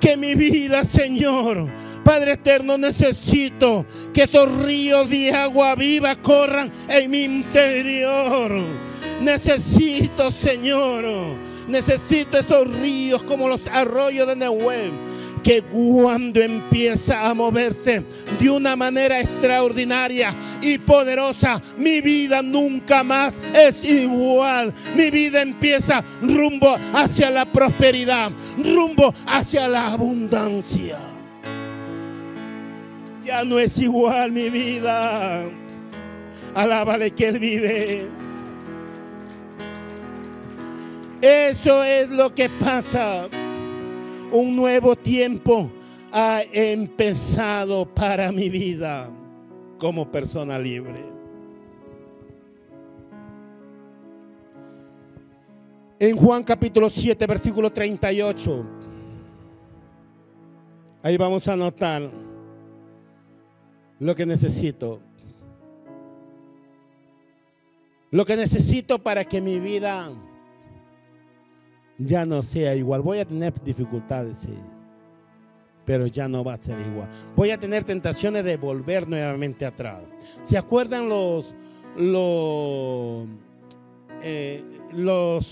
Que 0.00 0.16
mi 0.16 0.34
vida, 0.34 0.82
Señor, 0.84 1.68
Padre 2.02 2.32
eterno, 2.32 2.78
necesito 2.78 3.84
que 4.14 4.22
esos 4.22 4.50
ríos 4.62 5.10
de 5.10 5.30
agua 5.32 5.74
viva 5.74 6.16
corran 6.16 6.72
en 6.88 7.10
mi 7.10 7.24
interior. 7.24 8.50
Necesito, 9.20 10.30
Señor, 10.30 11.04
necesito 11.68 12.38
esos 12.38 12.66
ríos 12.78 13.22
como 13.24 13.46
los 13.46 13.66
arroyos 13.66 14.26
de 14.26 14.36
Nehuel 14.36 14.90
que 15.44 15.62
cuando 15.62 16.40
empieza 16.40 17.28
a 17.28 17.34
moverse 17.34 18.02
de 18.40 18.50
una 18.50 18.74
manera 18.74 19.20
extraordinaria 19.20 20.34
y 20.62 20.78
poderosa, 20.78 21.60
mi 21.76 22.00
vida 22.00 22.42
nunca 22.42 23.04
más 23.04 23.34
es 23.52 23.84
igual. 23.84 24.72
Mi 24.96 25.10
vida 25.10 25.42
empieza 25.42 26.02
rumbo 26.22 26.76
hacia 26.94 27.30
la 27.30 27.44
prosperidad, 27.44 28.32
rumbo 28.56 29.14
hacia 29.26 29.68
la 29.68 29.92
abundancia. 29.92 30.98
Ya 33.22 33.44
no 33.44 33.58
es 33.58 33.78
igual 33.78 34.32
mi 34.32 34.48
vida. 34.48 35.42
Alábale 36.54 37.10
que 37.10 37.28
Él 37.28 37.38
vive. 37.38 38.08
Eso 41.20 41.84
es 41.84 42.08
lo 42.08 42.34
que 42.34 42.48
pasa 42.48 43.28
un 44.34 44.56
nuevo 44.56 44.96
tiempo 44.96 45.70
ha 46.12 46.42
empezado 46.52 47.86
para 47.86 48.32
mi 48.32 48.48
vida 48.48 49.08
como 49.78 50.10
persona 50.10 50.58
libre. 50.58 51.04
En 56.00 56.16
Juan 56.16 56.42
capítulo 56.42 56.90
7, 56.90 57.26
versículo 57.26 57.72
38, 57.72 58.66
ahí 61.02 61.16
vamos 61.16 61.46
a 61.46 61.56
notar 61.56 62.10
lo 64.00 64.14
que 64.16 64.26
necesito. 64.26 65.00
Lo 68.10 68.24
que 68.24 68.36
necesito 68.36 68.98
para 69.00 69.24
que 69.24 69.40
mi 69.40 69.60
vida 69.60 70.10
ya 71.98 72.24
no 72.24 72.42
sea 72.42 72.74
igual. 72.74 73.02
Voy 73.02 73.18
a 73.18 73.24
tener 73.24 73.52
dificultades, 73.62 74.38
sí, 74.38 74.54
pero 75.84 76.06
ya 76.06 76.28
no 76.28 76.42
va 76.42 76.54
a 76.54 76.58
ser 76.58 76.78
igual. 76.80 77.08
Voy 77.36 77.50
a 77.50 77.58
tener 77.58 77.84
tentaciones 77.84 78.44
de 78.44 78.56
volver 78.56 79.08
nuevamente 79.08 79.66
atrás. 79.66 80.02
¿Se 80.42 80.56
acuerdan 80.58 81.08
los, 81.08 81.54
los, 81.96 83.26
eh, 84.22 84.62
los 84.92 85.46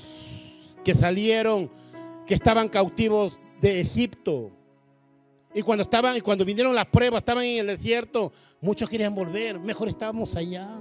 que 0.84 0.94
salieron, 0.94 1.70
que 2.26 2.34
estaban 2.34 2.68
cautivos 2.68 3.38
de 3.60 3.80
Egipto? 3.80 4.50
Y 5.54 5.62
cuando 5.62 5.82
estaban, 5.82 6.18
cuando 6.20 6.44
vinieron 6.44 6.74
las 6.74 6.86
pruebas, 6.86 7.18
estaban 7.18 7.44
en 7.44 7.58
el 7.58 7.66
desierto, 7.66 8.32
muchos 8.60 8.88
querían 8.88 9.14
volver. 9.14 9.58
Mejor 9.60 9.88
estábamos 9.88 10.34
allá. 10.34 10.78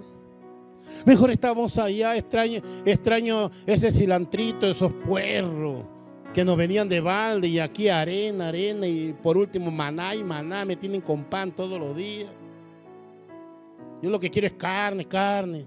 Mejor 1.06 1.32
estábamos 1.32 1.78
allá, 1.78 2.16
extraño, 2.16 2.62
extraño 2.86 3.52
ese 3.66 3.92
cilantrito, 3.92 4.68
esos 4.68 4.94
puerros 4.94 5.84
que 6.34 6.46
nos 6.46 6.56
venían 6.56 6.88
de 6.88 7.02
balde 7.02 7.48
y 7.48 7.60
aquí 7.60 7.90
arena, 7.90 8.48
arena 8.48 8.88
y 8.88 9.14
por 9.14 9.38
último 9.38 9.70
maná 9.70 10.16
y 10.16 10.24
maná, 10.24 10.64
me 10.64 10.76
tienen 10.76 11.02
con 11.02 11.26
pan 11.26 11.52
todos 11.52 11.80
los 11.80 11.96
días. 11.96 12.30
Yo 14.02 14.10
lo 14.10 14.20
que 14.20 14.30
quiero 14.30 14.48
es 14.48 14.54
carne, 14.54 15.06
carne. 15.06 15.66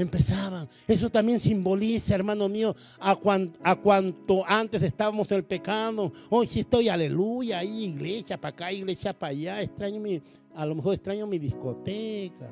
Empezaban. 0.00 0.66
Eso 0.88 1.10
también 1.10 1.38
simboliza, 1.40 2.14
hermano 2.14 2.48
mío, 2.48 2.74
a, 2.98 3.18
a 3.62 3.76
cuanto 3.76 4.42
antes 4.46 4.80
estábamos 4.82 5.30
en 5.30 5.38
el 5.38 5.44
pecado. 5.44 6.10
Hoy 6.30 6.46
sí 6.46 6.60
estoy, 6.60 6.88
aleluya, 6.88 7.62
iglesia 7.62 8.40
para 8.40 8.54
acá, 8.54 8.72
iglesia 8.72 9.12
para 9.12 9.32
allá. 9.32 9.60
Extraño 9.60 10.00
mi, 10.00 10.22
a 10.54 10.64
lo 10.64 10.74
mejor 10.74 10.94
extraño 10.94 11.26
mi 11.26 11.38
discoteca. 11.38 12.50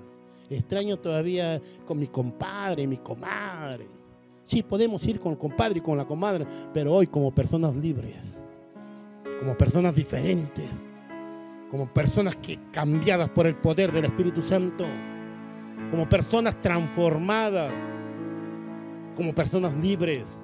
Extraño 0.50 0.98
todavía 0.98 1.60
con 1.86 1.98
mi 1.98 2.08
compadre, 2.08 2.86
mi 2.86 2.98
comadre. 2.98 3.86
Sí, 4.44 4.62
podemos 4.62 5.06
ir 5.06 5.18
con 5.18 5.32
el 5.32 5.38
compadre 5.38 5.78
y 5.78 5.82
con 5.82 5.96
la 5.96 6.06
comadre, 6.06 6.46
pero 6.72 6.94
hoy 6.94 7.06
como 7.06 7.34
personas 7.34 7.76
libres, 7.76 8.36
como 9.40 9.56
personas 9.56 9.94
diferentes, 9.94 10.68
como 11.70 11.86
personas 11.92 12.36
que 12.36 12.58
cambiadas 12.72 13.28
por 13.30 13.46
el 13.46 13.56
poder 13.56 13.92
del 13.92 14.06
Espíritu 14.06 14.42
Santo 14.42 14.86
como 15.90 16.08
personas 16.08 16.60
transformadas, 16.60 17.72
como 19.16 19.34
personas 19.34 19.74
libres. 19.76 20.36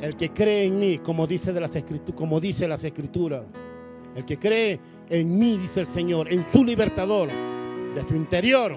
El 0.00 0.16
que 0.16 0.30
cree 0.30 0.64
en 0.64 0.78
mí, 0.78 0.98
como 0.98 1.26
dice, 1.26 1.52
de 1.52 1.60
las 1.60 1.76
escrituras, 1.76 2.16
como 2.16 2.40
dice 2.40 2.66
las 2.66 2.82
escrituras, 2.84 3.44
el 4.14 4.24
que 4.24 4.38
cree 4.38 4.80
en 5.08 5.38
mí, 5.38 5.58
dice 5.58 5.80
el 5.80 5.86
Señor, 5.86 6.32
en 6.32 6.46
su 6.50 6.64
libertador, 6.64 7.28
de 7.94 8.02
su 8.08 8.14
interior, 8.14 8.76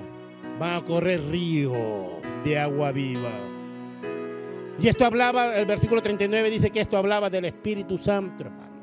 va 0.61 0.77
a 0.77 0.83
correr 0.83 1.21
río 1.29 1.71
de 2.43 2.59
agua 2.59 2.91
viva. 2.91 3.31
Y 4.79 4.87
esto 4.87 5.05
hablaba, 5.05 5.55
el 5.55 5.65
versículo 5.65 6.01
39 6.01 6.49
dice 6.49 6.69
que 6.69 6.81
esto 6.81 6.97
hablaba 6.97 7.29
del 7.29 7.45
Espíritu 7.45 7.97
Santo, 7.97 8.43
hermano. 8.43 8.73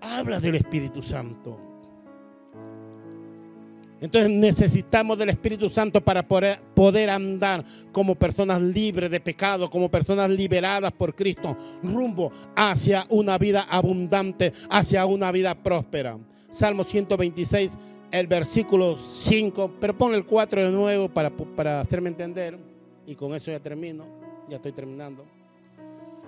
Habla 0.00 0.40
del 0.40 0.56
Espíritu 0.56 1.02
Santo. 1.02 1.69
Entonces 4.00 4.30
necesitamos 4.30 5.18
del 5.18 5.28
Espíritu 5.28 5.68
Santo 5.68 6.00
para 6.00 6.26
poder, 6.26 7.10
andar 7.10 7.64
como 7.92 8.14
personas 8.14 8.62
libres 8.62 9.10
de 9.10 9.20
pecado, 9.20 9.68
como 9.68 9.90
personas 9.90 10.30
liberadas 10.30 10.90
por 10.92 11.14
Cristo, 11.14 11.56
rumbo 11.82 12.32
hacia 12.56 13.04
una 13.10 13.36
vida 13.36 13.66
abundante, 13.68 14.52
hacia 14.70 15.04
una 15.04 15.30
vida 15.30 15.54
próspera. 15.54 16.18
Salmo 16.48 16.82
126, 16.82 17.72
el 18.10 18.26
versículo 18.26 18.96
5, 18.98 19.72
pero 19.78 19.96
pon 19.96 20.14
el 20.14 20.24
4 20.24 20.64
de 20.64 20.72
nuevo 20.72 21.08
para, 21.10 21.30
para 21.30 21.80
hacerme 21.80 22.08
entender, 22.08 22.58
y 23.06 23.14
con 23.14 23.34
eso 23.34 23.50
ya 23.50 23.60
termino, 23.60 24.06
ya 24.48 24.56
estoy 24.56 24.72
terminando. 24.72 25.26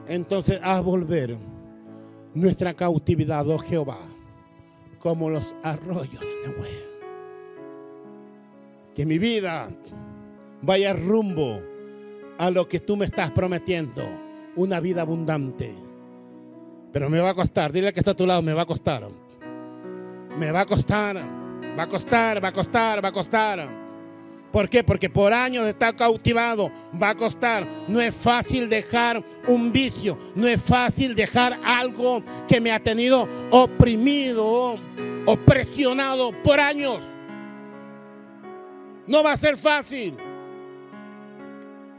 Entonces, 0.06 0.60
haz 0.62 0.82
volver 0.82 1.38
nuestra 2.34 2.74
cautividad, 2.74 3.48
oh 3.48 3.58
Jehová, 3.58 3.98
como 4.98 5.30
los 5.30 5.54
arroyos 5.62 6.20
de 6.20 6.48
Nehuel 6.48 6.91
que 8.94 9.06
mi 9.06 9.18
vida 9.18 9.68
vaya 10.62 10.92
rumbo 10.92 11.60
a 12.38 12.50
lo 12.50 12.68
que 12.68 12.80
tú 12.80 12.96
me 12.96 13.06
estás 13.06 13.30
prometiendo, 13.30 14.02
una 14.56 14.80
vida 14.80 15.02
abundante. 15.02 15.74
Pero 16.92 17.08
me 17.08 17.20
va 17.20 17.30
a 17.30 17.34
costar, 17.34 17.72
dile 17.72 17.92
que 17.92 18.00
está 18.00 18.10
a 18.10 18.16
tu 18.16 18.26
lado, 18.26 18.42
me 18.42 18.52
va 18.52 18.62
a 18.62 18.66
costar. 18.66 19.08
Me 20.38 20.50
va 20.50 20.60
a 20.60 20.66
costar, 20.66 21.16
va 21.78 21.82
a 21.82 21.88
costar, 21.88 22.42
va 22.42 22.48
a 22.48 22.52
costar, 22.52 23.04
va 23.04 23.08
a 23.08 23.12
costar. 23.12 23.82
¿Por 24.52 24.68
qué? 24.68 24.84
Porque 24.84 25.08
por 25.08 25.32
años 25.32 25.66
está 25.66 25.94
cautivado, 25.94 26.70
va 27.02 27.10
a 27.10 27.14
costar. 27.14 27.66
No 27.88 28.00
es 28.00 28.14
fácil 28.14 28.68
dejar 28.68 29.24
un 29.48 29.72
vicio, 29.72 30.18
no 30.34 30.46
es 30.46 30.60
fácil 30.60 31.14
dejar 31.14 31.58
algo 31.64 32.22
que 32.46 32.60
me 32.60 32.70
ha 32.70 32.78
tenido 32.78 33.26
oprimido 33.50 34.76
o 35.24 35.36
presionado 35.36 36.32
por 36.42 36.60
años. 36.60 37.11
No 39.06 39.22
va 39.22 39.32
a 39.32 39.36
ser 39.36 39.56
fácil. 39.56 40.16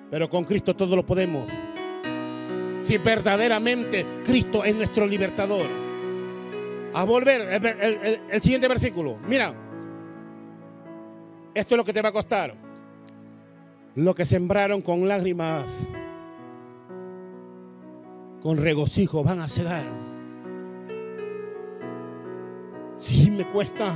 Pero 0.09 0.29
con 0.29 0.43
Cristo 0.43 0.75
todo 0.75 0.95
lo 0.95 1.05
podemos. 1.05 1.47
Si 2.83 2.97
verdaderamente 2.97 4.05
Cristo 4.23 4.63
es 4.63 4.75
nuestro 4.75 5.05
libertador. 5.07 5.65
A 6.93 7.03
volver, 7.05 7.41
el, 8.29 8.41
siguiente 8.41 8.67
versículo. 8.67 9.17
Mira, 9.27 9.53
esto 11.55 11.73
es 11.73 11.77
lo 11.77 11.83
que 11.83 11.93
te 11.93 12.01
va 12.01 12.09
a 12.09 12.13
costar. 12.13 12.53
Lo 13.95 14.13
que 14.13 14.25
sembraron 14.25 14.81
con 14.81 15.07
lágrimas, 15.07 15.65
con 18.41 18.57
regocijo, 18.57 19.23
van 19.23 19.39
a 19.39 19.47
cegar. 19.47 19.87
Sí, 22.97 23.31
me 23.31 23.45
cuesta. 23.45 23.91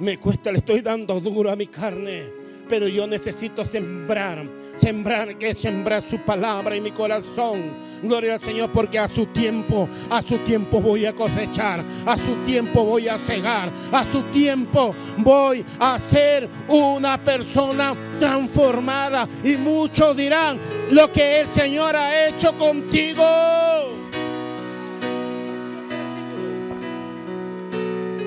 Me 0.00 0.16
cuesta, 0.16 0.52
le 0.52 0.58
estoy 0.58 0.80
dando 0.80 1.18
duro 1.20 1.50
a 1.50 1.56
mi 1.56 1.66
carne. 1.66 2.22
Pero 2.68 2.86
yo 2.86 3.06
necesito 3.06 3.64
sembrar, 3.64 4.46
sembrar, 4.76 5.38
que 5.38 5.54
sembrar 5.54 6.02
su 6.02 6.18
palabra 6.18 6.76
en 6.76 6.82
mi 6.82 6.92
corazón. 6.92 7.88
Gloria 8.02 8.34
al 8.34 8.40
Señor, 8.40 8.70
porque 8.70 8.98
a 8.98 9.08
su 9.08 9.26
tiempo, 9.26 9.88
a 10.10 10.22
su 10.22 10.38
tiempo 10.38 10.80
voy 10.80 11.06
a 11.06 11.14
cosechar, 11.14 11.82
a 12.06 12.16
su 12.16 12.36
tiempo 12.44 12.84
voy 12.84 13.08
a 13.08 13.18
cegar, 13.18 13.70
a 13.90 14.04
su 14.12 14.20
tiempo 14.32 14.94
voy 15.16 15.64
a 15.80 15.98
ser 16.08 16.48
una 16.68 17.18
persona 17.18 17.94
transformada. 18.20 19.26
Y 19.42 19.56
muchos 19.56 20.16
dirán 20.16 20.58
lo 20.90 21.10
que 21.10 21.40
el 21.40 21.48
Señor 21.48 21.96
ha 21.96 22.28
hecho 22.28 22.56
contigo. 22.56 23.24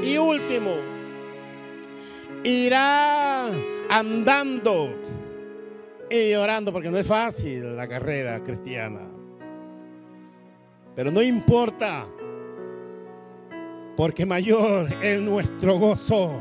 Y 0.03 0.17
último, 0.17 0.91
irá 2.44 3.48
andando 3.89 4.89
y 6.10 6.34
orando, 6.34 6.74
porque 6.74 6.89
no 6.89 6.98
es 6.98 7.08
fácil 7.08 7.76
la 7.76 7.88
carrera 7.88 8.42
cristiana. 8.44 9.02
Pero 10.96 11.12
no 11.12 11.22
importa, 11.22 12.06
porque 13.96 14.26
mayor 14.26 14.88
es 15.02 15.22
nuestro 15.22 15.80
gozo. 15.80 16.32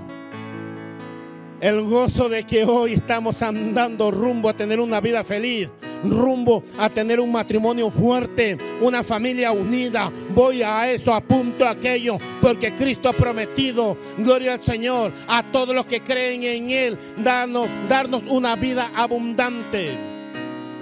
El 1.61 1.83
gozo 1.83 2.31
de 2.31 2.45
que 2.45 2.65
hoy 2.65 2.95
estamos 2.95 3.43
andando 3.43 4.11
rumbo 4.11 4.49
a 4.49 4.57
tener 4.57 4.81
una 4.81 4.99
vida 4.99 5.23
feliz, 5.23 5.69
rumbo 6.03 6.65
a 6.79 6.89
tener 6.89 7.21
un 7.21 7.31
matrimonio 7.31 7.91
fuerte, 7.91 8.57
una 8.81 9.03
familia 9.03 9.53
unida. 9.53 10.11
Voy 10.35 10.63
a 10.63 10.91
eso, 10.91 11.13
apunto 11.13 11.67
a 11.67 11.73
aquello, 11.73 12.17
porque 12.41 12.75
Cristo 12.75 13.11
ha 13.11 13.13
prometido, 13.13 13.99
gloria 14.17 14.55
al 14.55 14.63
Señor, 14.63 15.13
a 15.29 15.43
todos 15.43 15.75
los 15.75 15.85
que 15.85 16.01
creen 16.01 16.45
en 16.45 16.71
Él, 16.71 16.99
darnos, 17.19 17.69
darnos 17.91 18.23
una 18.29 18.57
vida 18.57 18.91
abundante. 18.97 20.20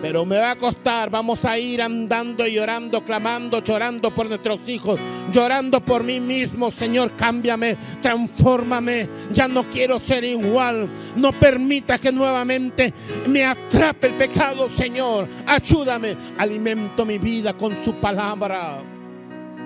Pero 0.01 0.25
me 0.25 0.39
va 0.39 0.53
a 0.53 0.57
costar, 0.57 1.11
vamos 1.11 1.45
a 1.45 1.59
ir 1.59 1.83
andando 1.83 2.47
y 2.47 2.55
llorando, 2.55 3.05
clamando, 3.05 3.63
llorando 3.63 4.15
por 4.15 4.29
nuestros 4.29 4.61
hijos, 4.69 5.01
llorando 5.33 5.81
por 5.81 6.05
mí 6.05 6.21
mismo. 6.21 6.71
Señor, 6.71 7.13
cámbiame, 7.17 7.77
transfórmame. 8.01 9.09
Ya 9.33 9.49
no 9.49 9.65
quiero 9.65 9.99
ser 9.99 10.23
igual. 10.23 10.89
No 11.17 11.33
permita 11.33 11.99
que 11.99 12.13
nuevamente 12.13 12.95
me 13.27 13.45
atrape 13.45 14.07
el 14.07 14.15
pecado, 14.15 14.69
Señor. 14.71 15.27
Ayúdame. 15.47 16.17
Alimento 16.39 17.05
mi 17.05 17.19
vida 17.19 17.55
con 17.55 17.77
su 17.85 17.95
palabra. 17.95 18.79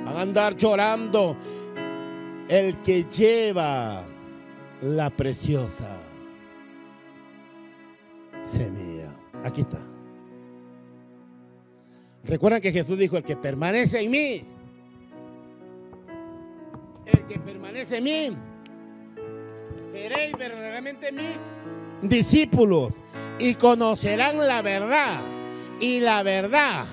Van 0.06 0.16
a 0.16 0.20
andar 0.22 0.56
llorando. 0.56 1.36
El 2.48 2.80
que 2.82 3.04
lleva 3.04 4.02
la 4.80 5.10
preciosa 5.10 5.88
semilla. 8.44 9.10
Aquí 9.44 9.60
está. 9.60 9.91
Recuerdan 12.24 12.60
que 12.60 12.70
Jesús 12.70 12.96
dijo, 12.96 13.16
el 13.16 13.24
que 13.24 13.36
permanece 13.36 14.00
en 14.00 14.10
mí, 14.10 14.44
el 17.06 17.26
que 17.26 17.38
permanece 17.40 17.96
en 17.96 18.04
mí, 18.04 18.36
seréis 19.92 20.36
verdaderamente 20.38 21.10
mis 21.10 21.36
discípulos 22.02 22.92
y 23.38 23.54
conocerán 23.54 24.38
la 24.38 24.62
verdad 24.62 25.20
y 25.80 25.98
la 25.98 26.22
verdad 26.22 26.84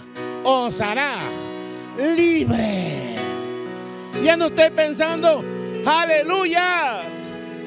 os 0.44 0.82
hará 0.82 1.20
libre. 1.98 3.16
Ya 4.24 4.36
no 4.36 4.48
estoy 4.48 4.72
pensando, 4.72 5.44
aleluya. 5.86 7.02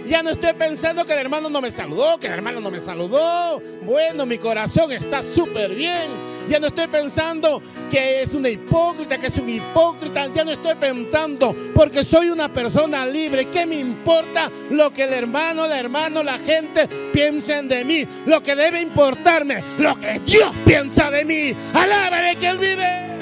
Ya 0.04 0.20
no 0.20 0.30
estoy 0.30 0.52
pensando 0.54 1.04
que 1.04 1.12
el 1.12 1.20
hermano 1.20 1.48
no 1.48 1.60
me 1.60 1.70
saludó, 1.70 2.18
que 2.18 2.26
el 2.26 2.32
hermano 2.32 2.60
no 2.60 2.72
me 2.72 2.80
saludó. 2.80 3.62
Bueno, 3.84 4.26
mi 4.26 4.36
corazón 4.36 4.90
está 4.90 5.22
súper 5.22 5.76
bien 5.76 6.31
ya 6.48 6.58
no 6.58 6.68
estoy 6.68 6.86
pensando 6.88 7.62
que 7.90 8.22
es 8.22 8.34
una 8.34 8.48
hipócrita, 8.48 9.18
que 9.18 9.28
es 9.28 9.36
un 9.36 9.48
hipócrita. 9.48 10.28
Ya 10.34 10.44
no 10.44 10.52
estoy 10.52 10.74
pensando 10.74 11.54
porque 11.74 12.04
soy 12.04 12.30
una 12.30 12.52
persona 12.52 13.06
libre. 13.06 13.46
¿Qué 13.46 13.66
me 13.66 13.76
importa 13.76 14.50
lo 14.70 14.92
que 14.92 15.04
el 15.04 15.12
hermano, 15.12 15.64
el 15.64 15.72
hermano, 15.72 16.22
la 16.22 16.38
gente 16.38 16.88
piensen 17.12 17.68
de 17.68 17.84
mí? 17.84 18.06
Lo 18.26 18.42
que 18.42 18.54
debe 18.54 18.80
importarme, 18.80 19.62
lo 19.78 19.98
que 19.98 20.20
Dios 20.20 20.52
piensa 20.64 21.10
de 21.10 21.24
mí. 21.24 21.54
Alábare 21.74 22.36
que 22.36 22.46
Él 22.46 22.58
vive. 22.58 23.12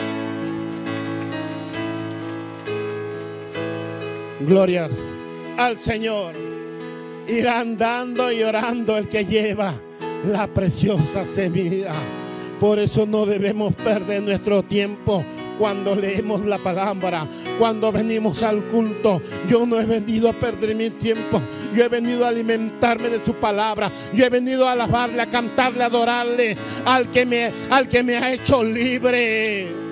Gloria 4.40 4.88
al 5.56 5.76
Señor. 5.76 6.34
Irá 7.28 7.60
andando 7.60 8.32
y 8.32 8.42
orando 8.42 8.96
el 8.96 9.08
que 9.08 9.24
lleva 9.24 9.74
la 10.24 10.48
preciosa 10.48 11.24
semilla 11.24 11.94
por 12.60 12.78
eso 12.78 13.06
no 13.06 13.24
debemos 13.24 13.74
perder 13.74 14.22
nuestro 14.22 14.62
tiempo 14.62 15.24
cuando 15.58 15.96
leemos 15.96 16.44
la 16.44 16.58
palabra, 16.58 17.26
cuando 17.58 17.90
venimos 17.90 18.42
al 18.42 18.62
culto. 18.64 19.22
Yo 19.48 19.64
no 19.64 19.80
he 19.80 19.86
venido 19.86 20.28
a 20.28 20.34
perder 20.34 20.76
mi 20.76 20.90
tiempo. 20.90 21.40
Yo 21.74 21.84
he 21.84 21.88
venido 21.88 22.26
a 22.26 22.28
alimentarme 22.28 23.08
de 23.08 23.24
su 23.24 23.32
palabra. 23.34 23.90
Yo 24.12 24.26
he 24.26 24.28
venido 24.28 24.68
a 24.68 24.72
alabarle, 24.72 25.22
a 25.22 25.30
cantarle, 25.30 25.82
a 25.82 25.86
adorarle 25.86 26.54
al 26.84 27.10
que 27.10 27.24
me, 27.24 27.50
al 27.70 27.88
que 27.88 28.02
me 28.02 28.16
ha 28.18 28.32
hecho 28.32 28.62
libre 28.62 29.89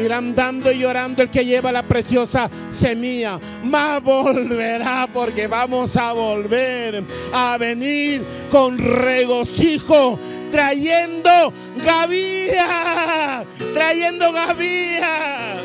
irá 0.00 0.18
andando 0.18 0.70
y 0.72 0.78
llorando 0.78 1.22
el 1.22 1.30
que 1.30 1.44
lleva 1.44 1.72
la 1.72 1.82
preciosa 1.82 2.50
semilla. 2.70 3.38
Más 3.64 4.02
volverá 4.02 5.08
porque 5.12 5.46
vamos 5.46 5.96
a 5.96 6.12
volver 6.12 7.04
a 7.32 7.56
venir 7.58 8.22
con 8.50 8.78
regocijo 8.78 10.18
trayendo 10.50 11.52
gavía, 11.84 13.44
trayendo 13.72 14.32
gavía. 14.32 15.62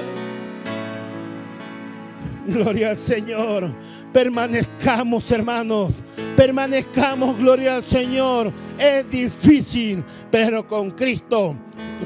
Gloria 2.47 2.91
al 2.91 2.97
Señor. 2.97 3.71
Permanezcamos, 4.13 5.29
hermanos. 5.31 5.93
Permanezcamos, 6.37 7.37
gloria 7.37 7.75
al 7.75 7.83
Señor. 7.83 8.51
Es 8.77 9.09
difícil, 9.09 10.03
pero 10.31 10.67
con 10.67 10.91
Cristo 10.91 11.55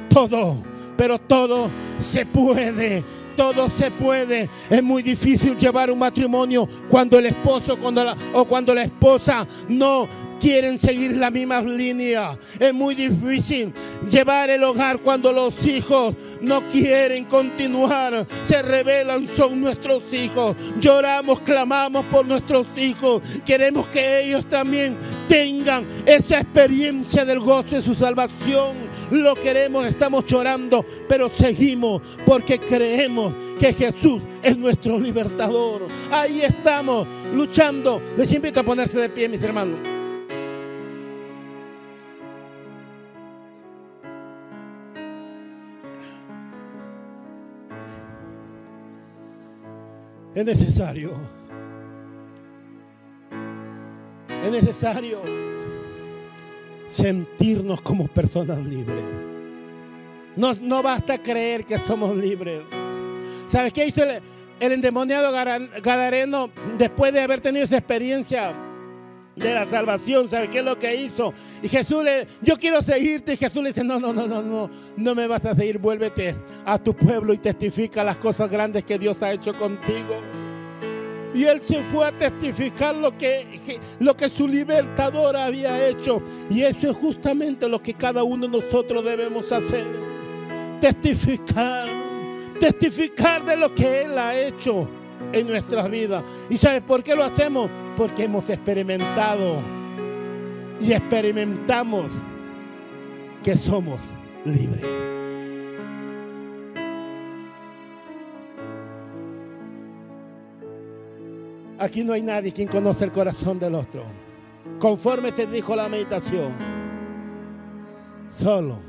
todo 0.10 0.64
pero 1.00 1.18
todo 1.18 1.72
se 1.98 2.26
puede. 2.26 3.06
Todo 3.38 3.72
se 3.80 3.90
puede. 3.90 4.50
Es 4.70 4.84
muy 4.84 5.02
difícil 5.02 5.58
llevar 5.58 5.90
un 5.90 5.98
matrimonio 5.98 6.68
cuando 6.90 7.18
el 7.18 7.28
esposo 7.28 7.78
cuando 7.78 8.14
o 8.34 8.44
cuando 8.44 8.76
la 8.76 8.84
esposa 8.84 9.48
no 9.70 10.10
quieren 10.42 10.78
seguir 10.78 11.16
la 11.16 11.32
misma 11.32 11.62
línea. 11.62 12.38
Es 12.60 12.74
muy 12.74 12.96
difícil 12.96 13.74
llevar 14.10 14.50
el 14.50 14.62
hogar 14.62 15.00
cuando 15.00 15.32
los 15.32 15.66
hijos 15.66 16.16
no 16.42 16.64
quieren 16.68 17.24
continuar. 17.24 18.28
Se 18.44 18.62
rebelan, 18.62 19.26
son 19.38 19.62
nuestros 19.62 20.14
hijos. 20.14 20.58
Lloramos, 20.82 21.40
clamamos 21.40 22.08
por 22.08 22.26
nuestros 22.26 22.68
hijos. 22.76 23.22
Queremos 23.46 23.88
que 23.88 24.26
ellos 24.26 24.44
también 24.50 24.98
tengan 25.30 25.86
esa 26.06 26.42
experiencia 26.42 27.24
del 27.24 27.40
gozo 27.40 27.78
de 27.78 27.82
su 27.82 27.96
salvación 27.96 28.89
lo 29.12 29.36
queremos, 29.36 29.86
estamos 29.86 30.26
llorando, 30.26 30.86
pero 31.08 31.30
seguimos 31.30 32.02
porque 32.26 32.60
creemos 32.60 33.34
que 33.60 33.74
Jesús 33.74 34.22
es 34.42 34.58
nuestro 34.58 35.00
libertador. 35.00 35.88
Ahí 36.12 36.42
estamos 36.42 37.08
luchando. 37.34 38.02
Les 38.18 38.32
invito 38.32 38.60
a 38.60 38.64
ponerse 38.64 39.00
de 39.00 39.10
pie, 39.10 39.28
mis 39.28 39.42
hermanos. 39.42 39.80
Es 50.36 50.46
necesario. 50.46 51.12
Es 54.44 54.52
necesario 54.52 55.49
sentirnos 56.90 57.82
como 57.82 58.08
personas 58.08 58.58
libres. 58.66 59.04
No, 60.36 60.54
no 60.56 60.82
basta 60.82 61.22
creer 61.22 61.66
que 61.66 61.78
somos 61.78 62.16
libres. 62.16 62.62
¿Sabes 63.48 63.74
qué 63.74 63.88
hizo 63.88 64.04
el, 64.04 64.22
endemoniado 64.60 65.32
Gadareno 65.32 66.50
después 66.78 67.14
de 67.14 67.22
haber 67.22 67.42
tenido 67.42 67.66
esa 67.66 67.78
experiencia 67.78 68.54
de 69.36 69.54
la 69.54 69.70
salvación? 69.70 70.30
¿Sabes 70.30 70.50
qué 70.50 70.60
es 70.60 70.66
lo 70.66 70.78
que 70.78 70.96
hizo? 70.96 71.34
Y 71.62 71.70
Jesús 71.70 72.04
le, 72.04 72.28
yo 72.42 72.58
quiero 72.58 72.82
seguirte. 72.82 73.34
Y 73.34 73.38
Jesús 73.38 73.62
le 73.62 73.70
dice, 73.70 73.84
no, 73.84 74.00
no, 74.00 74.14
no, 74.14 74.28
no, 74.28 74.42
no, 74.42 74.70
no 74.98 75.16
me 75.16 75.28
vas 75.28 75.46
a 75.46 75.56
seguir. 75.56 75.78
Vuélvete 75.78 76.36
a 76.66 76.78
tu 76.78 76.96
pueblo 76.96 77.34
y 77.34 77.38
testifica 77.38 78.04
las 78.04 78.18
cosas 78.18 78.50
grandes 78.50 78.84
que 78.84 78.98
Dios 78.98 79.22
ha 79.22 79.32
hecho 79.32 79.54
contigo. 79.54 80.16
Y 81.34 81.44
él 81.44 81.62
se 81.62 81.84
fue 81.84 82.08
a 82.08 82.12
testificar 82.12 82.96
lo 82.96 83.16
que, 83.18 83.80
lo 84.00 84.16
que 84.16 84.30
su 84.30 84.48
libertador 84.48 85.38
había 85.38 85.88
hecho. 85.88 86.22
Y 86.50 86.64
eso 86.64 86.90
es 86.90 86.98
justamente 86.98 87.68
lo 87.70 87.82
que 87.82 87.94
cada 87.94 88.24
uno 88.24 88.48
de 88.48 88.62
nosotros 88.62 89.04
debemos 89.04 89.52
hacer. 89.52 89.86
Testificar. 90.82 91.88
Testificar 92.60 93.46
de 93.46 93.56
lo 93.56 93.74
que 93.74 94.02
Él 94.02 94.18
ha 94.18 94.36
hecho 94.36 94.88
en 95.32 95.48
nuestras 95.48 95.90
vidas. 95.90 96.24
¿Y 96.50 96.58
sabes 96.58 96.82
por 96.82 97.04
qué 97.04 97.16
lo 97.16 97.24
hacemos? 97.24 97.70
Porque 97.96 98.24
hemos 98.24 98.50
experimentado 98.50 99.62
y 100.82 100.94
experimentamos 100.94 102.12
que 103.44 103.56
somos 103.56 104.00
libres. 104.46 105.19
Aquí 111.80 112.04
no 112.04 112.12
hay 112.12 112.22
nadie 112.22 112.52
quien 112.52 112.68
conoce 112.68 113.06
el 113.06 113.12
corazón 113.12 113.58
del 113.58 113.74
otro. 113.74 114.04
Conforme 114.80 115.32
te 115.32 115.48
dijo 115.48 115.74
la 115.78 115.88
meditación, 115.88 116.52
solo 118.28 118.80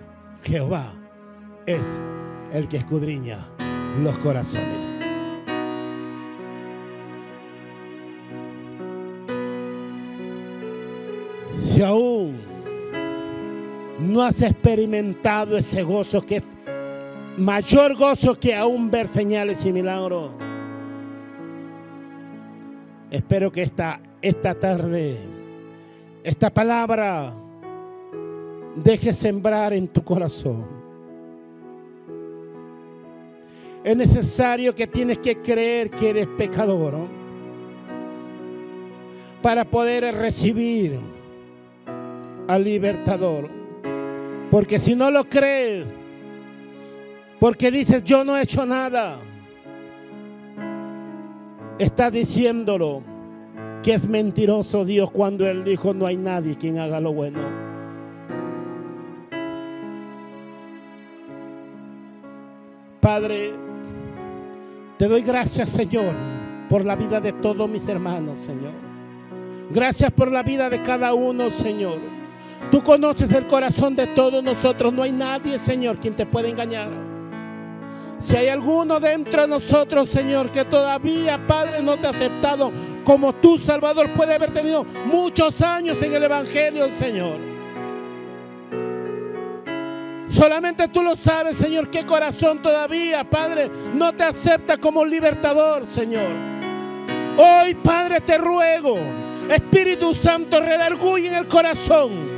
Jehová 0.43 0.93
es 1.67 1.87
el 2.53 2.67
que 2.67 2.79
escudriña 2.79 3.47
los 4.03 4.19
corazones. 4.19 4.91
Si 11.65 11.83
aún 11.83 12.41
no 14.01 14.23
has 14.23 14.43
experimentado 14.43 15.57
ese 15.57 15.85
gozo 15.85 16.27
que 16.27 16.39
es 16.39 16.43
mayor 17.37 17.95
gozo 17.95 18.39
que 18.39 18.57
aún 18.57 18.91
ver 18.91 19.07
señales 19.07 19.65
y 19.65 19.73
milagros. 19.73 20.50
Espero 23.11 23.51
que 23.51 23.63
esta, 23.63 24.01
esta 24.23 24.55
tarde, 24.55 25.17
esta 26.23 26.51
palabra, 26.51 27.33
deje 28.77 29.13
sembrar 29.13 29.73
en 29.73 29.89
tu 29.89 30.05
corazón. 30.05 30.65
Es 33.83 33.97
necesario 33.97 34.75
que 34.75 34.87
tienes 34.87 35.19
que 35.19 35.39
creer 35.39 35.91
que 35.91 36.11
eres 36.11 36.27
pecador 36.39 36.95
para 39.43 39.65
poder 39.65 40.15
recibir 40.15 41.01
al 42.47 42.63
libertador. 42.63 43.51
Porque 44.51 44.79
si 44.79 44.95
no 44.95 45.11
lo 45.11 45.25
crees, 45.25 45.87
porque 47.41 47.71
dices 47.71 48.05
yo 48.05 48.25
no 48.25 48.37
he 48.37 48.43
hecho 48.43 48.67
nada, 48.67 49.19
está 51.81 52.11
diciéndolo 52.11 53.03
que 53.83 53.95
es 53.95 54.07
mentiroso 54.07 54.85
Dios 54.85 55.11
cuando 55.11 55.49
Él 55.49 55.65
dijo 55.65 55.95
no 55.95 56.07
hay 56.07 56.17
nadie 56.17 56.57
quien 56.57 56.79
haga 56.79 57.01
lo 57.01 57.13
bueno. 57.13 57.39
Padre, 63.01 63.53
te 64.99 65.09
doy 65.09 65.23
gracias 65.23 65.71
Señor 65.71 66.15
por 66.69 66.85
la 66.85 66.95
vida 66.95 67.21
de 67.21 67.33
todos 67.33 67.69
mis 67.69 67.89
hermanos, 67.89 68.39
Señor. 68.41 68.73
Gracias 69.71 70.11
por 70.13 70.31
la 70.31 70.43
vida 70.43 70.69
de 70.69 70.83
cada 70.83 71.15
uno, 71.15 71.51
Señor. 71.51 71.99
Tú 72.71 72.83
conoces 72.83 73.33
el 73.33 73.47
corazón 73.47 73.97
de 73.97 74.07
todos 74.09 74.45
nosotros. 74.45 74.93
No 74.93 75.03
hay 75.03 75.13
nadie, 75.13 75.59
Señor, 75.59 75.99
quien 75.99 76.15
te 76.15 76.27
pueda 76.27 76.49
engañar. 76.49 77.10
Si 78.21 78.37
hay 78.37 78.49
alguno 78.49 79.01
dentro 79.01 79.43
de 79.43 79.49
nosotros, 79.49 80.09
Señor, 80.11 80.51
que 80.51 80.67
todavía, 80.67 81.47
Padre, 81.47 81.83
no 81.83 81.97
te 81.97 82.07
ha 82.07 82.11
aceptado 82.11 82.71
como 83.03 83.35
tu 83.35 83.59
Salvador, 83.59 84.11
puede 84.11 84.35
haber 84.35 84.53
tenido 84.53 84.85
muchos 85.07 85.59
años 85.63 85.97
en 86.03 86.13
el 86.13 86.25
Evangelio, 86.25 86.89
Señor. 86.99 87.39
Solamente 90.31 90.89
tú 90.89 91.03
lo 91.03 91.17
sabes, 91.17 91.57
Señor, 91.57 91.91
qué 91.91 92.05
corazón 92.05 92.61
todavía, 92.61 93.25
Padre, 93.25 93.71
no 93.95 94.13
te 94.13 94.25
acepta 94.25 94.77
como 94.77 95.03
libertador, 95.05 95.87
Señor. 95.87 96.31
Hoy, 97.39 97.75
Padre, 97.75 98.21
te 98.21 98.37
ruego, 98.37 98.99
Espíritu 99.49 100.15
Santo, 100.15 100.61
redarguye 100.61 101.29
en 101.29 101.35
el 101.37 101.49
corazón 101.49 102.30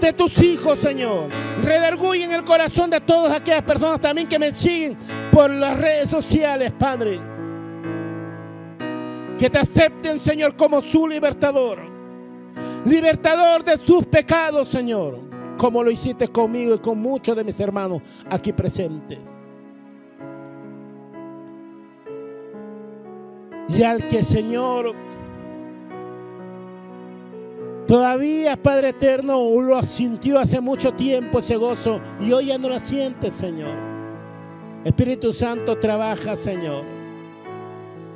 de 0.00 0.12
tus 0.12 0.40
hijos, 0.42 0.78
Señor. 0.80 1.28
Redarguye 1.62 2.24
en 2.24 2.32
el 2.32 2.44
corazón 2.44 2.90
de 2.90 3.00
todas 3.00 3.34
aquellas 3.34 3.62
personas 3.62 4.00
también 4.00 4.28
que 4.28 4.38
me 4.38 4.52
siguen 4.52 4.96
por 5.30 5.50
las 5.50 5.78
redes 5.78 6.10
sociales, 6.10 6.72
Padre. 6.72 7.20
Que 9.38 9.48
te 9.48 9.58
acepten, 9.58 10.20
Señor, 10.20 10.56
como 10.56 10.82
su 10.82 11.06
libertador. 11.06 11.78
Libertador 12.84 13.64
de 13.64 13.78
sus 13.78 14.06
pecados, 14.06 14.68
Señor. 14.68 15.20
Como 15.56 15.82
lo 15.82 15.90
hiciste 15.90 16.28
conmigo 16.28 16.74
y 16.74 16.78
con 16.78 16.98
muchos 16.98 17.36
de 17.36 17.44
mis 17.44 17.58
hermanos 17.60 18.00
aquí 18.30 18.52
presentes. 18.52 19.18
Y 23.68 23.82
al 23.82 24.08
que, 24.08 24.24
Señor, 24.24 24.94
Todavía, 27.88 28.54
Padre 28.62 28.90
Eterno, 28.90 29.42
lo 29.62 29.80
sintió 29.80 30.38
hace 30.38 30.60
mucho 30.60 30.92
tiempo 30.92 31.38
ese 31.38 31.56
gozo 31.56 31.98
y 32.20 32.30
hoy 32.32 32.48
ya 32.48 32.58
no 32.58 32.68
lo 32.68 32.78
siente, 32.78 33.30
Señor. 33.30 33.74
Espíritu 34.84 35.32
Santo, 35.32 35.78
trabaja, 35.78 36.36
Señor. 36.36 36.84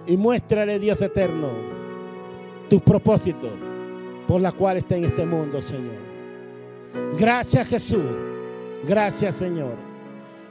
Y 0.06 0.18
muéstrale, 0.18 0.78
Dios 0.78 1.00
eterno, 1.00 1.48
tus 2.68 2.82
propósitos 2.82 3.50
por 4.28 4.42
la 4.42 4.52
cual 4.52 4.76
está 4.76 4.94
en 4.96 5.06
este 5.06 5.24
mundo, 5.24 5.62
Señor. 5.62 5.96
Gracias, 7.16 7.66
Jesús. 7.66 8.04
Gracias, 8.86 9.36
Señor. 9.36 9.72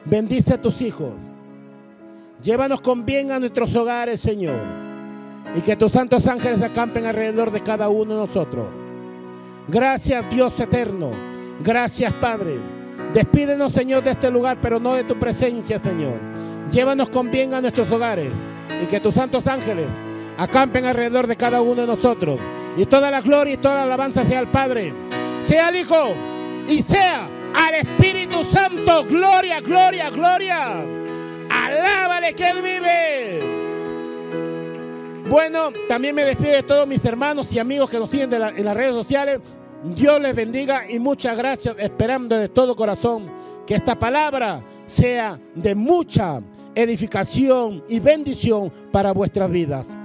Bendice 0.03 0.55
a 0.55 0.61
tus 0.61 0.81
hijos. 0.81 1.13
Llévanos 2.41 2.81
con 2.81 3.05
bien 3.05 3.31
a 3.31 3.39
nuestros 3.39 3.75
hogares, 3.75 4.19
Señor. 4.19 4.59
Y 5.55 5.61
que 5.61 5.75
tus 5.75 5.91
santos 5.91 6.25
ángeles 6.25 6.63
acampen 6.63 7.05
alrededor 7.05 7.51
de 7.51 7.61
cada 7.61 7.87
uno 7.87 8.15
de 8.15 8.25
nosotros. 8.25 8.80
Gracias 9.71 10.29
Dios 10.29 10.59
eterno. 10.59 11.11
Gracias 11.63 12.11
Padre. 12.13 12.59
Despídenos 13.13 13.71
Señor 13.71 14.03
de 14.03 14.11
este 14.11 14.29
lugar, 14.29 14.57
pero 14.61 14.81
no 14.81 14.95
de 14.95 15.05
tu 15.05 15.17
presencia 15.17 15.79
Señor. 15.79 16.19
Llévanos 16.71 17.07
con 17.07 17.31
bien 17.31 17.53
a 17.53 17.61
nuestros 17.61 17.89
hogares 17.89 18.31
y 18.83 18.85
que 18.85 18.99
tus 18.99 19.15
santos 19.15 19.47
ángeles 19.47 19.87
acampen 20.37 20.85
alrededor 20.85 21.25
de 21.25 21.37
cada 21.37 21.61
uno 21.61 21.81
de 21.81 21.87
nosotros. 21.87 22.37
Y 22.75 22.85
toda 22.85 23.09
la 23.09 23.21
gloria 23.21 23.53
y 23.53 23.57
toda 23.57 23.75
la 23.75 23.83
alabanza 23.83 24.25
sea 24.25 24.39
al 24.39 24.51
Padre, 24.51 24.93
sea 25.41 25.67
al 25.67 25.75
Hijo 25.77 26.13
y 26.67 26.81
sea 26.81 27.29
al 27.55 27.75
Espíritu 27.75 28.43
Santo. 28.43 29.05
Gloria, 29.05 29.61
gloria, 29.61 30.09
gloria. 30.09 30.83
Alábale 31.49 32.33
que 32.33 32.49
Él 32.49 32.61
vive. 32.61 33.39
Bueno, 35.29 35.71
también 35.87 36.13
me 36.13 36.25
despido 36.25 36.51
de 36.51 36.63
todos 36.63 36.85
mis 36.85 37.03
hermanos 37.05 37.47
y 37.51 37.59
amigos 37.59 37.89
que 37.89 37.97
nos 37.97 38.09
siguen 38.09 38.33
en 38.33 38.65
las 38.65 38.75
redes 38.75 38.93
sociales. 38.93 39.39
Dios 39.83 40.21
les 40.21 40.35
bendiga 40.35 40.89
y 40.89 40.99
muchas 40.99 41.35
gracias, 41.35 41.75
esperando 41.79 42.37
de 42.37 42.49
todo 42.49 42.75
corazón 42.75 43.31
que 43.65 43.75
esta 43.75 43.97
palabra 43.97 44.63
sea 44.85 45.39
de 45.55 45.73
mucha 45.73 46.41
edificación 46.75 47.83
y 47.87 47.99
bendición 47.99 48.71
para 48.91 49.11
vuestras 49.11 49.49
vidas. 49.49 49.97